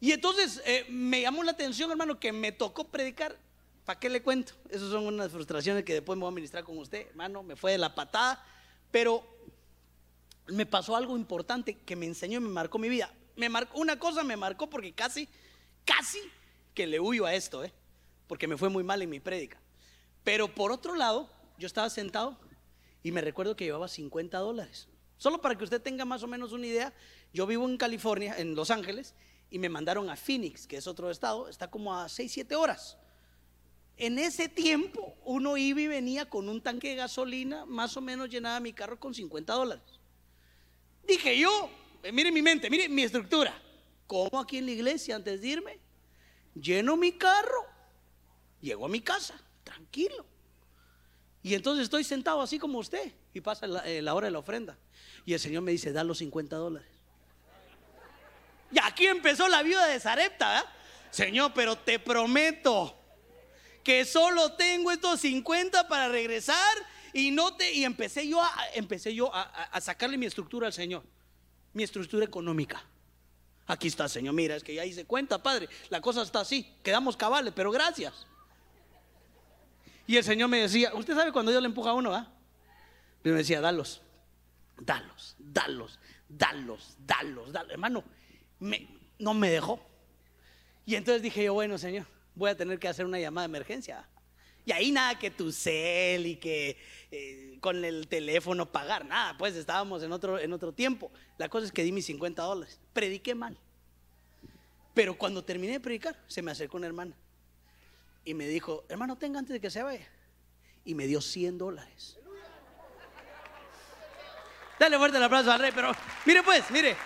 Y 0.00 0.12
entonces 0.12 0.60
eh, 0.64 0.84
me 0.88 1.20
llamó 1.20 1.44
la 1.44 1.52
atención, 1.52 1.90
hermano, 1.90 2.18
que 2.18 2.32
me 2.32 2.50
tocó 2.50 2.88
predicar 2.88 3.38
¿Para 3.84 3.98
qué 3.98 4.08
le 4.08 4.22
cuento? 4.22 4.52
Esas 4.70 4.90
son 4.90 5.06
unas 5.06 5.30
frustraciones 5.32 5.84
que 5.84 5.94
después 5.94 6.16
me 6.16 6.22
voy 6.22 6.32
a 6.32 6.34
ministrar 6.34 6.62
con 6.62 6.78
usted, 6.78 7.08
hermano. 7.08 7.42
Me 7.42 7.56
fue 7.56 7.72
de 7.72 7.78
la 7.78 7.94
patada, 7.94 8.44
pero 8.90 9.24
me 10.46 10.66
pasó 10.66 10.94
algo 10.94 11.16
importante 11.16 11.78
que 11.78 11.96
me 11.96 12.06
enseñó 12.06 12.38
y 12.38 12.42
me 12.42 12.48
marcó 12.48 12.78
mi 12.78 12.88
vida. 12.88 13.12
Me 13.36 13.48
marcó, 13.48 13.78
una 13.78 13.98
cosa 13.98 14.22
me 14.22 14.36
marcó 14.36 14.70
porque 14.70 14.92
casi, 14.92 15.28
casi 15.84 16.20
que 16.74 16.86
le 16.86 17.00
huyo 17.00 17.26
a 17.26 17.34
esto, 17.34 17.64
¿eh? 17.64 17.72
porque 18.28 18.46
me 18.46 18.56
fue 18.56 18.68
muy 18.68 18.84
mal 18.84 19.02
en 19.02 19.10
mi 19.10 19.20
prédica. 19.20 19.60
Pero 20.22 20.54
por 20.54 20.70
otro 20.70 20.94
lado, 20.94 21.28
yo 21.58 21.66
estaba 21.66 21.90
sentado 21.90 22.38
y 23.02 23.10
me 23.10 23.20
recuerdo 23.20 23.56
que 23.56 23.64
llevaba 23.64 23.88
50 23.88 24.38
dólares. 24.38 24.88
Solo 25.16 25.40
para 25.40 25.56
que 25.56 25.64
usted 25.64 25.82
tenga 25.82 26.04
más 26.04 26.22
o 26.22 26.28
menos 26.28 26.52
una 26.52 26.66
idea, 26.66 26.92
yo 27.32 27.46
vivo 27.46 27.68
en 27.68 27.76
California, 27.76 28.34
en 28.38 28.54
Los 28.54 28.70
Ángeles, 28.70 29.14
y 29.50 29.58
me 29.58 29.68
mandaron 29.68 30.08
a 30.08 30.16
Phoenix, 30.16 30.66
que 30.66 30.76
es 30.76 30.86
otro 30.86 31.10
estado, 31.10 31.48
está 31.48 31.70
como 31.70 31.96
a 31.96 32.08
6, 32.08 32.32
7 32.32 32.56
horas. 32.56 32.96
En 34.02 34.18
ese 34.18 34.48
tiempo 34.48 35.16
uno 35.24 35.56
iba 35.56 35.80
y 35.80 35.86
venía 35.86 36.28
con 36.28 36.48
un 36.48 36.60
tanque 36.60 36.88
de 36.88 36.96
gasolina, 36.96 37.64
más 37.66 37.96
o 37.96 38.00
menos 38.00 38.28
llenaba 38.28 38.58
mi 38.58 38.72
carro 38.72 38.98
con 38.98 39.14
50 39.14 39.52
dólares. 39.52 39.84
Dije 41.06 41.38
yo, 41.38 41.70
eh, 42.02 42.10
mire 42.10 42.32
mi 42.32 42.42
mente, 42.42 42.68
mire 42.68 42.88
mi 42.88 43.04
estructura. 43.04 43.54
Como 44.08 44.40
aquí 44.40 44.58
en 44.58 44.66
la 44.66 44.72
iglesia 44.72 45.14
antes 45.14 45.40
de 45.40 45.46
irme, 45.46 45.78
lleno 46.52 46.96
mi 46.96 47.12
carro, 47.12 47.64
llego 48.60 48.86
a 48.86 48.88
mi 48.88 49.00
casa, 49.00 49.40
tranquilo. 49.62 50.26
Y 51.40 51.54
entonces 51.54 51.84
estoy 51.84 52.02
sentado 52.02 52.42
así 52.42 52.58
como 52.58 52.80
usted 52.80 53.12
y 53.32 53.40
pasa 53.40 53.68
la, 53.68 53.88
eh, 53.88 54.02
hora 54.10 54.26
de 54.26 54.32
la 54.32 54.40
ofrenda. 54.40 54.76
Y 55.24 55.32
el 55.32 55.38
Señor 55.38 55.62
me 55.62 55.70
dice, 55.70 55.92
da 55.92 56.02
los 56.02 56.18
50 56.18 56.56
dólares. 56.56 56.88
Y 58.72 58.80
aquí 58.82 59.06
empezó 59.06 59.46
la 59.46 59.62
viuda 59.62 59.86
de 59.86 60.00
Zarepta, 60.00 60.66
Señor, 61.12 61.52
pero 61.54 61.76
te 61.76 62.00
prometo 62.00 62.98
que 63.82 64.04
solo 64.04 64.52
tengo 64.52 64.90
estos 64.90 65.20
50 65.20 65.88
para 65.88 66.08
regresar 66.08 66.76
y 67.12 67.30
no 67.30 67.54
te 67.54 67.72
y 67.72 67.84
empecé 67.84 68.26
yo 68.28 68.42
a 68.42 68.50
empecé 68.74 69.14
yo 69.14 69.30
a, 69.34 69.80
sacarle 69.80 70.16
mi 70.16 70.26
estructura 70.26 70.66
al 70.66 70.72
Señor, 70.72 71.02
mi 71.72 71.82
estructura 71.82 72.24
económica. 72.24 72.82
Aquí 73.66 73.88
está, 73.88 74.08
Señor, 74.08 74.34
mira, 74.34 74.56
es 74.56 74.64
que 74.64 74.74
ya 74.74 74.84
hice 74.84 75.04
cuenta, 75.04 75.42
Padre, 75.42 75.68
la 75.88 76.00
cosa 76.00 76.22
está 76.22 76.40
así, 76.40 76.74
quedamos 76.82 77.16
cabales, 77.16 77.52
pero 77.54 77.70
gracias. 77.70 78.26
Y 80.06 80.16
el 80.16 80.24
Señor 80.24 80.48
me 80.48 80.58
decía, 80.58 80.92
usted 80.94 81.14
sabe 81.14 81.32
cuando 81.32 81.50
Dios 81.52 81.62
le 81.62 81.68
empuja 81.68 81.90
a 81.90 81.94
uno, 81.94 82.12
¿ah? 82.12 82.28
me 83.22 83.30
decía, 83.30 83.60
dalos, 83.60 84.02
dalos, 84.78 85.36
dalos, 85.38 85.98
dalos, 86.28 86.96
dalos, 87.06 87.52
dalos. 87.52 87.70
Hermano, 87.70 88.02
no 89.18 89.34
me 89.34 89.50
dejó. 89.50 89.80
Y 90.84 90.96
entonces 90.96 91.22
dije 91.22 91.44
yo, 91.44 91.54
bueno, 91.54 91.78
Señor, 91.78 92.06
voy 92.34 92.50
a 92.50 92.56
tener 92.56 92.78
que 92.78 92.88
hacer 92.88 93.04
una 93.04 93.18
llamada 93.18 93.46
de 93.46 93.50
emergencia. 93.50 94.06
Y 94.64 94.72
ahí 94.72 94.92
nada 94.92 95.18
que 95.18 95.30
tu 95.30 95.50
cel 95.50 96.26
y 96.26 96.36
que 96.36 96.76
eh, 97.10 97.58
con 97.60 97.84
el 97.84 98.06
teléfono 98.06 98.70
pagar, 98.70 99.04
nada, 99.04 99.36
pues 99.36 99.56
estábamos 99.56 100.02
en 100.02 100.12
otro, 100.12 100.38
en 100.38 100.52
otro 100.52 100.72
tiempo. 100.72 101.10
La 101.38 101.48
cosa 101.48 101.66
es 101.66 101.72
que 101.72 101.82
di 101.82 101.90
mis 101.90 102.06
50 102.06 102.42
dólares. 102.42 102.80
Prediqué 102.92 103.34
mal. 103.34 103.58
Pero 104.94 105.16
cuando 105.16 105.42
terminé 105.42 105.72
de 105.72 105.80
predicar, 105.80 106.16
se 106.26 106.42
me 106.42 106.50
acercó 106.50 106.76
una 106.76 106.86
hermana 106.86 107.16
y 108.24 108.34
me 108.34 108.46
dijo, 108.46 108.84
hermano, 108.88 109.16
tenga 109.16 109.38
antes 109.38 109.54
de 109.54 109.60
que 109.60 109.70
se 109.70 109.82
vaya. 109.82 110.06
Y 110.84 110.94
me 110.94 111.06
dio 111.06 111.20
100 111.20 111.58
dólares. 111.58 112.18
Dale 114.78 114.98
fuerte 114.98 115.16
el 115.16 115.22
abrazo 115.22 115.52
al 115.52 115.60
rey, 115.60 115.70
pero 115.74 115.92
mire 116.24 116.42
pues, 116.42 116.70
mire. 116.70 116.96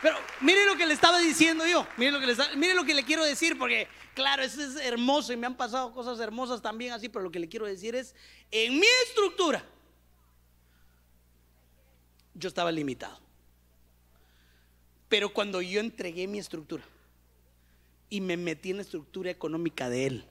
Pero 0.00 0.16
mire 0.40 0.64
lo 0.66 0.76
que 0.76 0.86
le 0.86 0.94
estaba 0.94 1.18
diciendo 1.18 1.66
yo. 1.66 1.86
Mire 1.96 2.12
lo 2.12 2.20
que 2.20 2.26
le, 2.26 2.36
mire 2.56 2.74
lo 2.74 2.84
que 2.84 2.94
le 2.94 3.04
quiero 3.04 3.24
decir, 3.24 3.58
porque 3.58 3.88
Claro, 4.16 4.42
eso 4.42 4.62
es 4.62 4.76
hermoso 4.76 5.34
y 5.34 5.36
me 5.36 5.46
han 5.46 5.58
pasado 5.58 5.92
cosas 5.92 6.18
hermosas 6.20 6.62
también 6.62 6.94
así, 6.94 7.06
pero 7.06 7.22
lo 7.22 7.30
que 7.30 7.38
le 7.38 7.50
quiero 7.50 7.66
decir 7.66 7.94
es, 7.94 8.14
en 8.50 8.72
mi 8.72 8.86
estructura, 9.06 9.62
yo 12.32 12.48
estaba 12.48 12.72
limitado. 12.72 13.20
Pero 15.10 15.34
cuando 15.34 15.60
yo 15.60 15.80
entregué 15.80 16.26
mi 16.26 16.38
estructura 16.38 16.82
y 18.08 18.22
me 18.22 18.38
metí 18.38 18.70
en 18.70 18.76
la 18.76 18.82
estructura 18.84 19.30
económica 19.30 19.90
de 19.90 20.06
él, 20.06 20.24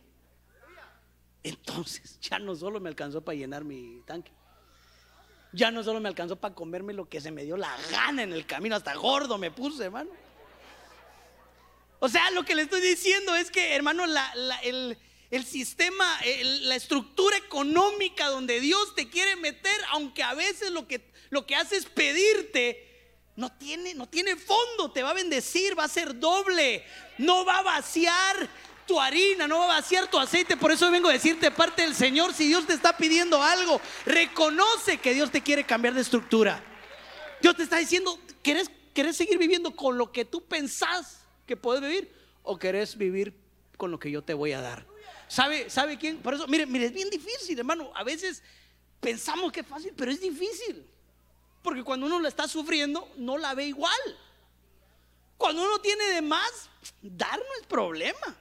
Entonces 1.43 2.19
ya 2.21 2.39
no 2.39 2.55
solo 2.55 2.79
me 2.79 2.89
alcanzó 2.89 3.21
para 3.21 3.38
llenar 3.38 3.63
mi 3.63 4.01
tanque. 4.07 4.31
Ya 5.53 5.69
no 5.69 5.83
solo 5.83 5.99
me 5.99 6.09
alcanzó 6.09 6.38
para 6.38 6.55
comerme 6.55 6.91
lo 6.93 7.07
que 7.07 7.21
se 7.21 7.29
me 7.29 7.43
dio 7.43 7.55
la 7.55 7.77
gana 7.91 8.23
en 8.23 8.33
el 8.33 8.47
camino, 8.47 8.75
hasta 8.75 8.95
gordo 8.95 9.38
me 9.38 9.51
puse, 9.51 9.86
hermano. 9.86 10.09
O 11.99 12.09
sea, 12.09 12.29
lo 12.31 12.43
que 12.43 12.55
le 12.55 12.63
estoy 12.63 12.81
diciendo 12.81 13.35
es 13.35 13.51
que, 13.51 13.73
hermano, 13.73 14.03
el, 14.63 14.97
sistema, 15.45 16.05
la 16.61 16.75
estructura 16.75 17.37
económica 17.37 18.27
donde 18.27 18.59
Dios 18.59 18.95
te 18.95 19.09
quiere 19.09 19.35
meter, 19.35 19.75
aunque 19.91 20.23
a 20.23 20.33
veces 20.33 20.71
lo 20.71 20.87
que, 20.87 21.11
lo 21.29 21.45
que 21.45 21.55
hace 21.55 21.77
es 21.77 21.85
pedirte, 21.85 22.85
no 23.35 23.51
tiene, 23.51 23.93
no 23.93 24.07
tiene 24.07 24.35
fondo, 24.35 24.91
te 24.91 25.03
va 25.03 25.11
a 25.11 25.13
bendecir, 25.13 25.77
va 25.77 25.85
a 25.85 25.89
ser 25.89 26.19
doble, 26.19 26.85
no 27.17 27.43
va 27.43 27.59
a 27.59 27.63
vaciar 27.63 28.49
tu 28.85 28.99
harina, 28.99 29.47
no 29.47 29.59
va 29.59 29.65
a 29.65 29.81
vaciar 29.81 30.09
tu 30.09 30.19
aceite. 30.19 30.55
Por 30.57 30.71
eso 30.71 30.89
vengo 30.91 31.09
a 31.09 31.13
decirte 31.13 31.51
parte 31.51 31.81
del 31.81 31.95
Señor, 31.95 32.33
si 32.33 32.47
Dios 32.47 32.67
te 32.67 32.73
está 32.73 32.95
pidiendo 32.97 33.41
algo, 33.41 33.81
reconoce 34.05 34.99
que 34.99 35.13
Dios 35.13 35.31
te 35.31 35.41
quiere 35.41 35.65
cambiar 35.65 35.93
de 35.93 36.01
estructura. 36.01 36.63
Dios 37.41 37.55
te 37.55 37.63
está 37.63 37.77
diciendo, 37.77 38.17
¿querés, 38.41 38.69
querés 38.93 39.17
seguir 39.17 39.37
viviendo 39.37 39.75
con 39.75 39.97
lo 39.97 40.11
que 40.11 40.23
tú 40.23 40.45
pensás 40.45 41.24
que 41.45 41.57
puedes 41.57 41.81
vivir 41.81 42.11
o 42.43 42.57
querés 42.57 42.97
vivir 42.97 43.33
con 43.77 43.91
lo 43.91 43.99
que 43.99 44.11
yo 44.11 44.23
te 44.23 44.33
voy 44.33 44.53
a 44.53 44.61
dar? 44.61 44.85
¿Sabe, 45.27 45.69
sabe 45.69 45.97
quién? 45.97 46.17
Por 46.17 46.33
eso, 46.33 46.47
mire, 46.47 46.65
mire, 46.65 46.85
es 46.85 46.93
bien 46.93 47.09
difícil, 47.09 47.57
hermano. 47.57 47.91
A 47.95 48.03
veces 48.03 48.43
pensamos 48.99 49.51
que 49.51 49.61
es 49.61 49.67
fácil, 49.67 49.93
pero 49.95 50.11
es 50.11 50.21
difícil. 50.21 50.85
Porque 51.61 51.83
cuando 51.83 52.05
uno 52.05 52.19
la 52.19 52.29
está 52.29 52.47
sufriendo, 52.47 53.11
no 53.17 53.37
la 53.37 53.55
ve 53.55 53.65
igual. 53.65 53.99
Cuando 55.37 55.63
uno 55.63 55.79
tiene 55.79 56.05
de 56.05 56.21
más, 56.21 56.69
dar 57.01 57.37
no 57.37 57.59
es 57.59 57.67
problema. 57.67 58.35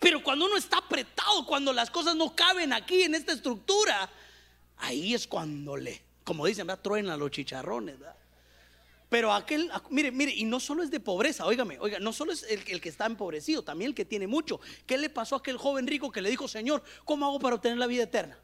Pero 0.00 0.22
cuando 0.22 0.46
uno 0.46 0.56
está 0.56 0.78
apretado, 0.78 1.46
cuando 1.46 1.72
las 1.72 1.90
cosas 1.90 2.16
no 2.16 2.34
caben 2.34 2.72
aquí 2.72 3.02
en 3.02 3.14
esta 3.14 3.32
estructura, 3.32 4.10
ahí 4.78 5.14
es 5.14 5.26
cuando 5.26 5.76
le, 5.76 6.02
como 6.24 6.46
dicen, 6.46 6.66
¿verdad? 6.66 6.82
truenan 6.82 7.18
los 7.18 7.30
chicharrones. 7.30 7.96
Pero 9.08 9.32
aquel, 9.32 9.70
mire, 9.90 10.10
mire, 10.10 10.32
y 10.34 10.44
no 10.44 10.58
solo 10.58 10.82
es 10.82 10.90
de 10.90 10.98
pobreza, 10.98 11.46
óigame, 11.46 11.78
oiga, 11.78 12.00
no 12.00 12.12
solo 12.12 12.32
es 12.32 12.42
el, 12.44 12.62
el, 12.66 12.80
que 12.80 12.88
está 12.88 13.06
empobrecido, 13.06 13.62
también 13.62 13.90
el 13.90 13.94
que 13.94 14.04
tiene 14.04 14.26
mucho. 14.26 14.60
¿Qué 14.84 14.98
le 14.98 15.10
pasó 15.10 15.36
a 15.36 15.38
aquel 15.38 15.56
joven 15.56 15.86
rico 15.86 16.10
que 16.10 16.20
le 16.20 16.28
dijo, 16.28 16.48
Señor, 16.48 16.82
¿cómo 17.04 17.26
hago 17.26 17.38
para 17.38 17.54
obtener 17.54 17.78
la 17.78 17.86
vida 17.86 18.02
eterna? 18.02 18.36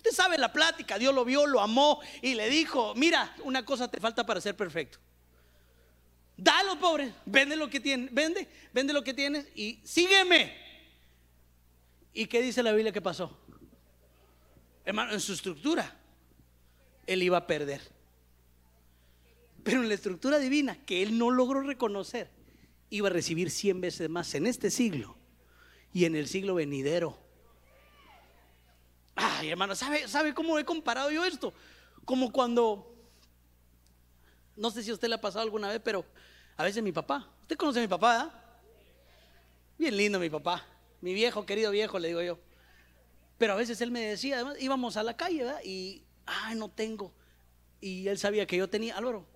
Usted 0.00 0.12
sabe 0.12 0.38
la 0.38 0.50
plática, 0.52 0.98
Dios 0.98 1.14
lo 1.14 1.26
vio, 1.26 1.46
lo 1.46 1.60
amó 1.60 2.00
y 2.22 2.34
le 2.34 2.48
dijo, 2.48 2.94
mira, 2.94 3.34
una 3.44 3.66
cosa 3.66 3.90
te 3.90 4.00
falta 4.00 4.24
para 4.24 4.40
ser 4.40 4.56
perfecto. 4.56 4.98
Da 6.38 6.60
a 6.60 6.62
los 6.62 6.76
pobres, 6.76 7.12
vende 7.26 7.54
lo 7.54 7.68
que 7.68 7.80
tienes, 7.80 8.12
vende, 8.12 8.48
vende 8.72 8.94
lo 8.94 9.04
que 9.04 9.12
tienes 9.12 9.46
y 9.54 9.78
sígueme. 9.84 10.56
¿Y 12.14 12.26
qué 12.26 12.40
dice 12.40 12.62
la 12.62 12.72
Biblia 12.72 12.92
que 12.92 13.02
pasó? 13.02 13.38
Hermano, 14.86 15.12
en 15.12 15.20
su 15.20 15.34
estructura, 15.34 15.94
él 17.06 17.22
iba 17.22 17.36
a 17.36 17.46
perder. 17.46 17.82
Pero 19.62 19.82
en 19.82 19.88
la 19.88 19.94
estructura 19.94 20.38
divina 20.38 20.76
que 20.84 21.02
él 21.02 21.18
no 21.18 21.30
logró 21.30 21.60
reconocer, 21.60 22.30
iba 22.88 23.08
a 23.08 23.12
recibir 23.12 23.50
cien 23.50 23.80
veces 23.80 24.08
más 24.08 24.34
en 24.34 24.46
este 24.46 24.70
siglo 24.70 25.16
y 25.92 26.04
en 26.04 26.16
el 26.16 26.28
siglo 26.28 26.54
venidero. 26.54 27.18
Ay, 29.14 29.50
hermano, 29.50 29.74
¿sabe, 29.74 30.08
¿sabe 30.08 30.34
cómo 30.34 30.58
he 30.58 30.64
comparado 30.64 31.10
yo 31.10 31.24
esto? 31.24 31.52
Como 32.04 32.32
cuando, 32.32 32.94
no 34.56 34.70
sé 34.70 34.82
si 34.82 34.90
a 34.90 34.94
usted 34.94 35.08
le 35.08 35.16
ha 35.16 35.20
pasado 35.20 35.42
alguna 35.42 35.68
vez, 35.68 35.80
pero 35.84 36.04
a 36.56 36.64
veces 36.64 36.82
mi 36.82 36.92
papá, 36.92 37.28
usted 37.42 37.56
conoce 37.56 37.78
a 37.78 37.82
mi 37.82 37.88
papá, 37.88 38.36
Bien 39.78 39.96
lindo 39.96 40.18
mi 40.18 40.28
papá 40.28 40.66
mi 41.00 41.14
viejo, 41.14 41.46
querido 41.46 41.70
viejo, 41.70 41.98
le 41.98 42.08
digo 42.08 42.22
yo. 42.22 42.38
Pero 43.38 43.54
a 43.54 43.56
veces 43.56 43.80
él 43.80 43.90
me 43.90 44.00
decía, 44.00 44.36
además, 44.36 44.56
íbamos 44.60 44.96
a 44.96 45.02
la 45.02 45.16
calle, 45.16 45.44
¿verdad? 45.44 45.60
Y, 45.64 46.04
ay, 46.26 46.56
no 46.56 46.68
tengo. 46.68 47.12
Y 47.80 48.06
él 48.08 48.18
sabía 48.18 48.46
que 48.46 48.56
yo 48.56 48.68
tenía, 48.68 48.96
Álvaro, 48.96 49.26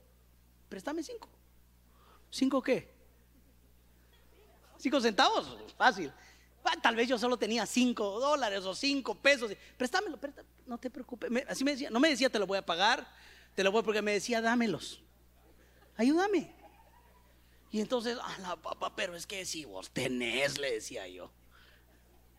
préstame 0.75 1.05
cinco. 1.05 1.29
¿Cinco 2.31 2.61
qué? 2.61 2.93
¿Cinco 4.77 5.01
centavos? 5.01 5.57
Fácil. 5.79 6.13
Ah, 6.65 6.77
tal 6.83 6.97
vez 6.97 7.09
yo 7.09 7.17
solo 7.17 7.37
tenía 7.37 7.65
cinco 7.65 8.19
dólares 8.19 8.65
o 8.65 8.75
cinco 8.75 9.15
pesos. 9.15 9.53
Préstamelo, 9.77 10.19
no 10.67 10.77
te 10.77 10.91
preocupes. 10.91 11.31
así 11.47 11.63
me 11.63 11.71
decía, 11.71 11.91
no 11.91 12.01
me 12.01 12.09
decía 12.09 12.29
te 12.29 12.41
lo 12.41 12.47
voy 12.49 12.59
a 12.59 12.67
pagar, 12.67 13.07
te 13.55 13.63
lo 13.63 13.71
voy 13.71 13.85
porque 13.85 14.03
me 14.03 14.15
decía 14.15 14.41
dámelos. 14.41 15.01
Ayúdame. 15.97 16.53
Y 17.71 17.81
entonces, 17.81 18.19
a 18.21 18.39
la 18.41 18.57
papá, 18.57 18.97
pero 18.97 19.15
es 19.15 19.29
que 19.29 19.45
si 19.45 19.65
vos 19.65 19.91
tenés, 19.91 20.59
le 20.59 20.73
decía 20.73 21.07
yo 21.07 21.31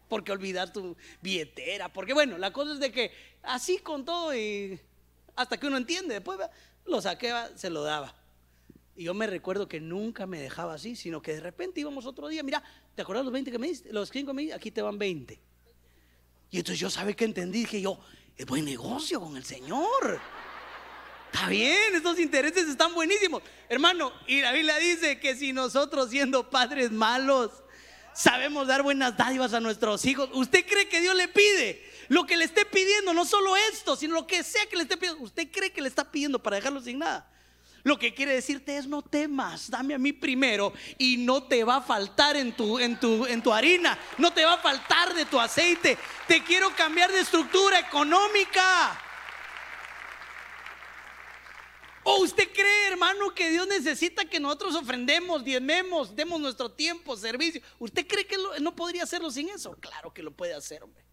porque 0.09 0.33
olvidar 0.33 0.73
tu 0.73 0.97
billetera, 1.21 1.87
porque 1.91 2.13
bueno, 2.13 2.37
la 2.37 2.51
cosa 2.51 2.73
es 2.73 2.79
de 2.79 2.91
que 2.91 3.11
así 3.41 3.77
con 3.77 4.03
todo 4.03 4.35
y 4.35 4.79
hasta 5.37 5.57
que 5.57 5.67
uno 5.67 5.77
entiende, 5.77 6.15
después 6.15 6.37
lo 6.85 7.01
saqué, 7.01 7.33
se 7.55 7.69
lo 7.69 7.81
daba. 7.81 8.13
Y 8.95 9.03
yo 9.03 9.13
me 9.13 9.27
recuerdo 9.27 9.67
que 9.67 9.81
nunca 9.81 10.25
me 10.25 10.39
dejaba 10.39 10.75
así, 10.75 10.95
sino 10.95 11.21
que 11.21 11.33
de 11.33 11.41
repente 11.41 11.81
íbamos 11.81 12.05
otro 12.05 12.29
día, 12.29 12.43
mira, 12.43 12.63
¿te 12.95 13.01
acuerdas 13.01 13.25
los 13.25 13.33
20 13.33 13.51
que 13.51 13.59
me 13.59 13.67
diste? 13.67 13.91
Los 13.91 14.09
5 14.09 14.27
que 14.27 14.33
me 14.33 14.41
diste, 14.43 14.55
aquí 14.55 14.71
te 14.71 14.81
van 14.81 14.97
20. 14.97 15.39
Y 16.51 16.57
entonces 16.57 16.79
yo 16.79 16.89
sabe 16.89 17.15
que 17.15 17.25
entendí, 17.25 17.59
dije 17.59 17.81
yo, 17.81 17.99
es 18.37 18.45
buen 18.45 18.63
negocio 18.63 19.19
con 19.19 19.35
el 19.35 19.43
Señor. 19.43 20.21
Está 21.31 21.49
bien, 21.49 21.93
estos 21.93 22.17
intereses 22.19 22.69
están 22.69 22.93
buenísimos. 22.93 23.43
Hermano, 23.67 24.13
y 24.27 24.39
la 24.39 24.53
Biblia 24.53 24.77
dice 24.77 25.19
que 25.19 25.35
si 25.35 25.51
nosotros 25.51 26.09
siendo 26.09 26.49
padres 26.49 26.91
malos, 26.91 27.51
sabemos 28.13 28.67
dar 28.67 28.83
buenas 28.83 29.17
dádivas 29.17 29.53
a 29.53 29.59
nuestros 29.59 30.05
hijos. 30.05 30.29
¿Usted 30.31 30.65
cree 30.65 30.87
que 30.87 31.01
Dios 31.01 31.13
le 31.15 31.27
pide 31.27 31.83
lo 32.07 32.25
que 32.25 32.37
le 32.37 32.45
esté 32.45 32.63
pidiendo? 32.63 33.13
No 33.13 33.25
solo 33.25 33.57
esto, 33.73 33.97
sino 33.97 34.15
lo 34.15 34.25
que 34.25 34.43
sea 34.43 34.65
que 34.67 34.77
le 34.77 34.83
esté 34.83 34.95
pidiendo. 34.95 35.21
¿Usted 35.21 35.51
cree 35.51 35.73
que 35.73 35.81
le 35.81 35.89
está 35.89 36.09
pidiendo 36.09 36.41
para 36.41 36.55
dejarlo 36.55 36.79
sin 36.79 36.99
nada? 36.99 37.29
Lo 37.85 37.99
que 37.99 38.15
quiere 38.15 38.33
decirte 38.33 38.77
es 38.77 38.87
no 38.87 39.03
temas, 39.03 39.69
dame 39.69 39.93
a 39.93 39.99
mí 39.99 40.11
primero 40.11 40.73
y 40.97 41.17
no 41.17 41.43
te 41.43 41.63
va 41.63 41.75
a 41.75 41.81
faltar 41.81 42.35
en 42.35 42.51
tu, 42.55 42.79
en 42.79 42.99
tu, 42.99 43.27
en 43.27 43.43
tu 43.43 43.53
harina, 43.53 43.95
no 44.17 44.33
te 44.33 44.43
va 44.43 44.53
a 44.53 44.57
faltar 44.57 45.13
de 45.13 45.23
tu 45.25 45.39
aceite. 45.39 45.95
Te 46.27 46.43
quiero 46.43 46.75
cambiar 46.75 47.11
de 47.11 47.19
estructura 47.19 47.77
económica. 47.77 48.99
¿O 52.01 52.23
usted 52.23 52.51
cree, 52.51 52.87
hermano, 52.87 53.35
que 53.35 53.51
Dios 53.51 53.67
necesita 53.67 54.25
que 54.25 54.39
nosotros 54.39 54.73
ofrendemos, 54.73 55.43
diezmemos, 55.43 56.15
demos 56.15 56.41
nuestro 56.41 56.71
tiempo, 56.71 57.15
servicio? 57.15 57.61
¿Usted 57.77 58.07
cree 58.07 58.25
que 58.25 58.37
no 58.61 58.75
podría 58.75 59.03
hacerlo 59.03 59.29
sin 59.29 59.49
eso? 59.49 59.77
Claro 59.79 60.11
que 60.11 60.23
lo 60.23 60.31
puede 60.31 60.55
hacer, 60.55 60.81
hombre. 60.81 61.05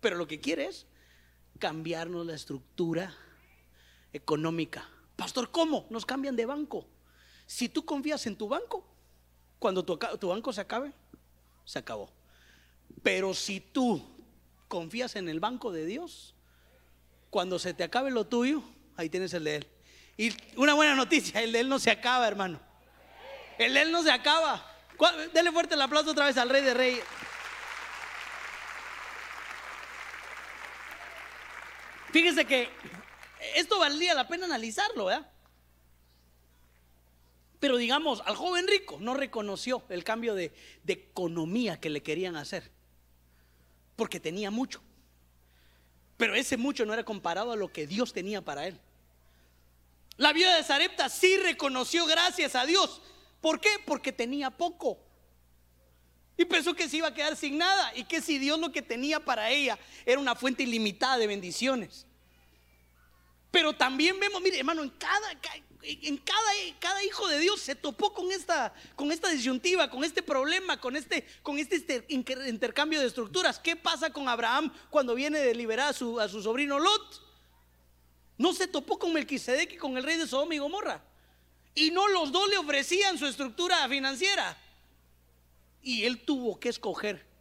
Pero 0.00 0.16
lo 0.16 0.26
que 0.26 0.40
quiere 0.40 0.68
es 0.68 0.86
cambiarnos 1.58 2.24
la 2.24 2.34
estructura 2.34 3.14
económica. 4.12 4.88
Pastor, 5.16 5.50
¿cómo? 5.50 5.86
Nos 5.90 6.06
cambian 6.06 6.36
de 6.36 6.46
banco. 6.46 6.86
Si 7.46 7.68
tú 7.68 7.84
confías 7.84 8.26
en 8.26 8.36
tu 8.36 8.48
banco, 8.48 8.84
cuando 9.58 9.84
tu, 9.84 10.28
banco 10.28 10.52
se 10.52 10.60
acabe, 10.60 10.92
se 11.64 11.78
acabó. 11.78 12.10
Pero 13.02 13.34
si 13.34 13.60
tú 13.60 14.02
confías 14.68 15.16
en 15.16 15.28
el 15.28 15.40
banco 15.40 15.70
de 15.70 15.86
Dios, 15.86 16.34
cuando 17.30 17.58
se 17.58 17.74
te 17.74 17.84
acabe 17.84 18.10
lo 18.10 18.26
tuyo, 18.26 18.62
ahí 18.96 19.08
tienes 19.08 19.32
el 19.34 19.44
de 19.44 19.56
Él. 19.56 19.68
Y 20.16 20.34
una 20.56 20.74
buena 20.74 20.94
noticia, 20.94 21.40
el 21.42 21.52
de 21.52 21.60
Él 21.60 21.68
no 21.68 21.78
se 21.78 21.90
acaba, 21.90 22.26
hermano. 22.26 22.60
El 23.58 23.74
de 23.74 23.82
Él 23.82 23.92
no 23.92 24.02
se 24.02 24.10
acaba. 24.10 24.66
Dele 25.32 25.52
fuerte 25.52 25.74
el 25.74 25.82
aplauso 25.82 26.10
otra 26.10 26.26
vez 26.26 26.36
al 26.36 26.48
Rey 26.48 26.62
de 26.62 26.74
Reyes. 26.74 27.04
Fíjese 32.12 32.44
que 32.44 32.68
esto 33.54 33.78
valía 33.78 34.14
la 34.14 34.28
pena 34.28 34.46
analizarlo, 34.46 35.06
¿verdad? 35.06 35.30
Pero 37.60 37.76
digamos, 37.76 38.22
al 38.26 38.34
joven 38.34 38.66
rico 38.66 38.98
no 39.00 39.14
reconoció 39.14 39.84
el 39.88 40.02
cambio 40.02 40.34
de, 40.34 40.52
de 40.82 40.92
economía 40.94 41.78
que 41.78 41.90
le 41.90 42.02
querían 42.02 42.36
hacer, 42.36 42.70
porque 43.94 44.18
tenía 44.18 44.50
mucho. 44.50 44.82
Pero 46.16 46.34
ese 46.34 46.56
mucho 46.56 46.84
no 46.84 46.92
era 46.92 47.04
comparado 47.04 47.52
a 47.52 47.56
lo 47.56 47.72
que 47.72 47.86
Dios 47.86 48.12
tenía 48.12 48.42
para 48.42 48.66
él. 48.66 48.80
La 50.16 50.32
viuda 50.32 50.56
de 50.56 50.62
Sarepta 50.62 51.08
sí 51.08 51.36
reconoció 51.36 52.06
gracias 52.06 52.54
a 52.54 52.66
Dios. 52.66 53.00
¿Por 53.40 53.60
qué? 53.60 53.70
Porque 53.84 54.12
tenía 54.12 54.50
poco. 54.50 54.98
Y 56.36 56.44
pensó 56.44 56.74
que 56.74 56.88
se 56.88 56.98
iba 56.98 57.08
a 57.08 57.14
quedar 57.14 57.36
sin 57.36 57.58
nada. 57.58 57.92
Y 57.96 58.04
que 58.04 58.20
si 58.20 58.38
Dios 58.38 58.58
lo 58.58 58.72
que 58.72 58.82
tenía 58.82 59.20
para 59.20 59.50
ella 59.50 59.78
era 60.04 60.20
una 60.20 60.34
fuente 60.34 60.62
ilimitada 60.62 61.18
de 61.18 61.26
bendiciones. 61.26 62.06
Pero 63.52 63.74
también 63.74 64.18
vemos, 64.18 64.40
mire 64.40 64.58
hermano, 64.58 64.82
en 64.82 64.88
cada, 64.88 65.30
en 65.82 66.16
cada, 66.16 66.50
cada 66.80 67.04
hijo 67.04 67.28
de 67.28 67.38
Dios 67.38 67.60
se 67.60 67.74
topó 67.74 68.14
con 68.14 68.32
esta, 68.32 68.72
con 68.96 69.12
esta 69.12 69.28
disyuntiva, 69.28 69.90
con 69.90 70.02
este 70.02 70.22
problema, 70.22 70.80
con 70.80 70.96
este, 70.96 71.26
con 71.42 71.58
este 71.58 72.04
intercambio 72.08 72.98
de 72.98 73.06
estructuras. 73.06 73.58
¿Qué 73.58 73.76
pasa 73.76 74.10
con 74.10 74.26
Abraham 74.26 74.72
cuando 74.88 75.14
viene 75.14 75.38
de 75.38 75.54
liberar 75.54 75.90
a 75.90 75.92
su, 75.92 76.18
a 76.18 76.28
su 76.28 76.42
sobrino 76.42 76.78
Lot? 76.78 77.22
No 78.38 78.54
se 78.54 78.66
topó 78.66 78.98
con 78.98 79.12
Melquisedec 79.12 79.74
y 79.74 79.76
con 79.76 79.98
el 79.98 80.02
rey 80.02 80.16
de 80.16 80.26
Sodoma 80.26 80.54
y 80.54 80.58
Gomorra. 80.58 81.04
Y 81.74 81.90
no 81.90 82.08
los 82.08 82.32
dos 82.32 82.48
le 82.48 82.56
ofrecían 82.56 83.18
su 83.18 83.26
estructura 83.26 83.86
financiera. 83.86 84.56
y 85.82 86.04
él 86.04 86.24
tuvo 86.24 86.58
que 86.58 86.70
escoger. 86.70 87.31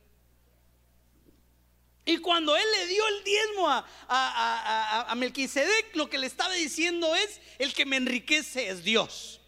Y 2.12 2.18
cuando 2.18 2.56
él 2.56 2.66
le 2.78 2.88
dio 2.88 3.08
el 3.08 3.24
diezmo 3.24 3.70
a, 3.70 5.14
Melquisedec, 5.16 5.96
lo 5.96 6.10
que 6.10 6.18
le 6.18 6.28
estaba 6.28 6.54
diciendo 6.54 7.16
es: 7.16 7.40
el 7.58 7.74
que 7.74 7.86
me 7.86 7.96
enriquece 7.96 8.70
es 8.70 8.84
Dios. 8.84 9.40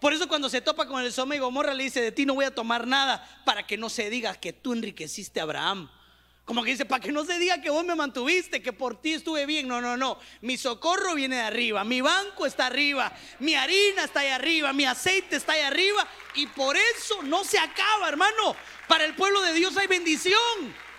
Por 0.00 0.14
eso 0.14 0.26
cuando 0.28 0.48
se 0.48 0.62
topa 0.62 0.86
con 0.86 1.02
el 1.04 1.12
Soma 1.12 1.36
y 1.36 1.40
Gomorra 1.40 1.74
le 1.74 1.84
dice, 1.84 2.00
de 2.00 2.10
ti 2.10 2.24
no 2.24 2.34
voy 2.34 2.46
a 2.46 2.54
tomar 2.54 2.86
nada 2.86 3.42
para 3.44 3.66
que 3.66 3.76
no 3.76 3.90
se 3.90 4.08
diga 4.08 4.34
que 4.34 4.54
tú 4.54 4.72
enriqueciste 4.72 5.40
a 5.40 5.42
Abraham. 5.42 5.90
Como 6.46 6.64
que 6.64 6.70
dice, 6.70 6.86
para 6.86 7.02
que 7.02 7.12
no 7.12 7.24
se 7.26 7.38
diga 7.38 7.60
que 7.60 7.68
vos 7.68 7.84
me 7.84 7.94
mantuviste, 7.94 8.62
que 8.62 8.72
por 8.72 9.00
ti 9.00 9.12
estuve 9.12 9.44
bien. 9.44 9.68
No, 9.68 9.82
no, 9.82 9.98
no. 9.98 10.18
Mi 10.40 10.56
socorro 10.56 11.14
viene 11.14 11.36
de 11.36 11.42
arriba, 11.42 11.84
mi 11.84 12.00
banco 12.00 12.46
está 12.46 12.66
arriba, 12.66 13.12
mi 13.40 13.54
harina 13.54 14.04
está 14.04 14.20
ahí 14.20 14.28
arriba, 14.28 14.72
mi 14.72 14.86
aceite 14.86 15.36
está 15.36 15.52
ahí 15.52 15.60
arriba. 15.60 16.08
Y 16.34 16.46
por 16.46 16.76
eso 16.76 17.22
no 17.24 17.44
se 17.44 17.58
acaba, 17.58 18.08
hermano. 18.08 18.56
Para 18.88 19.04
el 19.04 19.14
pueblo 19.14 19.42
de 19.42 19.52
Dios 19.52 19.76
hay 19.76 19.86
bendición. 19.86 20.89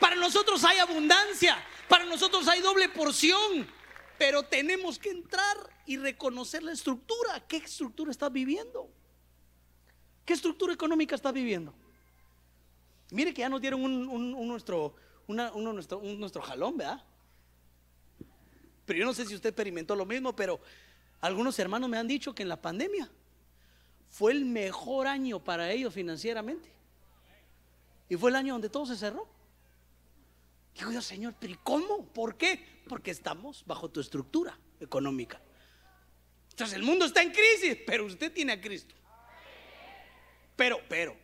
Para 0.00 0.16
nosotros 0.16 0.64
hay 0.64 0.78
abundancia. 0.78 1.56
Para 1.88 2.04
nosotros 2.04 2.46
hay 2.48 2.60
doble 2.60 2.88
porción. 2.88 3.66
Pero 4.18 4.42
tenemos 4.42 4.98
que 4.98 5.10
entrar 5.10 5.56
y 5.86 5.96
reconocer 5.96 6.62
la 6.62 6.72
estructura. 6.72 7.40
¿Qué 7.46 7.58
estructura 7.58 8.10
estás 8.10 8.32
viviendo? 8.32 8.88
¿Qué 10.24 10.32
estructura 10.32 10.72
económica 10.72 11.14
estás 11.14 11.32
viviendo? 11.32 11.74
Mire 13.10 13.34
que 13.34 13.40
ya 13.40 13.48
nos 13.48 13.60
dieron 13.60 13.82
nuestro, 14.46 14.94
nuestro 15.28 16.42
jalón, 16.42 16.76
¿verdad? 16.76 17.02
Pero 18.86 18.98
yo 18.98 19.04
no 19.04 19.14
sé 19.14 19.26
si 19.26 19.34
usted 19.34 19.50
experimentó 19.50 19.94
lo 19.94 20.06
mismo, 20.06 20.34
pero 20.34 20.60
algunos 21.20 21.58
hermanos 21.58 21.88
me 21.88 21.98
han 21.98 22.08
dicho 22.08 22.34
que 22.34 22.42
en 22.42 22.48
la 22.48 22.60
pandemia 22.60 23.10
fue 24.10 24.32
el 24.32 24.44
mejor 24.44 25.06
año 25.06 25.42
para 25.42 25.70
ellos 25.70 25.92
financieramente. 25.92 26.70
Y 28.08 28.16
fue 28.16 28.30
el 28.30 28.36
año 28.36 28.54
donde 28.54 28.68
todo 28.68 28.86
se 28.86 28.96
cerró. 28.96 29.26
Digo 30.74 30.90
yo, 30.90 31.00
Señor, 31.00 31.34
pero 31.38 31.52
¿y 31.52 31.58
cómo? 31.62 32.06
¿Por 32.12 32.36
qué? 32.36 32.82
Porque 32.88 33.10
estamos 33.10 33.64
bajo 33.66 33.88
tu 33.90 34.00
estructura 34.00 34.58
económica. 34.80 35.40
Entonces 36.50 36.76
el 36.76 36.82
mundo 36.82 37.04
está 37.04 37.22
en 37.22 37.30
crisis, 37.30 37.78
pero 37.86 38.04
usted 38.04 38.32
tiene 38.32 38.52
a 38.52 38.60
Cristo. 38.60 38.94
Pero, 40.56 40.78
pero, 40.88 41.16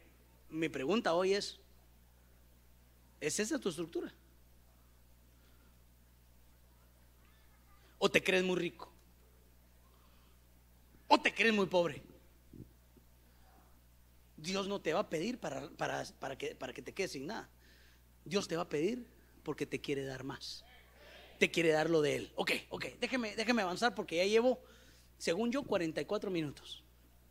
mi 0.48 0.68
pregunta 0.68 1.14
hoy 1.14 1.34
es, 1.34 1.58
¿es 3.20 3.38
esa 3.38 3.58
tu 3.58 3.68
estructura? 3.68 4.12
¿O 7.98 8.10
te 8.10 8.22
crees 8.22 8.42
muy 8.42 8.56
rico? 8.56 8.90
¿O 11.06 11.20
te 11.20 11.34
crees 11.34 11.52
muy 11.52 11.66
pobre? 11.66 12.02
Dios 14.36 14.68
no 14.68 14.80
te 14.80 14.92
va 14.92 15.00
a 15.00 15.08
pedir 15.08 15.38
para, 15.38 15.68
para, 15.70 16.38
que, 16.38 16.54
para 16.54 16.72
que 16.72 16.82
te 16.82 16.94
quedes 16.94 17.12
sin 17.12 17.26
nada. 17.26 17.48
Dios 18.24 18.48
te 18.48 18.56
va 18.56 18.62
a 18.62 18.68
pedir 18.68 19.06
porque 19.50 19.66
te 19.66 19.80
quiere 19.80 20.04
dar 20.04 20.22
más. 20.22 20.64
Te 21.40 21.50
quiere 21.50 21.70
dar 21.70 21.90
lo 21.90 22.02
de 22.02 22.14
Él. 22.14 22.32
Ok, 22.36 22.52
ok, 22.68 22.84
déjeme, 23.00 23.34
déjeme 23.34 23.62
avanzar 23.62 23.96
porque 23.96 24.18
ya 24.18 24.24
llevo, 24.24 24.60
según 25.18 25.50
yo, 25.50 25.64
44 25.64 26.30
minutos. 26.30 26.84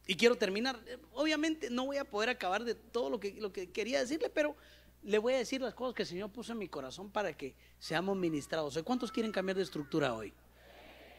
Y 0.06 0.16
quiero 0.16 0.36
terminar. 0.36 0.78
Obviamente 1.14 1.70
no 1.70 1.86
voy 1.86 1.96
a 1.96 2.04
poder 2.04 2.28
acabar 2.28 2.66
de 2.66 2.76
todo 2.76 3.10
lo 3.10 3.22
que, 3.22 3.36
lo 3.36 3.54
que 3.54 3.72
quería 3.72 4.02
decirle, 4.02 4.30
pero 4.30 4.58
le 5.02 5.18
voy 5.18 5.32
a 5.32 5.38
decir 5.38 5.62
las 5.62 5.74
cosas 5.74 5.96
que 5.96 6.02
el 6.02 6.10
Señor 6.10 6.30
puso 6.30 6.52
en 6.52 6.58
mi 6.58 6.68
corazón 6.68 7.10
para 7.10 7.32
que 7.32 7.56
seamos 7.80 8.18
ministrados. 8.18 8.78
¿Cuántos 8.84 9.14
quieren 9.14 9.32
cambiar 9.32 9.56
de 9.56 9.64
estructura 9.64 10.14
hoy? 10.14 10.34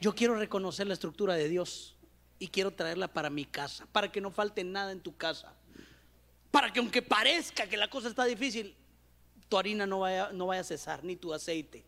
Yo 0.03 0.15
quiero 0.15 0.35
reconocer 0.35 0.87
la 0.87 0.93
estructura 0.93 1.33
de 1.33 1.49
Dios 1.49 1.97
y 2.39 2.49
quiero 2.49 2.73
traerla 2.73 3.09
para 3.09 3.31
mi 3.31 3.47
casa, 3.47 3.87
para 3.91 4.13
que 4.13 4.21
no 4.21 4.31
falte 4.31 4.65
nada 4.65 4.93
en 4.93 5.01
tu 5.01 5.17
casa. 5.17 5.55
Para 6.51 6.71
que 6.71 6.79
aunque 6.79 7.01
parezca 7.01 7.67
que 7.67 7.79
la 7.79 7.89
cosa 7.89 8.09
está 8.09 8.27
difícil, 8.27 8.77
tu 9.51 9.59
harina 9.59 9.85
no 9.85 9.99
vaya, 9.99 10.31
no 10.33 10.47
vaya 10.47 10.63
a 10.63 10.65
cesar, 10.65 11.05
ni 11.05 11.17
tu 11.17 11.35
aceite. 11.35 11.85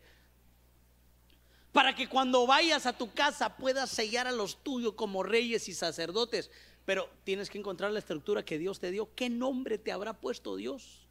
Para 1.71 1.95
que 1.95 2.07
cuando 2.07 2.45
vayas 2.45 2.85
a 2.85 2.95
tu 2.95 3.11
casa 3.11 3.55
puedas 3.57 3.89
sellar 3.89 4.27
a 4.27 4.31
los 4.31 4.61
tuyos 4.63 4.93
como 4.93 5.23
reyes 5.23 5.67
y 5.69 5.73
sacerdotes. 5.73 6.51
Pero 6.85 7.09
tienes 7.23 7.49
que 7.49 7.57
encontrar 7.57 7.91
la 7.91 7.99
estructura 7.99 8.43
que 8.43 8.59
Dios 8.59 8.79
te 8.79 8.91
dio. 8.91 9.09
¿Qué 9.15 9.29
nombre 9.29 9.77
te 9.77 9.91
habrá 9.91 10.13
puesto 10.13 10.57
Dios? 10.57 11.07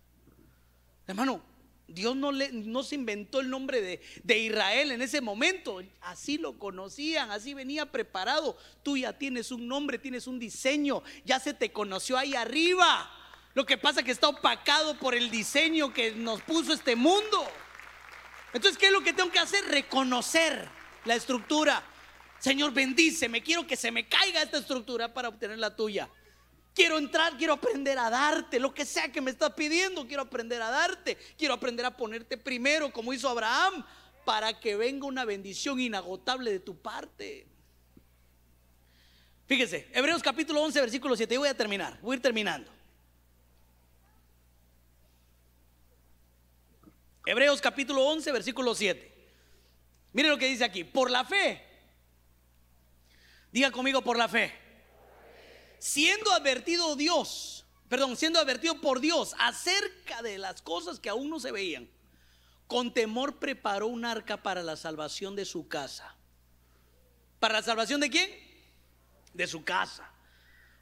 Hermano, 1.07 1.43
Dios 1.89 2.15
no, 2.15 2.31
le, 2.31 2.53
no 2.53 2.83
se 2.83 2.95
inventó 2.95 3.41
el 3.41 3.49
nombre 3.49 3.81
de, 3.81 4.01
de, 4.23 4.39
Israel 4.39 4.93
en 4.93 5.01
ese 5.01 5.23
momento. 5.23 5.81
Así 6.03 6.37
lo 6.37 6.59
conocían, 6.59 7.31
así 7.31 7.55
venía 7.55 7.91
preparado. 7.91 8.57
Tú 8.83 8.99
ya 8.99 9.19
tienes 9.19 9.51
un 9.51 9.67
nombre, 9.67 9.99
tienes 9.99 10.27
un 10.27 10.39
diseño, 10.39 11.03
ya 11.25 11.41
se 11.41 11.55
te 11.55 11.73
conoció 11.73 12.19
ahí 12.19 12.35
arriba. 12.35 13.11
Lo 13.55 13.67
que 13.67 13.77
pasa 13.77 14.01
es 14.01 14.07
que 14.07 14.13
está 14.13 14.29
opacado 14.29 14.99
por 14.99 15.15
el 15.15 15.31
diseño 15.31 15.93
que 15.93 16.13
nos 16.13 16.41
puso 16.43 16.73
este 16.73 16.97
mundo. 16.97 17.47
Entonces, 18.53 18.79
¿qué 18.79 18.87
es 18.87 18.93
lo 18.93 19.03
que 19.03 19.13
tengo 19.13 19.31
que 19.31 19.39
hacer? 19.39 19.65
Reconocer 19.67 20.69
la 21.05 21.15
estructura. 21.15 21.83
Señor, 22.39 22.73
bendíceme. 22.73 23.43
Quiero 23.43 23.67
que 23.67 23.77
se 23.77 23.91
me 23.91 24.09
caiga 24.09 24.43
esta 24.43 24.59
estructura 24.59 25.13
para 25.13 25.29
obtener 25.29 25.59
la 25.59 25.77
tuya. 25.77 26.09
Quiero 26.75 26.97
entrar, 26.97 27.37
quiero 27.37 27.53
aprender 27.53 27.99
a 27.99 28.09
darte 28.09 28.59
lo 28.59 28.73
que 28.73 28.87
sea 28.87 29.13
que 29.13 29.21
me 29.21 29.31
estás 29.31 29.53
pidiendo. 29.53 30.07
Quiero 30.07 30.23
aprender 30.23 30.63
a 30.63 30.71
darte. 30.71 31.19
Quiero 31.37 31.53
aprender 31.53 31.85
a 31.85 31.95
ponerte 31.95 32.39
primero, 32.39 32.91
como 32.91 33.13
hizo 33.13 33.29
Abraham, 33.29 33.85
para 34.25 34.59
que 34.59 34.77
venga 34.77 35.07
una 35.07 35.27
bendición 35.27 35.79
inagotable 35.79 36.51
de 36.51 36.61
tu 36.61 36.81
parte. 36.81 37.47
Fíjese, 39.47 39.89
Hebreos 39.93 40.23
capítulo 40.23 40.63
11, 40.63 40.81
versículo 40.81 41.15
7. 41.15 41.35
Y 41.35 41.37
voy 41.37 41.49
a 41.49 41.57
terminar, 41.57 41.99
voy 42.01 42.15
a 42.15 42.17
ir 42.17 42.23
terminando. 42.23 42.72
Hebreos 47.25 47.61
capítulo 47.61 48.05
11, 48.07 48.33
versículo 48.33 48.75
7. 48.75 49.13
Mire 50.13 50.29
lo 50.29 50.39
que 50.39 50.49
dice 50.49 50.65
aquí. 50.65 50.85
Por 50.85 51.11
la 51.11 51.25
fe. 51.25 51.63
Diga 53.53 53.71
conmigo 53.71 54.03
por 54.03 54.17
la 54.17 54.29
fe. 54.29 54.53
Siendo 55.79 56.33
advertido 56.33 56.97
Dios, 56.97 57.65
perdón, 57.89 58.17
siendo 58.17 58.41
advertido 58.41 58.81
por 58.81 59.01
Dios 59.01 59.35
acerca 59.39 60.23
de 60.23 60.39
las 60.39 60.63
cosas 60.63 60.99
que 60.99 61.11
aún 61.11 61.29
no 61.29 61.39
se 61.39 61.53
veían, 61.53 61.89
con 62.67 62.95
temor 62.95 63.39
preparó 63.39 63.89
un 63.89 64.05
arca 64.05 64.43
para 64.43 64.63
la 64.63 64.77
salvación 64.77 65.37
de 65.37 65.45
su 65.45 65.69
casa. 65.69 66.17
¿Para 67.39 67.55
la 67.55 67.63
salvación 67.63 68.01
de 68.01 68.11
quién? 68.11 68.31
De 69.35 69.47
su 69.47 69.65
casa. 69.65 70.09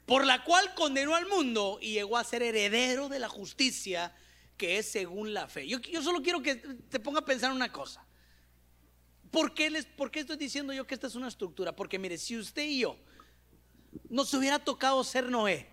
Por 0.05 0.25
la 0.25 0.43
cual 0.43 0.73
condenó 0.75 1.15
al 1.15 1.27
mundo 1.27 1.79
y 1.81 1.93
llegó 1.93 2.17
a 2.17 2.23
ser 2.23 2.43
heredero 2.43 3.09
de 3.09 3.19
la 3.19 3.29
justicia 3.29 4.15
que 4.61 4.77
es 4.77 4.85
según 4.85 5.33
la 5.33 5.47
fe. 5.47 5.67
Yo, 5.67 5.79
solo 6.03 6.21
quiero 6.21 6.39
que 6.39 6.53
te 6.53 6.99
ponga 6.99 7.21
a 7.21 7.25
pensar 7.25 7.51
una 7.51 7.71
cosa. 7.71 8.05
¿Por 9.31 9.55
qué, 9.55 9.71
les, 9.71 9.85
¿Por 9.85 10.11
qué 10.11 10.19
estoy 10.19 10.37
diciendo 10.37 10.71
yo 10.71 10.85
que 10.85 10.93
esta 10.93 11.07
es 11.07 11.15
una 11.15 11.29
estructura? 11.29 11.75
Porque 11.75 11.97
mire, 11.97 12.15
si 12.19 12.37
usted 12.37 12.61
y 12.61 12.81
yo 12.81 12.95
nos 14.07 14.31
hubiera 14.35 14.59
tocado 14.59 15.03
ser 15.03 15.31
Noé, 15.31 15.67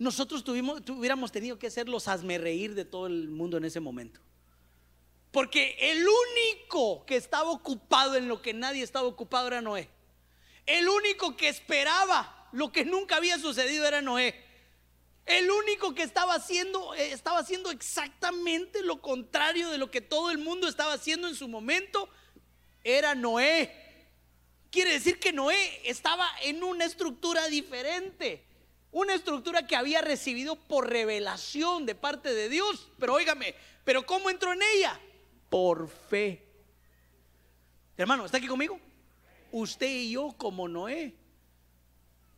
nosotros 0.00 0.42
tuvimos, 0.42 0.82
hubiéramos 0.90 1.30
tenido 1.30 1.60
que 1.60 1.70
ser 1.70 1.88
los 1.88 2.06
reír 2.06 2.74
de 2.74 2.84
todo 2.84 3.06
el 3.06 3.28
mundo 3.28 3.56
en 3.56 3.66
ese 3.66 3.78
momento. 3.78 4.20
Porque 5.30 5.76
el 5.78 6.04
único 6.04 7.06
que 7.06 7.14
estaba 7.14 7.52
ocupado 7.52 8.16
en 8.16 8.26
lo 8.26 8.42
que 8.42 8.52
nadie 8.52 8.82
estaba 8.82 9.06
ocupado 9.06 9.46
era 9.46 9.60
Noé. 9.60 9.88
El 10.66 10.88
único 10.88 11.36
que 11.36 11.48
esperaba 11.48 12.48
lo 12.50 12.72
que 12.72 12.84
nunca 12.84 13.18
había 13.18 13.38
sucedido 13.38 13.86
era 13.86 14.02
Noé. 14.02 14.51
El 15.26 15.50
único 15.50 15.94
que 15.94 16.02
estaba 16.02 16.34
haciendo, 16.34 16.94
eh, 16.94 17.12
estaba 17.12 17.38
haciendo 17.38 17.70
exactamente 17.70 18.82
lo 18.82 19.00
contrario 19.00 19.70
de 19.70 19.78
lo 19.78 19.90
que 19.90 20.00
todo 20.00 20.30
el 20.30 20.38
mundo 20.38 20.66
estaba 20.68 20.94
haciendo 20.94 21.28
en 21.28 21.36
su 21.36 21.48
momento, 21.48 22.08
era 22.82 23.14
Noé. 23.14 23.72
Quiere 24.70 24.92
decir 24.92 25.20
que 25.20 25.32
Noé 25.32 25.80
estaba 25.84 26.28
en 26.42 26.62
una 26.64 26.84
estructura 26.84 27.46
diferente, 27.46 28.44
una 28.90 29.14
estructura 29.14 29.66
que 29.66 29.76
había 29.76 30.00
recibido 30.00 30.56
por 30.56 30.90
revelación 30.90 31.86
de 31.86 31.94
parte 31.94 32.34
de 32.34 32.48
Dios. 32.48 32.90
Pero 32.98 33.14
óigame, 33.14 33.54
¿pero 33.84 34.04
cómo 34.04 34.28
entró 34.28 34.52
en 34.52 34.60
ella? 34.74 34.98
Por 35.48 35.88
fe. 35.88 36.42
Hermano, 37.96 38.26
¿está 38.26 38.38
aquí 38.38 38.48
conmigo? 38.48 38.80
Usted 39.52 39.86
y 39.86 40.12
yo 40.12 40.34
como 40.36 40.66
Noé 40.66 41.14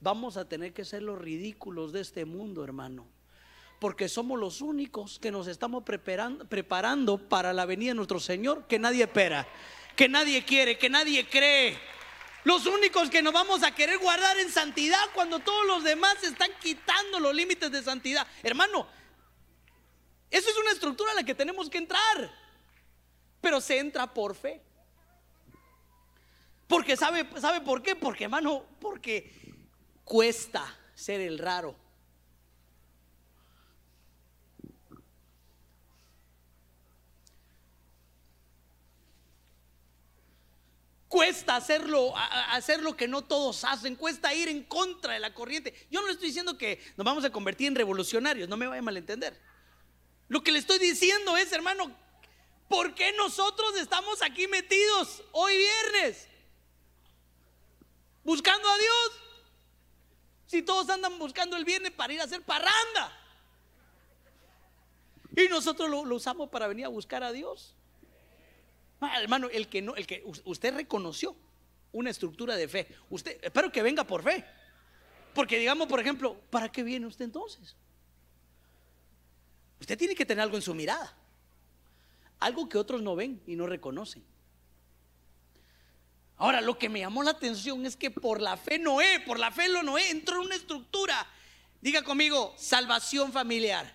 vamos 0.05 0.37
a 0.37 0.47
tener 0.47 0.75
que 0.75 0.85
ser 0.85 1.03
los 1.03 1.19
ridículos 1.19 1.91
de 1.91 2.03
este 2.03 2.27
mundo, 2.27 2.63
hermano. 2.63 3.09
Porque 3.81 4.09
somos 4.09 4.39
los 4.39 4.61
únicos 4.61 5.19
que 5.19 5.33
nos 5.33 5.49
estamos 5.49 5.83
preparando, 5.83 7.19
para 7.29 7.53
la 7.53 7.65
venida 7.65 7.91
de 7.91 7.95
nuestro 7.95 8.21
Señor, 8.21 8.67
que 8.69 8.79
nadie 8.79 9.05
espera, 9.05 9.49
que 9.97 10.09
nadie 10.09 10.45
quiere, 10.45 10.79
que 10.79 10.91
nadie 10.91 11.27
cree. 11.29 11.79
Los 12.45 12.67
únicos 12.67 13.09
que 13.09 13.23
nos 13.23 13.33
vamos 13.33 13.63
a 13.63 13.75
querer 13.75 13.99
guardar 13.99 14.39
en 14.39 14.51
santidad 14.51 15.01
cuando 15.15 15.41
todos 15.41 15.67
los 15.67 15.83
demás 15.83 16.23
están 16.23 16.51
quitando 16.61 17.19
los 17.19 17.35
límites 17.35 17.73
de 17.73 17.83
santidad. 17.83 18.27
Hermano, 18.43 18.87
eso 20.31 20.51
es 20.51 20.57
una 20.59 20.73
estructura 20.73 21.13
a 21.13 21.15
la 21.15 21.25
que 21.25 21.35
tenemos 21.35 21.71
que 21.71 21.79
entrar. 21.79 22.31
Pero 23.41 23.59
se 23.61 23.79
entra 23.79 24.13
por 24.13 24.35
fe. 24.35 24.63
Porque 26.67 26.95
sabe, 26.97 27.27
¿sabe 27.41 27.63
por 27.63 27.83
qué? 27.83 27.97
Porque, 27.97 28.25
hermano, 28.25 28.65
porque 28.81 29.44
cuesta 30.05 30.65
ser 30.95 31.21
el 31.21 31.39
raro. 31.39 31.75
Cuesta 41.09 41.55
hacerlo, 41.55 42.13
hacer 42.17 42.83
lo 42.83 42.97
que 42.97 43.07
no 43.07 43.23
todos 43.23 43.63
hacen, 43.63 43.95
cuesta 43.95 44.35
ir 44.35 44.49
en 44.49 44.65
contra 44.65 45.13
de 45.13 45.21
la 45.21 45.33
corriente. 45.33 45.87
Yo 45.89 46.01
no 46.01 46.09
le 46.09 46.15
estoy 46.15 46.27
diciendo 46.27 46.59
que 46.59 46.83
nos 46.97 47.05
vamos 47.05 47.25
a 47.25 47.31
convertir 47.31 47.69
en 47.69 47.77
revolucionarios, 47.77 48.49
no 48.49 48.57
me 48.57 48.67
vaya 48.67 48.81
a 48.81 48.83
malentender. 48.83 49.41
Lo 50.27 50.43
que 50.43 50.51
le 50.51 50.59
estoy 50.59 50.81
diciendo 50.81 51.37
es, 51.37 51.53
hermano, 51.53 51.97
¿por 52.69 52.97
qué 52.97 53.13
nosotros 53.13 53.77
estamos 53.77 54.23
aquí 54.23 54.49
metidos 54.49 55.23
hoy 55.31 55.57
viernes? 55.57 56.27
Buscando 58.25 58.69
a 58.69 58.79
Dios. 58.79 59.24
Si 60.47 60.63
todos 60.63 60.89
andan 60.91 61.19
buscando 61.19 61.57
el 61.57 61.65
viernes 61.65 61.93
para 61.93 62.13
ir 62.13 62.21
a 62.21 62.25
hacer 62.25 62.43
parranda. 62.43 63.21
Y 65.37 65.49
nosotros 65.49 65.91
lo, 65.91 66.01
usamos 66.15 66.49
para 66.49 66.67
venir 66.69 66.85
a 66.85 66.89
buscar 66.89 67.23
a 67.23 67.33
Dios. 67.33 67.75
Ah, 69.01 69.21
hermano, 69.21 69.49
el 69.51 69.69
que 69.69 69.83
no, 69.83 69.97
el 69.97 70.07
que 70.07 70.23
usted 70.45 70.75
reconoció 70.75 71.35
una 71.93 72.11
estructura 72.11 72.57
de 72.57 72.69
fe. 72.69 72.89
Usted, 73.11 73.39
espero 73.43 73.71
que 73.73 73.83
venga 73.83 74.05
por 74.05 74.23
fe. 74.23 74.45
Porque 75.35 75.59
digamos, 75.59 75.89
por 75.89 76.01
ejemplo, 76.01 76.37
¿para 76.51 76.71
qué 76.71 76.83
viene 76.83 77.07
usted 77.07 77.25
entonces? 77.25 77.77
Usted 79.81 79.99
tiene 79.99 80.15
que 80.15 80.25
tener 80.25 80.43
algo 80.43 80.57
en 80.57 80.63
su 80.63 80.75
mirada. 80.75 81.17
Algo 82.39 82.69
que 82.69 82.79
otros 82.79 83.03
no 83.03 83.17
ven 83.17 83.43
y 83.47 83.57
no 83.57 83.67
reconocen. 83.67 84.25
Ahora, 86.37 86.61
lo 86.61 86.79
que 86.79 86.89
me 86.89 87.01
llamó 87.01 87.23
la 87.23 87.33
atención 87.33 87.87
es 87.87 87.97
que 87.97 88.11
por 88.11 88.41
la 88.41 88.57
fe 88.57 88.79
Noé, 88.79 89.21
por 89.21 89.39
la 89.39 89.51
fe 89.51 89.69
lo 89.69 89.83
Noé 89.83 90.11
entró 90.11 90.37
en 90.41 90.47
una 90.47 90.57
estructura. 90.57 91.27
Diga 91.81 92.03
conmigo, 92.03 92.55
salvación 92.57 93.33
familiar. 93.33 93.95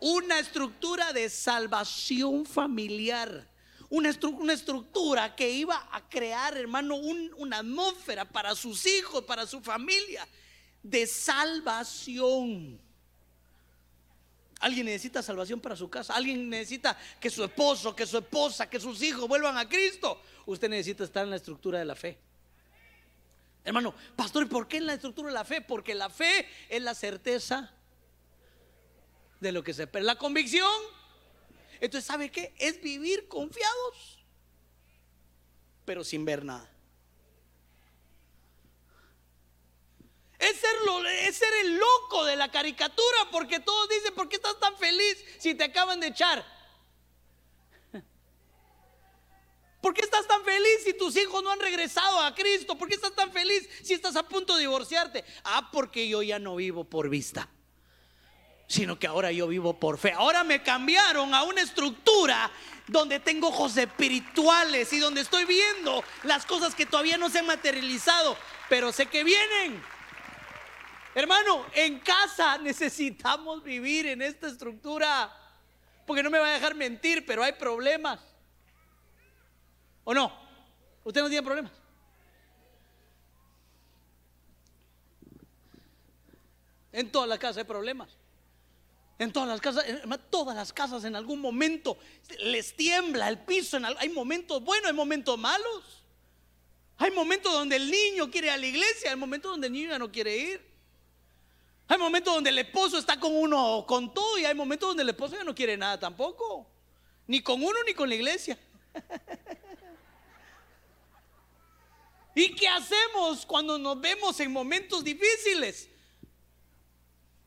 Una 0.00 0.38
estructura 0.38 1.12
de 1.12 1.28
salvación 1.28 2.44
familiar 2.46 3.48
una, 3.92 4.08
estructura 4.54 5.36
que 5.36 5.50
iba 5.50 5.86
a 5.92 6.08
crear, 6.08 6.56
hermano, 6.56 6.96
una 6.96 7.58
atmósfera 7.58 8.24
para 8.24 8.54
sus 8.54 8.86
hijos, 8.86 9.22
para 9.24 9.46
su 9.46 9.60
familia, 9.60 10.26
de 10.82 11.06
salvación. 11.06 12.80
Alguien 14.62 14.86
necesita 14.86 15.22
salvación 15.22 15.60
para 15.60 15.76
su 15.76 15.90
casa. 15.90 16.14
Alguien 16.14 16.48
necesita 16.48 16.98
que 17.20 17.28
su 17.28 17.44
esposo, 17.44 17.94
que 17.94 18.06
su 18.06 18.18
esposa, 18.18 18.70
que 18.70 18.80
sus 18.80 19.02
hijos 19.02 19.28
vuelvan 19.28 19.58
a 19.58 19.68
Cristo. 19.68 20.22
Usted 20.46 20.70
necesita 20.70 21.04
estar 21.04 21.24
en 21.24 21.30
la 21.30 21.36
estructura 21.36 21.78
de 21.78 21.84
la 21.84 21.94
fe. 21.94 22.18
Hermano, 23.64 23.94
pastor, 24.16 24.44
¿y 24.44 24.46
por 24.46 24.66
qué 24.66 24.78
en 24.78 24.86
la 24.86 24.94
estructura 24.94 25.28
de 25.28 25.34
la 25.34 25.44
fe? 25.44 25.60
Porque 25.60 25.94
la 25.94 26.08
fe 26.08 26.48
es 26.68 26.82
la 26.82 26.94
certeza 26.94 27.70
de 29.38 29.52
lo 29.52 29.62
que 29.62 29.74
se 29.74 29.82
espera. 29.82 30.04
La 30.04 30.16
convicción 30.16 30.68
entonces, 31.82 32.06
¿sabe 32.06 32.30
qué? 32.30 32.54
Es 32.58 32.80
vivir 32.80 33.26
confiados, 33.26 34.24
pero 35.84 36.04
sin 36.04 36.24
ver 36.24 36.44
nada. 36.44 36.70
Es 40.42 41.36
ser, 41.36 41.52
el 41.60 41.78
loco 41.78 42.24
de 42.24 42.34
la 42.34 42.50
caricatura 42.50 43.30
porque 43.30 43.60
todos 43.60 43.88
dicen, 43.88 44.12
¿por 44.12 44.28
qué 44.28 44.36
estás 44.36 44.58
tan 44.58 44.76
feliz 44.76 45.24
si 45.38 45.54
te 45.54 45.62
acaban 45.62 46.00
de 46.00 46.08
echar? 46.08 46.44
¿Por 49.80 49.94
qué 49.94 50.02
estás 50.02 50.26
tan 50.26 50.44
feliz 50.44 50.82
si 50.84 50.94
tus 50.94 51.16
hijos 51.16 51.44
no 51.44 51.52
han 51.52 51.60
regresado 51.60 52.20
a 52.20 52.34
Cristo? 52.34 52.76
¿Por 52.76 52.88
qué 52.88 52.96
estás 52.96 53.14
tan 53.14 53.30
feliz 53.30 53.68
si 53.84 53.94
estás 53.94 54.16
a 54.16 54.24
punto 54.24 54.54
de 54.56 54.62
divorciarte? 54.62 55.24
Ah, 55.44 55.70
porque 55.70 56.08
yo 56.08 56.22
ya 56.22 56.40
no 56.40 56.56
vivo 56.56 56.82
por 56.82 57.08
vista 57.08 57.48
sino 58.72 58.98
que 58.98 59.06
ahora 59.06 59.30
yo 59.30 59.48
vivo 59.48 59.78
por 59.78 59.98
fe. 59.98 60.12
Ahora 60.12 60.44
me 60.44 60.62
cambiaron 60.62 61.34
a 61.34 61.42
una 61.42 61.60
estructura 61.60 62.50
donde 62.86 63.20
tengo 63.20 63.48
ojos 63.48 63.76
espirituales 63.76 64.90
y 64.94 64.98
donde 64.98 65.20
estoy 65.20 65.44
viendo 65.44 66.02
las 66.22 66.46
cosas 66.46 66.74
que 66.74 66.86
todavía 66.86 67.18
no 67.18 67.28
se 67.28 67.40
han 67.40 67.46
materializado, 67.46 68.34
pero 68.70 68.90
sé 68.90 69.04
que 69.06 69.24
vienen. 69.24 69.91
Hermano, 71.14 71.66
en 71.74 72.00
casa 72.00 72.56
necesitamos 72.58 73.62
vivir 73.62 74.06
en 74.06 74.22
esta 74.22 74.48
estructura, 74.48 75.30
porque 76.06 76.22
no 76.22 76.30
me 76.30 76.38
va 76.38 76.48
a 76.48 76.54
dejar 76.54 76.74
mentir, 76.74 77.26
pero 77.26 77.42
hay 77.42 77.52
problemas. 77.52 78.20
¿O 80.04 80.14
no? 80.14 80.32
¿Usted 81.04 81.20
no 81.20 81.28
tiene 81.28 81.44
problemas? 81.44 81.72
En 86.92 87.10
toda 87.10 87.26
la 87.26 87.38
casa 87.38 87.60
hay 87.60 87.66
problemas. 87.66 88.16
En 89.18 89.32
todas 89.32 89.48
las 89.48 89.60
casas, 89.60 89.84
todas 90.30 90.56
las 90.56 90.72
casas 90.72 91.04
en 91.04 91.14
algún 91.14 91.40
momento 91.40 91.98
les 92.40 92.74
tiembla 92.74 93.28
el 93.28 93.38
piso. 93.38 93.78
hay 93.98 94.08
momentos 94.08 94.62
buenos, 94.64 94.88
hay 94.88 94.96
momentos 94.96 95.38
malos. 95.38 96.04
Hay 96.96 97.10
momentos 97.10 97.52
donde 97.52 97.76
el 97.76 97.90
niño 97.90 98.30
quiere 98.30 98.48
ir 98.48 98.52
a 98.52 98.56
la 98.56 98.66
iglesia, 98.66 99.10
hay 99.10 99.16
momentos 99.16 99.50
donde 99.50 99.66
el 99.68 99.72
niño 99.72 99.90
ya 99.90 99.98
no 99.98 100.10
quiere 100.10 100.36
ir. 100.36 100.71
Hay 101.88 101.98
momentos 101.98 102.34
donde 102.34 102.50
el 102.50 102.58
esposo 102.58 102.98
está 102.98 103.18
con 103.18 103.34
uno 103.34 103.84
con 103.86 104.14
todo 104.14 104.38
y 104.38 104.44
hay 104.44 104.54
momentos 104.54 104.90
donde 104.90 105.02
el 105.02 105.08
esposo 105.10 105.34
ya 105.36 105.44
no 105.44 105.54
quiere 105.54 105.76
nada 105.76 106.00
tampoco. 106.00 106.70
Ni 107.26 107.42
con 107.42 107.62
uno 107.62 107.78
ni 107.86 107.94
con 107.94 108.08
la 108.08 108.14
iglesia. 108.14 108.58
¿Y 112.34 112.54
qué 112.54 112.68
hacemos 112.68 113.44
cuando 113.44 113.78
nos 113.78 114.00
vemos 114.00 114.40
en 114.40 114.50
momentos 114.50 115.04
difíciles? 115.04 115.90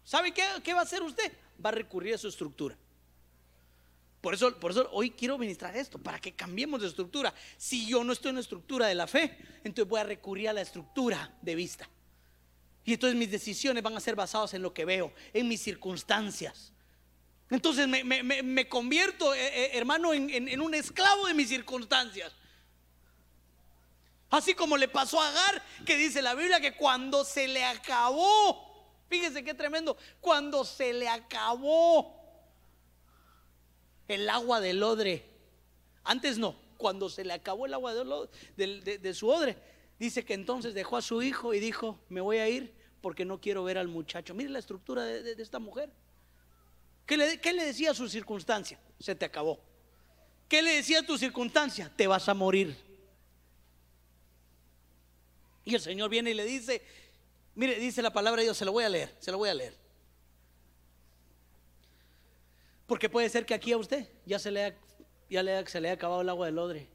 ¿Sabe 0.04 0.32
qué, 0.32 0.44
qué 0.64 0.74
va 0.74 0.82
a 0.82 0.84
hacer 0.84 1.02
usted? 1.02 1.32
va 1.64 1.70
a 1.70 1.74
recurrir 1.74 2.14
a 2.14 2.18
su 2.18 2.28
estructura. 2.28 2.78
Por 4.22 4.34
eso, 4.34 4.60
por 4.60 4.72
eso 4.72 4.90
hoy 4.92 5.12
quiero 5.12 5.38
ministrar 5.38 5.78
esto, 5.78 6.00
para 6.00 6.20
que 6.20 6.34
cambiemos 6.34 6.82
de 6.82 6.88
estructura. 6.88 7.34
Si 7.58 7.86
yo 7.86 8.04
no 8.04 8.14
estoy 8.14 8.30
en 8.30 8.36
la 8.36 8.42
estructura 8.42 8.88
de 8.88 8.96
la 8.96 9.06
fe, 9.06 9.38
entonces 9.64 9.88
voy 9.88 10.00
a 10.00 10.04
recurrir 10.04 10.50
a 10.50 10.54
la 10.54 10.62
estructura 10.62 11.38
de 11.42 11.56
vista. 11.56 11.88
Y 12.86 12.94
entonces 12.94 13.18
mis 13.18 13.32
decisiones 13.32 13.84
van 13.84 13.98
a 13.98 14.00
ser 14.00 14.16
basadas 14.16 14.54
en 14.54 14.62
lo 14.62 14.74
que 14.74 14.86
veo, 14.86 15.12
en 15.34 15.48
mis 15.48 15.62
circunstancias. 15.62 16.72
Entonces 17.50 17.88
me, 17.88 18.70
convierto, 18.70 19.34
eh, 19.34 19.40
eh, 19.40 19.72
hermano, 19.74 20.14
en, 20.14 20.30
en 20.48 20.62
un 20.62 20.74
esclavo 20.74 21.28
de 21.28 21.34
mis 21.34 21.50
circunstancias. 21.50 22.32
Así 24.30 24.54
como 24.54 24.78
le 24.78 24.88
pasó 24.88 25.22
a 25.22 25.30
Agar, 25.30 25.64
que 25.86 25.98
dice 25.98 26.22
la 26.22 26.36
Biblia 26.36 26.60
que 26.60 26.76
cuando 26.76 27.24
se 27.24 27.48
le 27.48 27.64
acabó 27.64 28.76
Fíjese 29.08 29.44
qué 29.44 29.54
tremendo. 29.54 29.98
Cuando 30.20 30.66
se 30.66 30.94
le 30.94 31.08
acabó 31.08 32.22
el 34.08 34.30
agua 34.30 34.60
del 34.60 34.82
odre. 34.84 35.26
Antes 36.04 36.38
no. 36.38 36.56
Cuando 36.78 37.10
se 37.10 37.24
le 37.24 37.34
acabó 37.34 37.66
el 37.66 37.74
agua 37.74 37.94
de, 37.94 39.14
su 39.14 39.30
odre. 39.30 39.58
Dice 40.00 40.26
que 40.26 40.34
entonces 40.34 40.74
dejó 40.74 40.98
a 40.98 41.02
su 41.02 41.22
hijo 41.22 41.54
y 41.54 41.60
dijo, 41.60 42.00
me 42.10 42.22
voy 42.22 42.38
a 42.38 42.50
ir 42.50 42.74
porque 43.06 43.24
no 43.24 43.40
quiero 43.40 43.64
ver 43.64 43.78
al 43.78 43.88
muchacho. 43.88 44.34
Mire 44.34 44.50
la 44.50 44.58
estructura 44.58 45.04
de, 45.04 45.40
esta 45.40 45.60
mujer. 45.60 45.92
¿Qué 47.06 47.16
le, 47.16 47.40
¿Qué 47.40 47.54
le 47.54 47.64
decía 47.64 47.92
a 47.92 47.94
su 47.94 48.10
circunstancia? 48.10 48.80
Se 49.00 49.14
te 49.14 49.26
acabó. 49.26 49.60
¿Qué 50.50 50.64
le 50.64 50.78
decía 50.78 51.02
a 51.02 51.06
tu 51.06 51.16
circunstancia? 51.16 51.94
Te 51.96 52.08
vas 52.08 52.28
a 52.28 52.34
morir. 52.34 52.76
Y 55.66 55.76
el 55.76 55.82
Señor 55.82 56.10
viene 56.10 56.32
y 56.32 56.34
le 56.34 56.46
dice, 56.46 56.82
Mire, 57.54 57.76
dice 57.76 58.02
la 58.02 58.12
palabra 58.12 58.40
de 58.40 58.46
Dios, 58.46 58.58
se 58.58 58.66
lo 58.66 58.72
voy 58.72 58.86
a 58.86 58.90
leer, 58.90 59.16
se 59.20 59.32
lo 59.32 59.38
voy 59.38 59.50
a 59.50 59.54
leer. 59.54 59.78
Porque 62.88 63.08
puede 63.08 63.30
ser 63.30 63.46
que 63.46 63.54
aquí 63.54 63.72
a 63.72 63.78
usted 63.78 64.10
ya 64.26 64.40
se 64.40 64.50
le, 64.50 64.76
ya 65.30 65.44
le, 65.44 65.68
se 65.68 65.80
le 65.80 65.90
haya 65.90 65.96
acabado 65.96 66.22
el 66.22 66.30
agua 66.30 66.48
del 66.48 66.58
odre. 66.58 66.90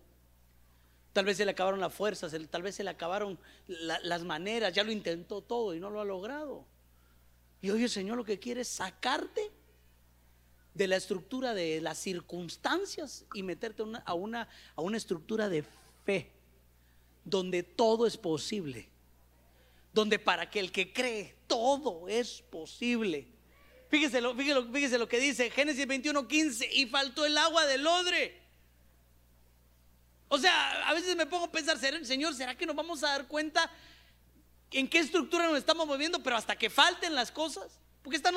Tal 1.12 1.24
vez 1.24 1.36
se 1.36 1.44
le 1.44 1.50
acabaron 1.50 1.80
las 1.80 1.92
fuerzas, 1.92 2.34
tal 2.50 2.62
vez 2.62 2.76
se 2.76 2.84
le 2.84 2.90
acabaron 2.90 3.38
las 3.66 4.22
maneras, 4.22 4.72
ya 4.72 4.84
lo 4.84 4.92
intentó 4.92 5.42
todo 5.42 5.74
y 5.74 5.80
no 5.80 5.90
lo 5.90 6.00
ha 6.00 6.04
logrado. 6.04 6.64
Y 7.60 7.70
hoy 7.70 7.82
el 7.82 7.90
Señor 7.90 8.16
lo 8.16 8.24
que 8.24 8.38
quiere 8.38 8.60
es 8.60 8.68
sacarte 8.68 9.50
de 10.74 10.86
la 10.86 10.96
estructura 10.96 11.52
de 11.52 11.80
las 11.80 11.98
circunstancias 11.98 13.26
y 13.34 13.42
meterte 13.42 13.82
a, 14.04 14.14
una, 14.14 14.48
a 14.76 14.82
una 14.82 14.96
estructura 14.96 15.48
de 15.48 15.64
fe, 16.04 16.30
donde 17.24 17.62
todo 17.62 18.06
es 18.06 18.16
posible 18.16 18.88
donde 19.92 20.18
para 20.18 20.50
que 20.50 20.60
el 20.60 20.72
que 20.72 20.92
cree 20.92 21.34
todo 21.46 22.08
es 22.08 22.42
posible. 22.42 23.26
Fíjese 23.88 24.20
lo, 24.20 24.34
fíjese 24.36 24.98
lo, 24.98 25.08
que 25.08 25.18
dice 25.18 25.50
Génesis 25.50 25.86
21, 25.86 26.28
15, 26.28 26.68
y 26.72 26.86
faltó 26.86 27.26
el 27.26 27.36
agua 27.36 27.66
del 27.66 27.86
odre. 27.86 28.40
O 30.32 30.38
sea, 30.38 30.88
a 30.88 30.94
veces 30.94 31.16
me 31.16 31.26
pongo 31.26 31.46
a 31.46 31.50
pensar, 31.50 31.76
Señor, 32.04 32.34
¿será 32.34 32.56
que 32.56 32.64
nos 32.64 32.76
vamos 32.76 33.02
a 33.02 33.08
dar 33.08 33.26
cuenta 33.26 33.68
en 34.70 34.88
qué 34.88 35.00
estructura 35.00 35.48
nos 35.48 35.58
estamos 35.58 35.88
moviendo, 35.88 36.22
pero 36.22 36.36
hasta 36.36 36.54
que 36.54 36.70
falten 36.70 37.16
las 37.16 37.32
cosas? 37.32 37.80
Porque 38.00 38.16
esta, 38.16 38.30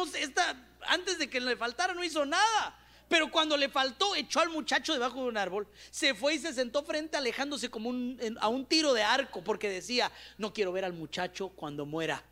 antes 0.88 1.20
de 1.20 1.30
que 1.30 1.40
le 1.40 1.56
faltara 1.56 1.94
no 1.94 2.04
hizo 2.04 2.26
nada. 2.26 2.80
Pero 3.08 3.30
cuando 3.30 3.56
le 3.58 3.70
faltó, 3.70 4.16
echó 4.16 4.40
al 4.40 4.50
muchacho 4.50 4.94
debajo 4.94 5.22
de 5.22 5.30
un 5.30 5.38
árbol, 5.38 5.68
se 5.92 6.16
fue 6.16 6.34
y 6.34 6.40
se 6.40 6.52
sentó 6.52 6.82
frente 6.82 7.16
alejándose 7.16 7.70
como 7.70 7.92
a 8.40 8.48
un 8.48 8.66
tiro 8.66 8.92
de 8.94 9.04
arco, 9.04 9.44
porque 9.44 9.70
decía, 9.70 10.12
no 10.40 10.52
quiero 10.52 10.72
ver 10.72 10.86
al 10.86 10.94
muchacho 10.94 11.50
cuando 11.50 11.86
muera. 11.86 12.24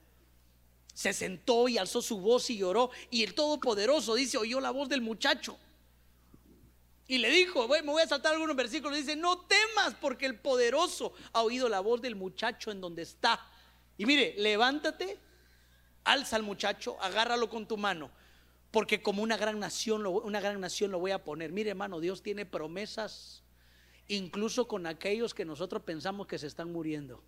Se 0.95 1.13
sentó 1.13 1.67
y 1.67 1.77
alzó 1.77 2.01
su 2.01 2.19
voz 2.19 2.49
y 2.49 2.57
lloró, 2.57 2.89
y 3.11 3.21
el 3.23 3.35
Todopoderoso 3.35 4.15
dice, 4.15 4.39
oyó 4.39 4.59
la 4.59 4.71
voz 4.71 4.89
del 4.89 5.01
muchacho. 5.01 5.59
Y 7.11 7.17
le 7.17 7.29
dijo, 7.29 7.67
me 7.67 7.81
voy 7.81 8.01
a 8.01 8.07
saltar 8.07 8.31
algunos 8.31 8.55
versículos, 8.55 8.97
dice, 8.97 9.17
no 9.17 9.39
temas 9.39 9.95
porque 9.99 10.25
el 10.25 10.39
poderoso 10.39 11.11
ha 11.33 11.41
oído 11.41 11.67
la 11.67 11.81
voz 11.81 12.01
del 12.01 12.15
muchacho 12.15 12.71
en 12.71 12.79
donde 12.79 13.01
está. 13.01 13.45
Y 13.97 14.05
mire, 14.05 14.33
levántate, 14.37 15.19
alza 16.05 16.37
al 16.37 16.43
muchacho, 16.43 16.97
agárralo 17.01 17.49
con 17.49 17.67
tu 17.67 17.75
mano, 17.75 18.11
porque 18.71 19.03
como 19.03 19.23
una 19.23 19.35
gran 19.35 19.59
nación, 19.59 20.07
una 20.07 20.39
gran 20.39 20.61
nación 20.61 20.89
lo 20.89 20.99
voy 20.99 21.11
a 21.11 21.21
poner. 21.21 21.51
Mire, 21.51 21.71
hermano, 21.71 21.99
Dios 21.99 22.23
tiene 22.23 22.45
promesas 22.45 23.43
incluso 24.07 24.69
con 24.69 24.87
aquellos 24.87 25.33
que 25.33 25.43
nosotros 25.43 25.83
pensamos 25.83 26.27
que 26.27 26.39
se 26.39 26.47
están 26.47 26.71
muriendo. 26.71 27.21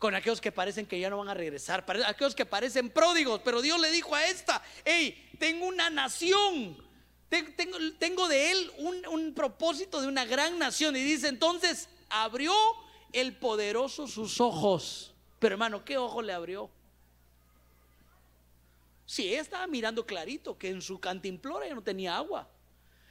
Con 0.00 0.16
aquellos 0.16 0.40
que 0.40 0.50
parecen 0.50 0.86
que 0.86 0.98
ya 0.98 1.08
no 1.08 1.18
van 1.18 1.28
a 1.28 1.34
regresar, 1.34 1.84
aquellos 2.04 2.34
que 2.34 2.46
parecen 2.46 2.90
pródigos, 2.90 3.42
pero 3.44 3.62
Dios 3.62 3.80
le 3.80 3.92
dijo 3.92 4.12
a 4.12 4.26
esta, 4.26 4.60
hey, 4.84 5.36
tengo 5.38 5.66
una 5.66 5.88
nación 5.88 6.84
tengo, 7.28 8.28
de 8.28 8.52
él 8.52 8.72
un, 8.78 9.34
propósito 9.34 10.00
de 10.00 10.08
una 10.08 10.24
gran 10.24 10.58
nación. 10.58 10.96
Y 10.96 11.02
dice, 11.02 11.28
entonces 11.28 11.88
abrió 12.08 12.54
el 13.12 13.36
poderoso 13.36 14.06
sus 14.06 14.40
ojos. 14.40 15.12
Pero 15.38 15.54
hermano, 15.54 15.84
¿qué 15.84 15.98
ojo 15.98 16.22
le 16.22 16.32
abrió? 16.32 16.70
Si 19.04 19.28
ella 19.28 19.40
estaba 19.40 19.66
mirando 19.66 20.04
clarito 20.04 20.58
que 20.58 20.68
en 20.68 20.82
su 20.82 20.98
cantimplora 20.98 21.66
ya 21.66 21.74
no 21.74 21.82
tenía 21.82 22.16
agua. 22.16 22.48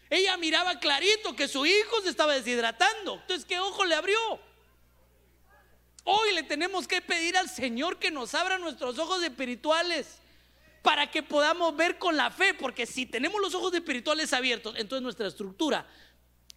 Ella 0.10 0.38
miraba 0.38 0.80
clarito 0.80 1.36
que 1.36 1.48
su 1.48 1.66
hijo 1.66 2.02
se 2.02 2.10
estaba 2.10 2.34
deshidratando. 2.34 3.16
Entonces, 3.16 3.46
¿qué 3.46 3.60
ojo 3.60 3.86
le 3.86 3.96
abrió? 3.96 4.18
Hoy 6.04 6.34
le 6.34 6.44
tenemos 6.44 6.88
que 6.88 7.02
pedir 7.02 7.36
al 7.36 7.50
Señor 7.50 7.98
que 7.98 8.12
nos 8.12 8.36
abra 8.36 8.60
nuestros 8.60 9.00
ojos 9.00 9.24
espirituales 9.24 10.20
para 10.86 11.10
que 11.10 11.24
podamos 11.24 11.76
ver 11.76 11.98
con 11.98 12.16
la 12.16 12.30
fe, 12.30 12.54
porque 12.54 12.86
si 12.86 13.08
tenemos 13.08 13.42
los 13.42 13.56
ojos 13.56 13.74
espirituales 13.74 14.32
abiertos, 14.34 14.76
entonces 14.78 15.02
nuestra 15.02 15.28
estructura 15.28 15.88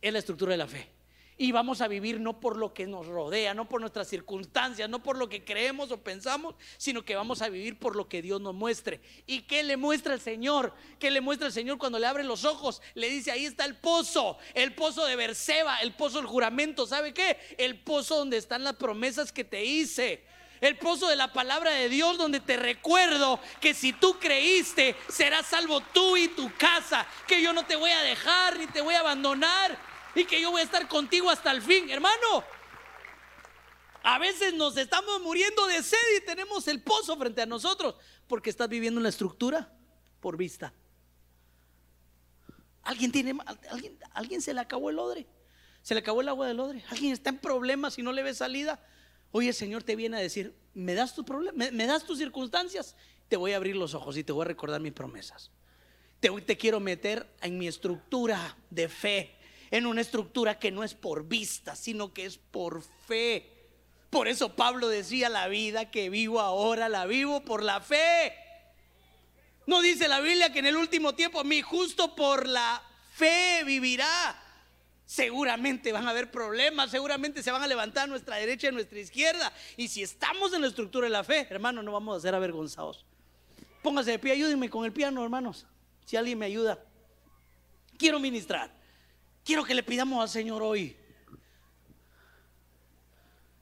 es 0.03 0.13
la 0.13 0.19
estructura 0.19 0.53
de 0.53 0.59
la 0.59 0.69
fe. 0.69 0.91
Y 1.39 1.51
vamos 1.51 1.81
a 1.81 1.89
vivir 1.89 2.21
no 2.21 2.39
por 2.39 2.59
lo 2.59 2.75
que 2.75 2.87
nos 2.87 3.07
rodea, 3.07 3.55
no 3.55 3.71
por 3.71 3.81
nuestras 3.81 4.07
circunstancias, 4.07 4.91
no 4.91 5.03
por 5.03 5.17
lo 5.17 5.31
que 5.31 5.47
creemos 5.47 5.91
o 5.93 6.03
pensamos, 6.03 6.57
sino 6.77 7.07
que 7.07 7.17
vamos 7.17 7.41
a 7.41 7.49
vivir 7.49 7.79
por 7.79 7.97
lo 7.97 8.07
que 8.07 8.21
Dios 8.21 8.39
nos 8.39 8.55
muestre. 8.55 9.01
¿Y 9.25 9.43
qué 9.43 9.63
le 9.63 9.79
muestra 9.79 10.13
el 10.13 10.21
Señor? 10.21 10.75
¿Qué 10.99 11.11
le 11.11 11.23
muestra 11.23 11.47
el 11.47 11.55
Señor 11.55 11.79
cuando 11.79 11.99
le 11.99 12.07
abre 12.07 12.23
los 12.23 12.45
ojos? 12.45 12.83
Le 12.95 13.09
dice, 13.09 13.31
ahí 13.31 13.47
está 13.47 13.65
el 13.65 13.77
pozo, 13.77 14.37
el 14.53 14.75
pozo 14.75 15.07
de 15.07 15.17
Berseba, 15.17 15.79
el 15.79 15.95
pozo 15.95 16.19
del 16.19 16.27
juramento. 16.27 16.87
¿Sabe 16.87 17.15
qué? 17.15 17.39
El 17.57 17.81
pozo 17.81 18.17
donde 18.17 18.37
están 18.37 18.63
las 18.63 18.77
promesas 18.77 19.33
que 19.33 19.45
te 19.45 19.65
hice 19.65 20.23
el 20.61 20.77
pozo 20.77 21.09
de 21.09 21.17
la 21.17 21.33
palabra 21.33 21.71
de 21.71 21.89
Dios 21.89 22.19
donde 22.19 22.41
te 22.41 22.57
recuerdo 22.57 23.41
que 23.61 23.75
si 23.75 23.93
tú 23.93 24.19
creíste, 24.19 24.97
serás 25.09 25.47
salvo 25.47 25.81
tú 25.81 26.17
y 26.17 26.29
tu 26.29 26.53
casa, 26.57 27.07
que 27.27 27.43
yo 27.43 27.53
no 27.53 27.65
te 27.67 27.77
voy 27.77 27.91
a 27.91 28.03
dejar 28.03 28.59
ni 28.59 28.67
te 28.67 28.81
voy 28.81 28.95
a 28.95 29.01
abandonar 29.01 29.79
y 30.15 30.25
que 30.25 30.41
yo 30.41 30.51
voy 30.51 30.61
a 30.61 30.65
estar 30.65 30.89
contigo 30.89 31.31
hasta 31.31 31.51
el 31.51 31.63
fin, 31.63 31.89
hermano. 31.91 32.45
A 34.03 34.19
veces 34.19 34.55
nos 34.55 34.77
estamos 34.77 35.21
muriendo 35.21 35.67
de 35.67 35.83
sed 35.83 35.99
y 36.17 36.25
tenemos 36.25 36.67
el 36.69 36.83
pozo 36.83 37.17
frente 37.17 37.43
a 37.43 37.47
nosotros 37.47 37.97
porque 38.27 38.51
estás 38.51 38.69
viviendo 38.69 39.01
una 39.01 39.09
estructura 39.09 39.73
por 40.21 40.37
vista. 40.37 40.73
¿Alguien, 42.83 43.13
tiene, 43.13 43.37
alguien, 43.71 43.99
alguien 44.13 44.41
se 44.41 44.55
le 44.55 44.61
acabó 44.61 44.89
el 44.89 44.99
odre, 44.99 45.27
se 45.83 45.95
le 45.95 46.01
acabó 46.01 46.23
el 46.23 46.29
agua 46.29 46.47
del 46.47 46.59
odre, 46.59 46.83
alguien 46.91 47.13
está 47.13 47.31
en 47.31 47.39
problemas 47.39 47.99
y 47.99 48.03
no 48.03 48.13
le 48.13 48.23
ve 48.23 48.35
salida. 48.35 48.83
Hoy 49.31 49.49
el 49.49 49.55
Señor 49.55 49.83
te 49.83 49.97
viene 49.97 50.17
a 50.17 50.21
decir, 50.21 50.55
¿me 50.75 50.95
das 50.95 51.15
tu 51.15 51.25
problema? 51.25 51.67
¿Me, 51.71 51.87
das 51.87 52.05
tus 52.05 52.19
circunstancias? 52.19 52.97
Te 53.29 53.37
voy 53.37 53.53
a 53.53 53.57
abrir 53.57 53.77
los 53.77 53.95
ojos 53.95 54.17
y 54.17 54.25
te 54.25 54.33
voy 54.33 54.43
a 54.43 54.49
recordar 54.49 54.81
mis 54.81 54.93
promesas. 54.93 55.51
Te, 56.21 56.31
te 56.41 56.57
quiero 56.57 56.81
meter 56.81 57.27
en 57.43 57.59
mi 57.59 57.69
estructura 57.69 58.57
de 58.71 58.89
fe, 58.89 59.37
en 59.71 59.87
una 59.87 60.01
estructura 60.01 60.59
que 60.59 60.71
no 60.71 60.83
es 60.83 60.95
por 60.95 61.29
vista, 61.29 61.77
sino 61.77 62.13
que 62.15 62.25
es 62.25 62.39
por 62.39 62.83
fe. 63.07 63.53
Por 64.11 64.29
eso 64.29 64.57
Pablo 64.57 64.89
decía, 64.89 65.29
la 65.29 65.49
vida 65.49 65.91
que 65.91 66.09
vivo 66.09 66.41
ahora 66.41 66.89
la 66.89 67.05
vivo 67.05 67.45
por 67.45 67.63
la 67.63 67.81
fe. 67.81 68.33
No 69.67 69.83
dice 69.83 70.09
la 70.09 70.21
Biblia 70.21 70.51
que 70.51 70.61
en 70.61 70.67
el 70.67 70.77
último 70.77 71.15
tiempo 71.15 71.45
mi 71.45 71.61
justo 71.61 72.15
por 72.15 72.49
la 72.49 72.83
fe 73.13 73.63
vivirá 73.67 74.48
seguramente 75.09 75.91
van 75.91 76.07
a 76.07 76.11
haber 76.11 76.31
problemas, 76.31 76.91
seguramente 76.91 77.43
se 77.43 77.51
van 77.51 77.63
a 77.63 77.67
levantar 77.67 78.05
a 78.05 78.07
nuestra 78.09 78.37
derecha 78.37 78.67
y 78.67 78.69
a 78.69 78.73
nuestra 78.73 78.99
izquierda. 78.99 79.51
Y 79.79 79.89
si 79.89 80.03
estamos 80.03 80.53
en 80.53 80.61
la 80.61 80.67
estructura 80.67 81.07
de 81.07 81.11
la 81.11 81.25
fe, 81.25 81.47
hermano, 81.49 81.83
no 81.83 81.93
vamos 81.93 82.19
a 82.19 82.21
ser 82.21 82.35
avergonzados. 82.35 83.07
Póngase 83.83 84.11
de 84.11 84.19
pie, 84.19 84.33
ayúdenme 84.33 84.69
con 84.69 84.85
el 84.85 84.93
piano, 84.93 85.25
hermanos. 85.25 85.67
Si 86.05 86.19
alguien 86.19 86.39
me 86.39 86.45
ayuda. 86.45 86.85
Quiero 87.97 88.21
ministrar. 88.21 88.71
Quiero 89.47 89.65
que 89.65 89.73
le 89.75 89.83
pidamos 89.83 90.21
al 90.21 90.29
Señor 90.29 90.63
hoy 90.63 90.95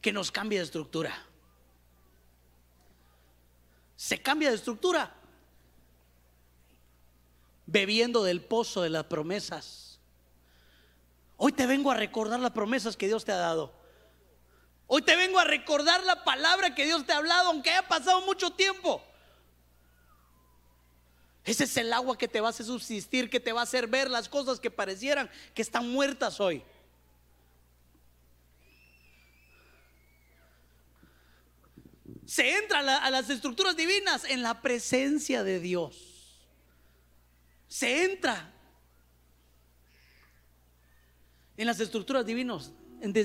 que 0.00 0.12
nos 0.12 0.32
cambie 0.32 0.58
de 0.58 0.64
estructura. 0.64 1.16
Se 3.94 4.20
cambia 4.20 4.48
de 4.48 4.56
estructura 4.56 5.14
bebiendo 7.66 8.24
del 8.24 8.40
pozo 8.42 8.82
de 8.82 8.90
las 8.90 9.04
promesas 9.04 9.85
Hoy 11.36 11.52
te 11.52 11.66
vengo 11.66 11.90
a 11.90 11.94
recordar 11.94 12.40
las 12.40 12.52
promesas 12.52 12.96
que 12.96 13.06
Dios 13.06 13.24
te 13.24 13.32
ha 13.32 13.36
dado. 13.36 13.72
Hoy 14.86 15.02
te 15.02 15.16
vengo 15.16 15.38
a 15.38 15.44
recordar 15.44 16.02
la 16.04 16.24
palabra 16.24 16.74
que 16.74 16.84
Dios 16.84 17.04
te 17.04 17.12
ha 17.12 17.16
hablado, 17.16 17.48
aunque 17.48 17.70
haya 17.70 17.86
pasado 17.86 18.20
mucho 18.22 18.50
tiempo. 18.50 19.02
Ese 21.44 21.64
es 21.64 21.76
el 21.76 21.92
agua 21.92 22.16
que 22.18 22.28
te 22.28 22.40
va 22.40 22.48
a 22.48 22.50
hacer 22.50 22.66
subsistir, 22.66 23.30
que 23.30 23.40
te 23.40 23.52
va 23.52 23.60
a 23.60 23.64
hacer 23.64 23.86
ver 23.86 24.10
las 24.10 24.28
cosas 24.28 24.58
que 24.58 24.70
parecieran 24.70 25.30
que 25.54 25.62
están 25.62 25.88
muertas 25.90 26.40
hoy. 26.40 26.62
Se 32.24 32.56
entra 32.56 32.80
a, 32.80 33.10
las 33.10 33.30
estructuras 33.30 33.76
divinas 33.76 34.24
en 34.24 34.42
la 34.42 34.60
presencia 34.60 35.44
de 35.44 35.60
Dios. 35.60 36.44
Se 37.68 38.04
entra 38.04 38.52
en 41.56 41.66
las 41.66 41.80
estructuras 41.80 42.26
divinos, 42.26 42.72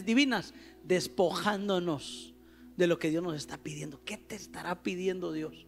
divinas, 0.05 0.53
despojándonos 0.83 2.33
de 2.77 2.87
lo 2.87 2.97
que 2.97 3.09
Dios 3.09 3.23
nos 3.23 3.35
está 3.35 3.57
pidiendo. 3.57 4.01
¿Qué 4.03 4.17
te 4.17 4.35
estará 4.35 4.83
pidiendo 4.83 5.31
Dios? 5.31 5.67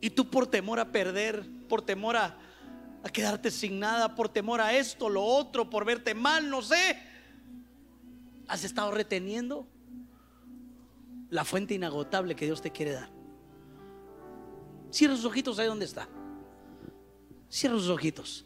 Y 0.00 0.10
tú 0.10 0.28
por 0.30 0.46
temor 0.46 0.80
a 0.80 0.90
perder, 0.90 1.48
por 1.68 1.82
temor 1.82 2.16
a, 2.16 2.38
a 3.04 3.08
quedarte 3.10 3.50
sin 3.50 3.78
nada, 3.78 4.14
por 4.14 4.28
temor 4.28 4.60
a 4.60 4.76
esto, 4.76 5.08
lo 5.08 5.22
otro, 5.22 5.70
por 5.70 5.84
verte 5.84 6.14
mal, 6.14 6.50
no 6.50 6.62
sé, 6.62 6.98
has 8.48 8.64
estado 8.64 8.90
reteniendo 8.90 9.66
la 11.30 11.44
fuente 11.44 11.74
inagotable 11.74 12.34
que 12.34 12.46
Dios 12.46 12.60
te 12.60 12.70
quiere 12.70 12.92
dar. 12.92 13.10
Cierra 14.90 15.16
sus 15.16 15.24
ojitos 15.24 15.58
ahí 15.58 15.66
donde 15.66 15.86
está. 15.86 16.08
Cierra 17.48 17.76
sus 17.76 17.88
ojitos. 17.88 18.44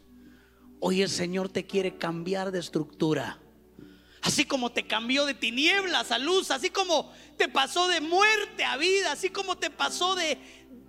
Hoy 0.79 1.01
el 1.01 1.09
Señor 1.09 1.49
te 1.49 1.65
quiere 1.65 1.97
cambiar 1.97 2.51
de 2.51 2.59
estructura. 2.59 3.39
Así 4.21 4.45
como 4.45 4.71
te 4.71 4.85
cambió 4.85 5.25
de 5.25 5.33
tinieblas 5.33 6.11
a 6.11 6.19
luz, 6.19 6.51
así 6.51 6.69
como 6.69 7.11
te 7.37 7.47
pasó 7.47 7.87
de 7.87 8.01
muerte 8.01 8.63
a 8.63 8.77
vida, 8.77 9.11
así 9.11 9.29
como 9.29 9.57
te 9.57 9.69
pasó 9.69 10.15
de, 10.15 10.37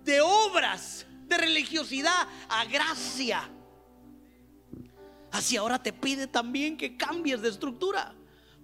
de 0.03 0.21
obras, 0.21 1.05
de 1.27 1.37
religiosidad 1.37 2.27
a 2.49 2.65
gracia. 2.65 3.49
Así 5.31 5.55
ahora 5.55 5.81
te 5.81 5.93
pide 5.93 6.27
también 6.27 6.75
que 6.75 6.97
cambies 6.97 7.41
de 7.41 7.49
estructura 7.49 8.13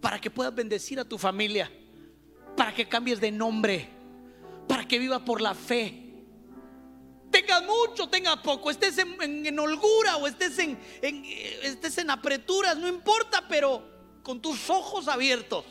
para 0.01 0.19
que 0.19 0.29
puedas 0.29 0.53
bendecir 0.53 0.99
a 0.99 1.05
tu 1.05 1.17
familia, 1.17 1.71
para 2.57 2.73
que 2.73 2.87
cambies 2.87 3.19
de 3.19 3.31
nombre, 3.31 3.89
para 4.67 4.87
que 4.87 4.99
viva 4.99 5.23
por 5.23 5.41
la 5.41 5.53
fe 5.53 6.04
Tenga 7.35 7.59
mucho, 7.59 8.07
tenga 8.07 8.41
poco, 8.41 8.71
estés 8.71 8.97
en, 8.97 9.59
holgura 9.59 10.15
o 10.15 10.25
estés 10.25 10.57
en, 10.57 10.79
estés 11.01 11.97
en 11.97 12.09
apreturas, 12.09 12.77
no 12.77 12.87
importa, 12.87 13.45
pero 13.49 13.83
con 14.23 14.41
tus 14.41 14.69
ojos 14.69 15.09
abiertos. 15.09 15.65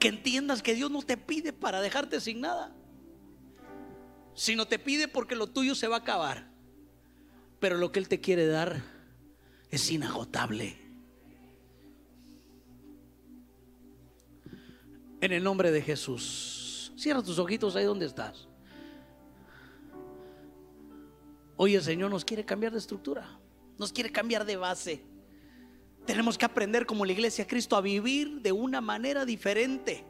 Que 0.00 0.08
entiendas 0.08 0.60
que 0.60 0.74
Dios 0.74 0.90
no 0.90 1.02
te 1.02 1.16
pide 1.16 1.52
para 1.52 1.80
dejarte 1.80 2.20
sin 2.20 2.40
nada, 2.40 2.74
sino 4.34 4.66
te 4.66 4.80
pide 4.80 5.06
porque 5.06 5.36
lo 5.36 5.46
tuyo 5.46 5.76
se 5.76 5.86
va 5.86 5.94
a 5.94 6.00
acabar. 6.00 6.50
Pero 7.60 7.76
lo 7.76 7.92
que 7.92 8.00
Él 8.00 8.08
te 8.08 8.20
quiere 8.20 8.48
dar 8.48 8.82
es 9.70 9.88
inagotable. 9.88 10.76
En 15.20 15.30
el 15.30 15.44
nombre 15.44 15.70
de 15.70 15.80
Jesús. 15.80 16.59
Cierra 17.00 17.22
tus 17.22 17.38
ojitos 17.38 17.74
ahí 17.76 17.86
donde 17.86 18.04
estás. 18.04 18.46
Hoy 21.56 21.74
el 21.74 21.82
Señor 21.82 22.10
nos 22.10 22.26
quiere 22.26 22.44
cambiar 22.44 22.72
de 22.72 22.78
estructura, 22.78 23.26
nos 23.78 23.90
quiere 23.90 24.12
cambiar 24.12 24.44
de 24.44 24.58
base. 24.58 25.02
Tenemos 26.04 26.36
que 26.36 26.44
aprender 26.44 26.84
como 26.84 27.06
la 27.06 27.12
iglesia 27.12 27.46
Cristo 27.46 27.74
a 27.74 27.80
vivir 27.80 28.42
de 28.42 28.52
una 28.52 28.82
manera 28.82 29.24
diferente. 29.24 30.04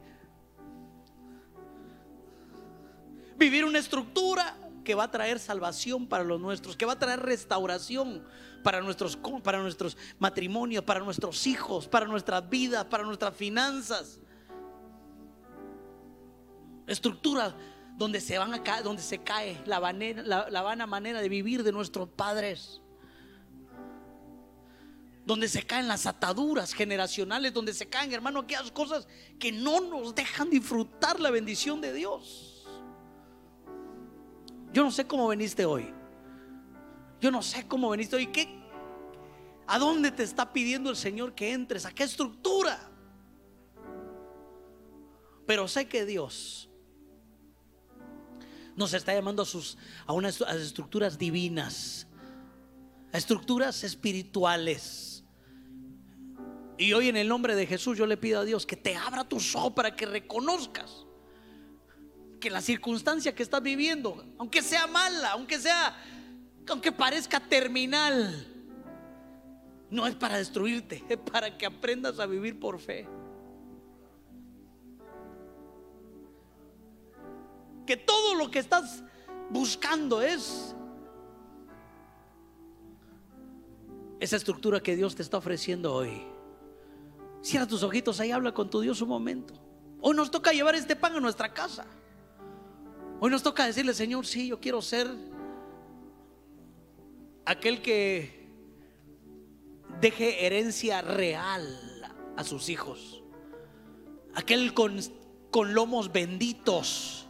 Vivir 3.37 3.65
una 3.65 3.79
estructura 3.79 4.59
que 4.83 4.97
va 4.97 5.05
a 5.05 5.11
traer 5.13 5.39
salvación 5.39 6.09
para 6.09 6.25
los 6.25 6.41
nuestros, 6.41 6.77
que 6.77 6.87
va 6.87 6.95
a 6.95 6.99
traer 6.99 7.21
restauración 7.21 8.25
para 8.65 8.81
nuestros, 8.81 9.17
para 9.45 9.63
nuestros 9.63 9.97
matrimonios, 10.19 10.83
para 10.83 10.99
nuestros 10.99 11.47
hijos, 11.47 11.87
para 11.87 12.07
nuestras 12.07 12.51
vidas, 12.51 12.85
para 12.87 13.05
nuestras 13.05 13.37
finanzas. 13.37 14.19
Estructura 16.91 17.57
donde 17.97 18.21
se, 18.21 18.39
van 18.39 18.55
a 18.55 18.83
donde 18.83 19.03
se 19.03 19.19
cae 19.19 19.61
la, 19.67 19.81
la 20.51 20.63
vana 20.63 20.87
manera 20.87 21.21
de 21.21 21.29
vivir 21.29 21.63
de 21.63 21.73
nuestros 21.73 22.09
padres 22.09 22.81
donde 25.31 25.49
se 25.49 25.63
caen 25.63 25.87
las 25.87 26.07
ataduras 26.07 26.73
generacionales, 26.73 27.53
donde 27.53 27.73
se 27.73 27.89
caen, 27.89 28.13
hermano, 28.13 28.41
aquellas 28.41 28.73
cosas 28.73 29.07
que 29.39 29.53
no 29.53 29.81
nos 29.81 30.15
dejan 30.15 30.51
disfrutar 30.51 31.21
la 31.21 31.31
bendición 31.31 31.81
de 31.81 31.93
Dios. 31.93 32.67
Yo 34.73 34.83
no 34.83 34.91
sé 34.91 35.07
cómo 35.07 35.29
veniste 35.29 35.65
hoy. 35.65 35.93
Yo 37.21 37.31
no 37.31 37.43
sé 37.43 37.67
cómo 37.69 37.91
veniste 37.91 38.17
hoy. 38.17 38.27
¿Qué, 38.29 38.49
¿A 39.67 39.79
dónde 39.79 40.11
te 40.11 40.23
está 40.23 40.53
pidiendo 40.53 40.91
el 40.91 40.97
Señor 40.97 41.35
que 41.35 41.53
entres? 41.53 41.87
¿A 41.87 41.93
qué 41.93 42.05
estructura? 42.05 42.91
Pero 45.47 45.69
sé 45.69 45.87
que 45.87 46.07
Dios 46.07 46.70
nos 48.77 48.95
está 48.95 49.15
llamando 49.15 49.43
a, 49.43 49.47
sus, 49.47 49.77
a 50.07 50.13
unas 50.13 50.41
a 50.43 50.55
estructuras 50.55 51.19
divinas, 51.19 52.07
a 53.13 53.19
estructuras 53.19 53.85
espirituales 53.85 55.11
y 56.81 56.95
hoy 56.95 57.11
en 57.11 57.19
el 57.19 57.29
nombre 57.29 57.55
de 57.55 57.67
Jesús 57.67 57.99
yo 57.99 58.07
le 58.07 58.17
pido 58.17 58.41
a 58.41 58.45
Dios 58.47 58.65
que 58.65 58.75
te 58.75 58.97
abra 58.97 59.29
tus 59.29 59.55
ojos 59.55 59.75
para 59.75 59.95
que 59.95 60.07
reconozcas 60.07 61.05
que 62.41 62.49
la 62.49 62.63
circunstancia 62.63 63.35
que 63.35 63.43
estás 63.43 63.63
viviendo, 63.63 64.25
aunque 64.39 64.63
sea 64.63 64.87
mala, 64.87 65.33
aunque 65.33 65.59
sea, 65.59 65.95
aunque 66.67 66.91
parezca 66.91 67.39
terminal, 67.39 68.47
no 69.91 70.07
es 70.07 70.15
para 70.15 70.39
destruirte, 70.39 71.05
es 71.07 71.19
para 71.19 71.59
que 71.59 71.67
aprendas 71.67 72.19
a 72.19 72.25
vivir 72.25 72.59
por 72.59 72.81
fe. 72.81 73.07
Que 77.91 77.97
todo 77.97 78.37
lo 78.37 78.53
que 78.53 78.61
estás 78.61 79.03
buscando 79.51 80.23
es 80.23 80.77
esa 84.21 84.37
estructura 84.37 84.79
que 84.79 84.95
Dios 84.95 85.17
te 85.17 85.23
está 85.23 85.39
ofreciendo 85.39 85.93
hoy. 85.93 86.23
Cierra 87.43 87.67
tus 87.67 87.83
ojitos 87.83 88.21
ahí, 88.21 88.31
habla 88.31 88.55
con 88.55 88.71
tu 88.71 88.81
Dios 88.81 89.03
un 89.03 89.09
momento. 89.09 89.55
Hoy 90.01 90.15
nos 90.15 90.31
toca 90.31 90.53
llevar 90.53 90.77
este 90.77 90.95
pan 90.95 91.17
a 91.17 91.21
nuestra 91.21 91.53
casa. 91.53 91.85
Hoy 93.19 93.29
nos 93.29 93.43
toca 93.43 93.67
decirle, 93.67 93.93
Señor, 93.93 94.25
sí, 94.25 94.47
yo 94.47 94.61
quiero 94.61 94.81
ser 94.83 95.09
aquel 97.45 97.83
que 97.83 98.53
deje 100.01 100.47
herencia 100.47 101.03
real 101.03 101.67
a 102.37 102.45
sus 102.45 102.69
hijos. 102.69 103.25
Aquel 104.37 104.75
con, 104.75 104.97
con 105.51 105.75
lomos 105.75 106.13
benditos. 106.13 107.27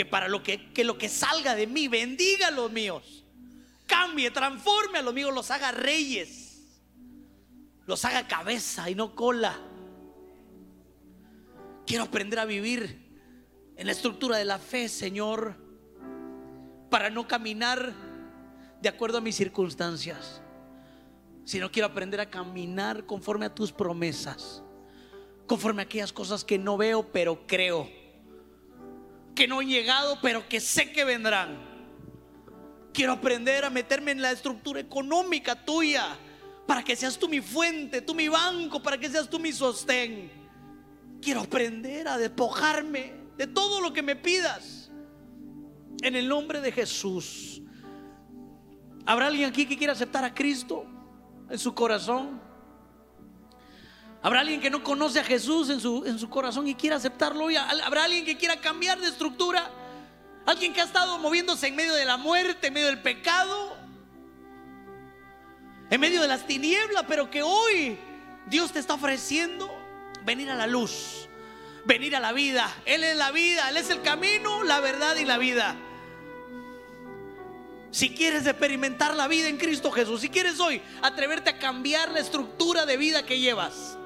Que 0.00 0.06
para 0.06 0.28
lo 0.28 0.42
que, 0.42 0.72
que 0.72 0.82
lo 0.82 0.96
que 0.96 1.10
salga 1.10 1.54
de 1.54 1.66
mí 1.66 1.86
bendiga 1.86 2.46
a 2.46 2.50
los 2.50 2.72
míos. 2.72 3.26
Cambie, 3.86 4.30
transforme 4.30 4.98
a 4.98 5.02
los 5.02 5.12
míos, 5.12 5.34
los 5.34 5.50
haga 5.50 5.72
reyes 5.72 6.50
los 7.90 8.04
haga 8.04 8.28
cabeza 8.28 8.88
y 8.88 8.94
no 8.94 9.16
cola. 9.16 9.58
Quiero 11.86 12.04
aprender 12.04 12.38
a 12.38 12.44
vivir 12.44 13.10
en 13.76 13.86
la 13.86 13.92
estructura 13.92 14.38
de 14.38 14.44
la 14.44 14.60
fe, 14.60 14.88
Señor, 14.88 15.56
para 16.88 17.10
no 17.10 17.26
caminar 17.26 17.92
de 18.80 18.88
acuerdo 18.88 19.18
a 19.18 19.20
mis 19.20 19.34
circunstancias, 19.34 20.40
sino 21.44 21.72
quiero 21.72 21.88
aprender 21.88 22.20
a 22.20 22.30
caminar 22.30 23.06
conforme 23.06 23.46
a 23.46 23.54
tus 23.54 23.72
promesas, 23.72 24.62
conforme 25.48 25.82
a 25.82 25.86
aquellas 25.86 26.12
cosas 26.12 26.44
que 26.44 26.58
no 26.58 26.76
veo, 26.76 27.10
pero 27.10 27.44
creo, 27.48 27.90
que 29.34 29.46
no 29.46 29.60
han 29.60 29.68
llegado, 29.68 30.18
pero 30.20 30.48
que 30.48 30.60
sé 30.60 30.92
que 30.92 31.04
vendrán. 31.04 31.58
Quiero 32.92 33.12
aprender 33.12 33.64
a 33.64 33.70
meterme 33.70 34.10
en 34.10 34.22
la 34.22 34.32
estructura 34.32 34.80
económica 34.80 35.64
tuya 35.64 36.18
para 36.66 36.82
que 36.82 36.96
seas 36.96 37.18
tú 37.18 37.28
mi 37.28 37.40
fuente, 37.40 38.02
tú 38.02 38.14
mi 38.14 38.28
banco, 38.28 38.82
para 38.82 38.98
que 38.98 39.08
seas 39.08 39.28
tú 39.28 39.38
mi 39.38 39.52
sostén. 39.52 40.30
Quiero 41.20 41.40
aprender 41.40 42.08
a 42.08 42.18
despojarme 42.18 43.14
de 43.36 43.46
todo 43.46 43.80
lo 43.80 43.92
que 43.92 44.02
me 44.02 44.16
pidas. 44.16 44.90
En 46.02 46.16
el 46.16 46.28
nombre 46.28 46.60
de 46.60 46.72
Jesús. 46.72 47.60
¿Habrá 49.04 49.26
alguien 49.26 49.50
aquí 49.50 49.66
que 49.66 49.76
quiera 49.76 49.92
aceptar 49.92 50.24
a 50.24 50.34
Cristo 50.34 50.86
en 51.48 51.58
su 51.58 51.74
corazón? 51.74 52.40
¿Habrá 54.22 54.40
alguien 54.40 54.60
que 54.60 54.70
no 54.70 54.82
conoce 54.82 55.20
a 55.20 55.24
Jesús 55.24 55.70
en 55.70 55.80
su, 55.80 56.04
en 56.04 56.18
su 56.18 56.28
corazón 56.28 56.68
y 56.68 56.74
quiera 56.74 56.96
aceptarlo 56.96 57.44
hoy? 57.44 57.56
¿Habrá 57.56 58.04
alguien 58.04 58.24
que 58.24 58.36
quiera 58.36 58.60
cambiar 58.60 59.00
de 59.00 59.08
estructura? 59.08 59.70
¿Alguien 60.46 60.72
que 60.72 60.80
ha 60.80 60.84
estado 60.84 61.18
moviéndose 61.18 61.68
en 61.68 61.76
medio 61.76 61.94
de 61.94 62.04
la 62.04 62.16
muerte, 62.16 62.66
en 62.66 62.74
medio 62.74 62.88
del 62.88 63.00
pecado? 63.00 63.80
en 65.90 66.00
medio 66.00 66.22
de 66.22 66.28
las 66.28 66.46
tinieblas, 66.46 67.04
pero 67.08 67.30
que 67.30 67.42
hoy 67.42 67.98
Dios 68.46 68.72
te 68.72 68.78
está 68.78 68.94
ofreciendo 68.94 69.68
venir 70.24 70.48
a 70.48 70.54
la 70.54 70.68
luz, 70.68 71.28
venir 71.84 72.14
a 72.14 72.20
la 72.20 72.32
vida. 72.32 72.72
Él 72.86 73.02
es 73.02 73.16
la 73.16 73.32
vida, 73.32 73.68
Él 73.68 73.76
es 73.76 73.90
el 73.90 74.00
camino, 74.00 74.62
la 74.62 74.78
verdad 74.78 75.16
y 75.16 75.24
la 75.24 75.36
vida. 75.36 75.76
Si 77.90 78.14
quieres 78.14 78.46
experimentar 78.46 79.16
la 79.16 79.26
vida 79.26 79.48
en 79.48 79.56
Cristo 79.56 79.90
Jesús, 79.90 80.20
si 80.20 80.28
quieres 80.28 80.60
hoy 80.60 80.80
atreverte 81.02 81.50
a 81.50 81.58
cambiar 81.58 82.12
la 82.12 82.20
estructura 82.20 82.86
de 82.86 82.96
vida 82.96 83.26
que 83.26 83.40
llevas, 83.40 83.98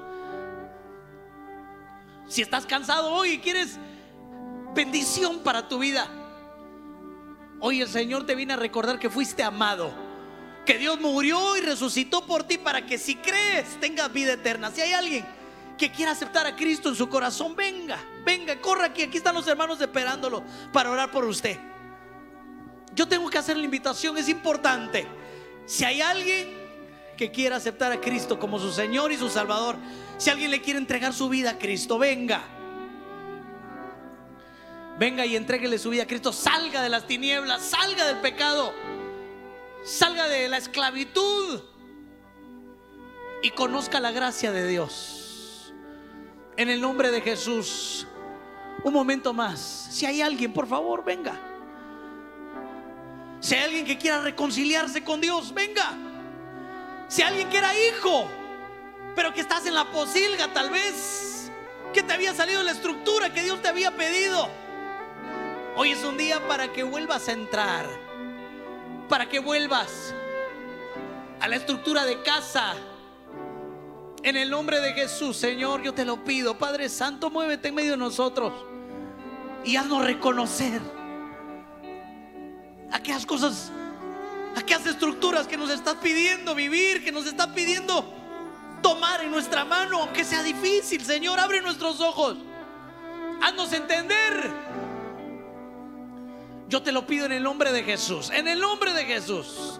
si 2.27 2.41
estás 2.41 2.65
cansado 2.65 3.11
hoy 3.11 3.31
y 3.31 3.39
quieres 3.39 3.77
bendición 4.73 5.39
para 5.39 5.67
tu 5.67 5.79
vida, 5.79 6.07
hoy 7.59 7.81
el 7.81 7.87
Señor 7.87 8.25
te 8.25 8.35
viene 8.35 8.53
a 8.53 8.57
recordar 8.57 8.99
que 8.99 9.09
fuiste 9.09 9.43
amado 9.43 10.05
que 10.65 10.77
Dios 10.77 10.99
murió 10.99 11.55
y 11.55 11.61
resucitó 11.61 12.25
por 12.25 12.43
ti 12.43 12.57
para 12.57 12.85
que 12.85 12.97
si 12.97 13.15
crees 13.15 13.79
tengas 13.79 14.11
vida 14.11 14.33
eterna. 14.33 14.71
Si 14.71 14.81
hay 14.81 14.93
alguien 14.93 15.25
que 15.77 15.91
quiera 15.91 16.11
aceptar 16.11 16.47
a 16.47 16.55
Cristo 16.55 16.89
en 16.89 16.95
su 16.95 17.07
corazón, 17.07 17.55
venga, 17.55 17.99
venga, 18.25 18.59
corra 18.59 18.85
aquí. 18.85 19.03
Aquí 19.03 19.17
están 19.17 19.35
los 19.35 19.47
hermanos 19.47 19.79
esperándolo 19.79 20.43
para 20.73 20.89
orar 20.89 21.11
por 21.11 21.23
usted. 21.23 21.57
Yo 22.93 23.07
tengo 23.07 23.29
que 23.29 23.37
hacer 23.37 23.57
la 23.57 23.63
invitación, 23.63 24.17
es 24.17 24.27
importante. 24.27 25.05
Si 25.65 25.85
hay 25.85 26.01
alguien 26.01 26.65
que 27.15 27.31
quiera 27.31 27.57
aceptar 27.57 27.91
a 27.91 28.01
Cristo 28.01 28.39
como 28.39 28.59
su 28.59 28.71
Señor 28.71 29.11
y 29.11 29.17
su 29.17 29.29
Salvador, 29.29 29.75
si 30.17 30.29
alguien 30.29 30.51
le 30.51 30.61
quiere 30.61 30.79
entregar 30.79 31.13
su 31.13 31.29
vida 31.29 31.51
a 31.51 31.57
Cristo, 31.57 31.97
venga. 31.97 32.43
Venga 34.97 35.25
y 35.25 35.35
entréguele 35.35 35.77
su 35.77 35.89
vida 35.89 36.03
a 36.03 36.07
Cristo. 36.07 36.31
Salga 36.31 36.81
de 36.81 36.89
las 36.89 37.05
tinieblas, 37.07 37.61
salga 37.61 38.05
del 38.07 38.17
pecado 38.17 38.73
salga 39.85 40.27
de 40.27 40.49
la 40.49 40.57
esclavitud 40.57 41.61
y 43.43 43.51
conozca 43.51 43.99
la 43.99 44.11
gracia 44.11 44.51
de 44.51 44.67
Dios. 44.67 45.73
En 46.57 46.69
el 46.69 46.81
nombre 46.81 47.11
de 47.11 47.21
Jesús. 47.21 48.07
Un 48.83 48.93
momento 48.93 49.33
más. 49.33 49.59
Si 49.91 50.05
hay 50.05 50.21
alguien, 50.21 50.53
por 50.53 50.67
favor, 50.67 51.03
venga. 51.03 51.39
Si 53.39 53.55
hay 53.55 53.63
alguien 53.63 53.85
que 53.85 53.97
quiera 53.97 54.21
reconciliarse 54.21 55.03
con 55.03 55.21
Dios, 55.21 55.53
venga. 55.53 55.93
Si 57.07 57.21
alguien 57.21 57.49
que 57.49 57.57
era 57.57 57.71
hijo, 57.73 58.27
pero 59.15 59.33
que 59.33 59.41
estás 59.41 59.65
en 59.65 59.73
la 59.73 59.91
posilga 59.91 60.53
tal 60.53 60.69
vez, 60.69 61.51
que 61.93 62.03
te 62.03 62.13
había 62.13 62.33
salido 62.33 62.61
la 62.63 62.71
estructura 62.71 63.33
que 63.33 63.43
Dios 63.43 63.61
te 63.61 63.69
había 63.69 63.95
pedido. 63.95 64.49
Hoy 65.77 65.91
es 65.91 66.03
un 66.03 66.17
día 66.17 66.45
para 66.47 66.71
que 66.71 66.83
vuelvas 66.83 67.27
a 67.27 67.31
entrar 67.33 68.05
para 69.07 69.29
que 69.29 69.39
vuelvas 69.39 70.13
a 71.39 71.47
la 71.47 71.55
estructura 71.55 72.05
de 72.05 72.21
casa. 72.21 72.73
En 74.23 74.35
el 74.35 74.49
nombre 74.49 74.79
de 74.81 74.93
Jesús, 74.93 75.37
Señor, 75.37 75.83
yo 75.83 75.93
te 75.93 76.05
lo 76.05 76.23
pido. 76.23 76.57
Padre 76.57 76.89
Santo, 76.89 77.29
muévete 77.29 77.67
en 77.67 77.75
medio 77.75 77.91
de 77.91 77.97
nosotros 77.97 78.53
y 79.63 79.75
haznos 79.75 80.03
reconocer 80.03 80.81
aquellas 82.91 83.25
cosas, 83.25 83.71
aquellas 84.55 84.87
estructuras 84.87 85.47
que 85.47 85.57
nos 85.57 85.69
estás 85.69 85.95
pidiendo 85.95 86.55
vivir, 86.55 87.03
que 87.03 87.11
nos 87.11 87.27
estás 87.27 87.47
pidiendo 87.47 88.11
tomar 88.85 89.23
en 89.23 89.31
nuestra 89.31 89.65
mano, 89.65 90.01
aunque 90.01 90.23
sea 90.23 90.43
difícil. 90.43 91.03
Señor, 91.03 91.39
abre 91.39 91.59
nuestros 91.61 91.99
ojos. 92.01 92.37
Haznos 93.41 93.73
entender 93.73 94.53
yo 96.67 96.81
te 96.81 96.91
lo 96.91 97.05
pido 97.05 97.25
en 97.25 97.31
el 97.31 97.43
nombre 97.43 97.71
de 97.71 97.83
Jesús. 97.83 98.29
En 98.31 98.47
el 98.47 98.59
nombre 98.59 98.93
de 98.93 99.05
Jesús. 99.05 99.79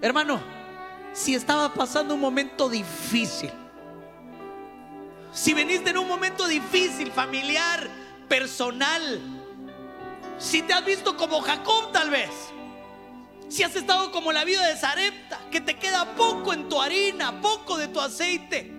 Hermano, 0.00 0.40
si 1.12 1.34
estaba 1.34 1.72
pasando 1.72 2.14
un 2.14 2.20
momento 2.20 2.68
difícil, 2.68 3.50
si 5.32 5.52
veniste 5.52 5.90
en 5.90 5.98
un 5.98 6.08
momento 6.08 6.46
difícil, 6.46 7.10
familiar, 7.12 7.88
personal, 8.28 9.20
Si 10.36 10.62
te 10.62 10.72
has 10.72 10.84
visto 10.84 11.16
como 11.16 11.40
Jacob 11.40 11.92
tal 11.92 12.10
vez. 12.10 12.30
Si 13.48 13.62
has 13.62 13.76
estado 13.76 14.10
como 14.10 14.32
la 14.32 14.44
vida 14.44 14.66
de 14.66 14.76
Zarepta, 14.76 15.40
que 15.50 15.60
te 15.60 15.74
queda 15.74 16.14
poco 16.16 16.52
en 16.52 16.68
tu 16.68 16.80
harina, 16.80 17.40
poco 17.40 17.76
de 17.76 17.88
tu 17.88 18.00
aceite. 18.00 18.72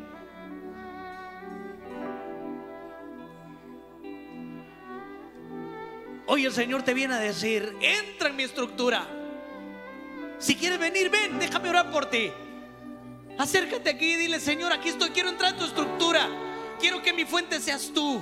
Hoy 6.28 6.45
el 6.45 6.51
Señor 6.51 6.84
te 6.84 6.93
viene 6.93 7.13
a 7.13 7.20
decir, 7.20 7.76
entra 7.80 8.30
en 8.30 8.36
mi 8.36 8.43
estructura. 8.43 9.07
Si 10.39 10.55
quieres 10.55 10.80
venir, 10.80 11.09
ven, 11.09 11.39
déjame 11.39 11.70
orar 11.70 11.91
por 11.91 12.07
ti. 12.07 12.32
Acércate 13.38 13.91
aquí 13.91 14.13
y 14.13 14.16
dile, 14.16 14.39
Señor, 14.39 14.74
aquí 14.74 14.89
estoy, 14.89 15.11
quiero 15.11 15.30
entrar 15.30 15.51
en 15.51 15.59
tu 15.59 15.66
estructura. 15.66 16.28
Quiero 16.80 17.01
que 17.01 17.13
mi 17.13 17.26
fuente 17.26 17.59
seas 17.59 17.91
tú. 17.93 18.22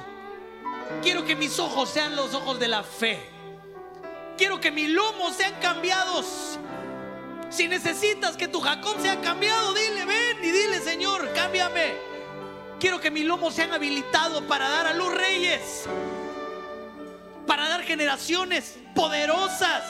Quiero 1.02 1.26
que 1.26 1.36
mis 1.36 1.58
ojos 1.60 1.90
sean 1.90 2.16
los 2.16 2.34
ojos 2.34 2.60
de 2.60 2.68
la 2.68 2.84
fe. 2.84 3.33
Quiero 4.38 4.60
que 4.60 4.72
mis 4.72 4.90
lomos 4.90 5.36
sean 5.36 5.54
cambiados. 5.62 6.60
Si 7.50 7.68
necesitas 7.68 8.36
que 8.36 8.48
tu 8.48 8.60
Jacob 8.62 9.00
sea 9.00 9.22
cambiado, 9.22 9.74
dile, 9.74 10.06
ven 10.06 10.38
y 10.44 10.52
dile, 10.52 10.80
Señor, 10.80 11.32
cámbiame. 11.34 11.94
Quiero 12.80 13.00
que 13.00 13.12
mis 13.12 13.26
lomos 13.26 13.54
sean 13.54 13.72
habilitados 13.72 14.44
para 14.44 14.68
dar 14.68 14.88
a 14.88 14.94
luz 14.94 15.14
reyes. 15.14 15.86
Para 17.46 17.70
dar 17.70 17.84
generaciones 17.84 18.80
poderosas. 18.96 19.84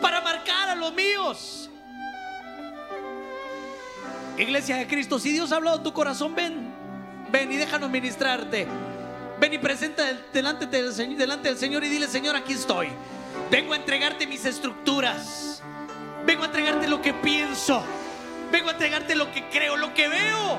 Para 0.00 0.22
marcar 0.22 0.70
a 0.70 0.74
los 0.74 0.94
míos. 0.94 1.68
Iglesia 4.38 4.76
de 4.76 4.86
Cristo, 4.86 5.18
si 5.18 5.32
Dios 5.32 5.52
ha 5.52 5.56
hablado 5.56 5.78
a 5.80 5.82
tu 5.82 5.92
corazón, 5.92 6.34
ven. 6.34 6.74
Ven 7.30 7.52
y 7.52 7.56
déjanos 7.56 7.90
ministrarte. 7.90 8.66
Ven 9.38 9.52
y 9.52 9.58
presenta 9.58 10.04
delante 10.32 10.66
del, 10.66 10.92
Señor, 10.94 11.18
delante 11.18 11.48
del 11.48 11.58
Señor 11.58 11.84
y 11.84 11.88
dile, 11.88 12.08
Señor, 12.08 12.34
aquí 12.34 12.54
estoy. 12.54 12.88
Vengo 13.50 13.72
a 13.72 13.76
entregarte 13.76 14.26
mis 14.26 14.44
estructuras. 14.44 15.62
Vengo 16.24 16.42
a 16.42 16.46
entregarte 16.46 16.88
lo 16.88 17.00
que 17.00 17.14
pienso. 17.14 17.82
Vengo 18.50 18.68
a 18.68 18.72
entregarte 18.72 19.14
lo 19.14 19.30
que 19.32 19.48
creo, 19.48 19.76
lo 19.76 19.94
que 19.94 20.08
veo. 20.08 20.58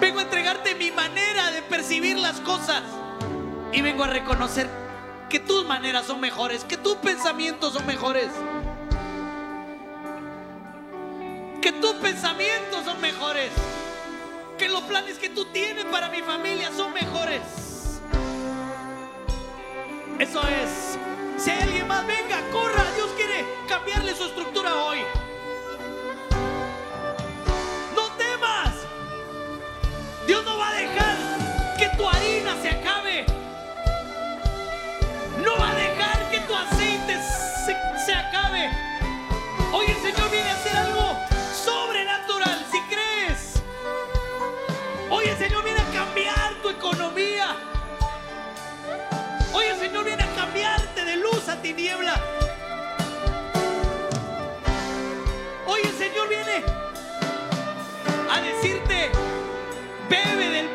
Vengo 0.00 0.18
a 0.18 0.22
entregarte 0.22 0.74
mi 0.74 0.90
manera 0.90 1.50
de 1.50 1.62
percibir 1.62 2.18
las 2.18 2.40
cosas. 2.40 2.82
Y 3.72 3.82
vengo 3.82 4.04
a 4.04 4.08
reconocer 4.08 4.68
que 5.28 5.38
tus 5.38 5.64
maneras 5.66 6.06
son 6.06 6.20
mejores, 6.20 6.64
que 6.64 6.76
tus 6.76 6.96
pensamientos 6.96 7.74
son 7.74 7.86
mejores. 7.86 8.28
Que 11.60 11.72
tus 11.72 11.92
pensamientos 11.94 12.84
son 12.84 13.00
mejores 13.00 13.50
que 14.60 14.68
los 14.68 14.82
planes 14.82 15.16
que 15.16 15.30
tú 15.30 15.46
tienes 15.46 15.86
para 15.86 16.10
mi 16.10 16.20
familia 16.20 16.70
son 16.76 16.92
mejores. 16.92 17.69
Eso 20.20 20.42
es. 20.46 20.98
Si 21.42 21.50
alguien 21.50 21.88
más, 21.88 22.06
venga, 22.06 22.42
corra. 22.52 22.84
Dios 22.94 23.08
quiere 23.16 23.42
cambiarle 23.66 24.14
su 24.14 24.24
estructura 24.24 24.84
hoy. 24.84 24.98
No 27.96 28.02
temas. 28.18 28.74
Dios 30.26 30.44
no 30.44 30.58
va 30.58 30.68
a 30.68 30.74
dejar 30.74 31.16
que 31.78 31.88
tu 31.96 32.06
harina 32.06 32.54
se 32.60 32.68
acabe. 32.68 33.24
No 35.42 35.56
va 35.56 35.70
a 35.70 35.74
dejar 35.74 36.30
que 36.30 36.40
tu 36.40 36.54
aceite 36.54 37.18
se, 37.64 38.04
se 38.04 38.12
acabe. 38.12 38.70
Hoy 39.72 39.86
el 39.86 39.96
Señor 40.02 40.30
viene 40.30 40.50
a 40.50 40.54
hacer 40.54 40.76
algo 40.76 41.16
sobrenatural. 41.64 42.66
Si 42.70 42.78
crees. 42.94 43.62
Hoy 45.08 45.24
el 45.24 45.38
Señor 45.38 45.64
viene 45.64 45.80
a 45.80 45.90
cambiar 45.90 46.52
tu 46.62 46.68
economía. 46.68 47.69
Señor 49.80 50.04
viene 50.04 50.22
a 50.22 50.34
cambiarte 50.34 51.06
de 51.06 51.16
luz 51.16 51.48
a 51.48 51.56
tiniebla. 51.56 52.12
Hoy 55.66 55.80
el 55.82 55.96
Señor 55.96 56.28
viene 56.28 56.62
a 58.30 58.42
decirte, 58.42 59.10
bebe 60.10 60.50
del 60.50 60.68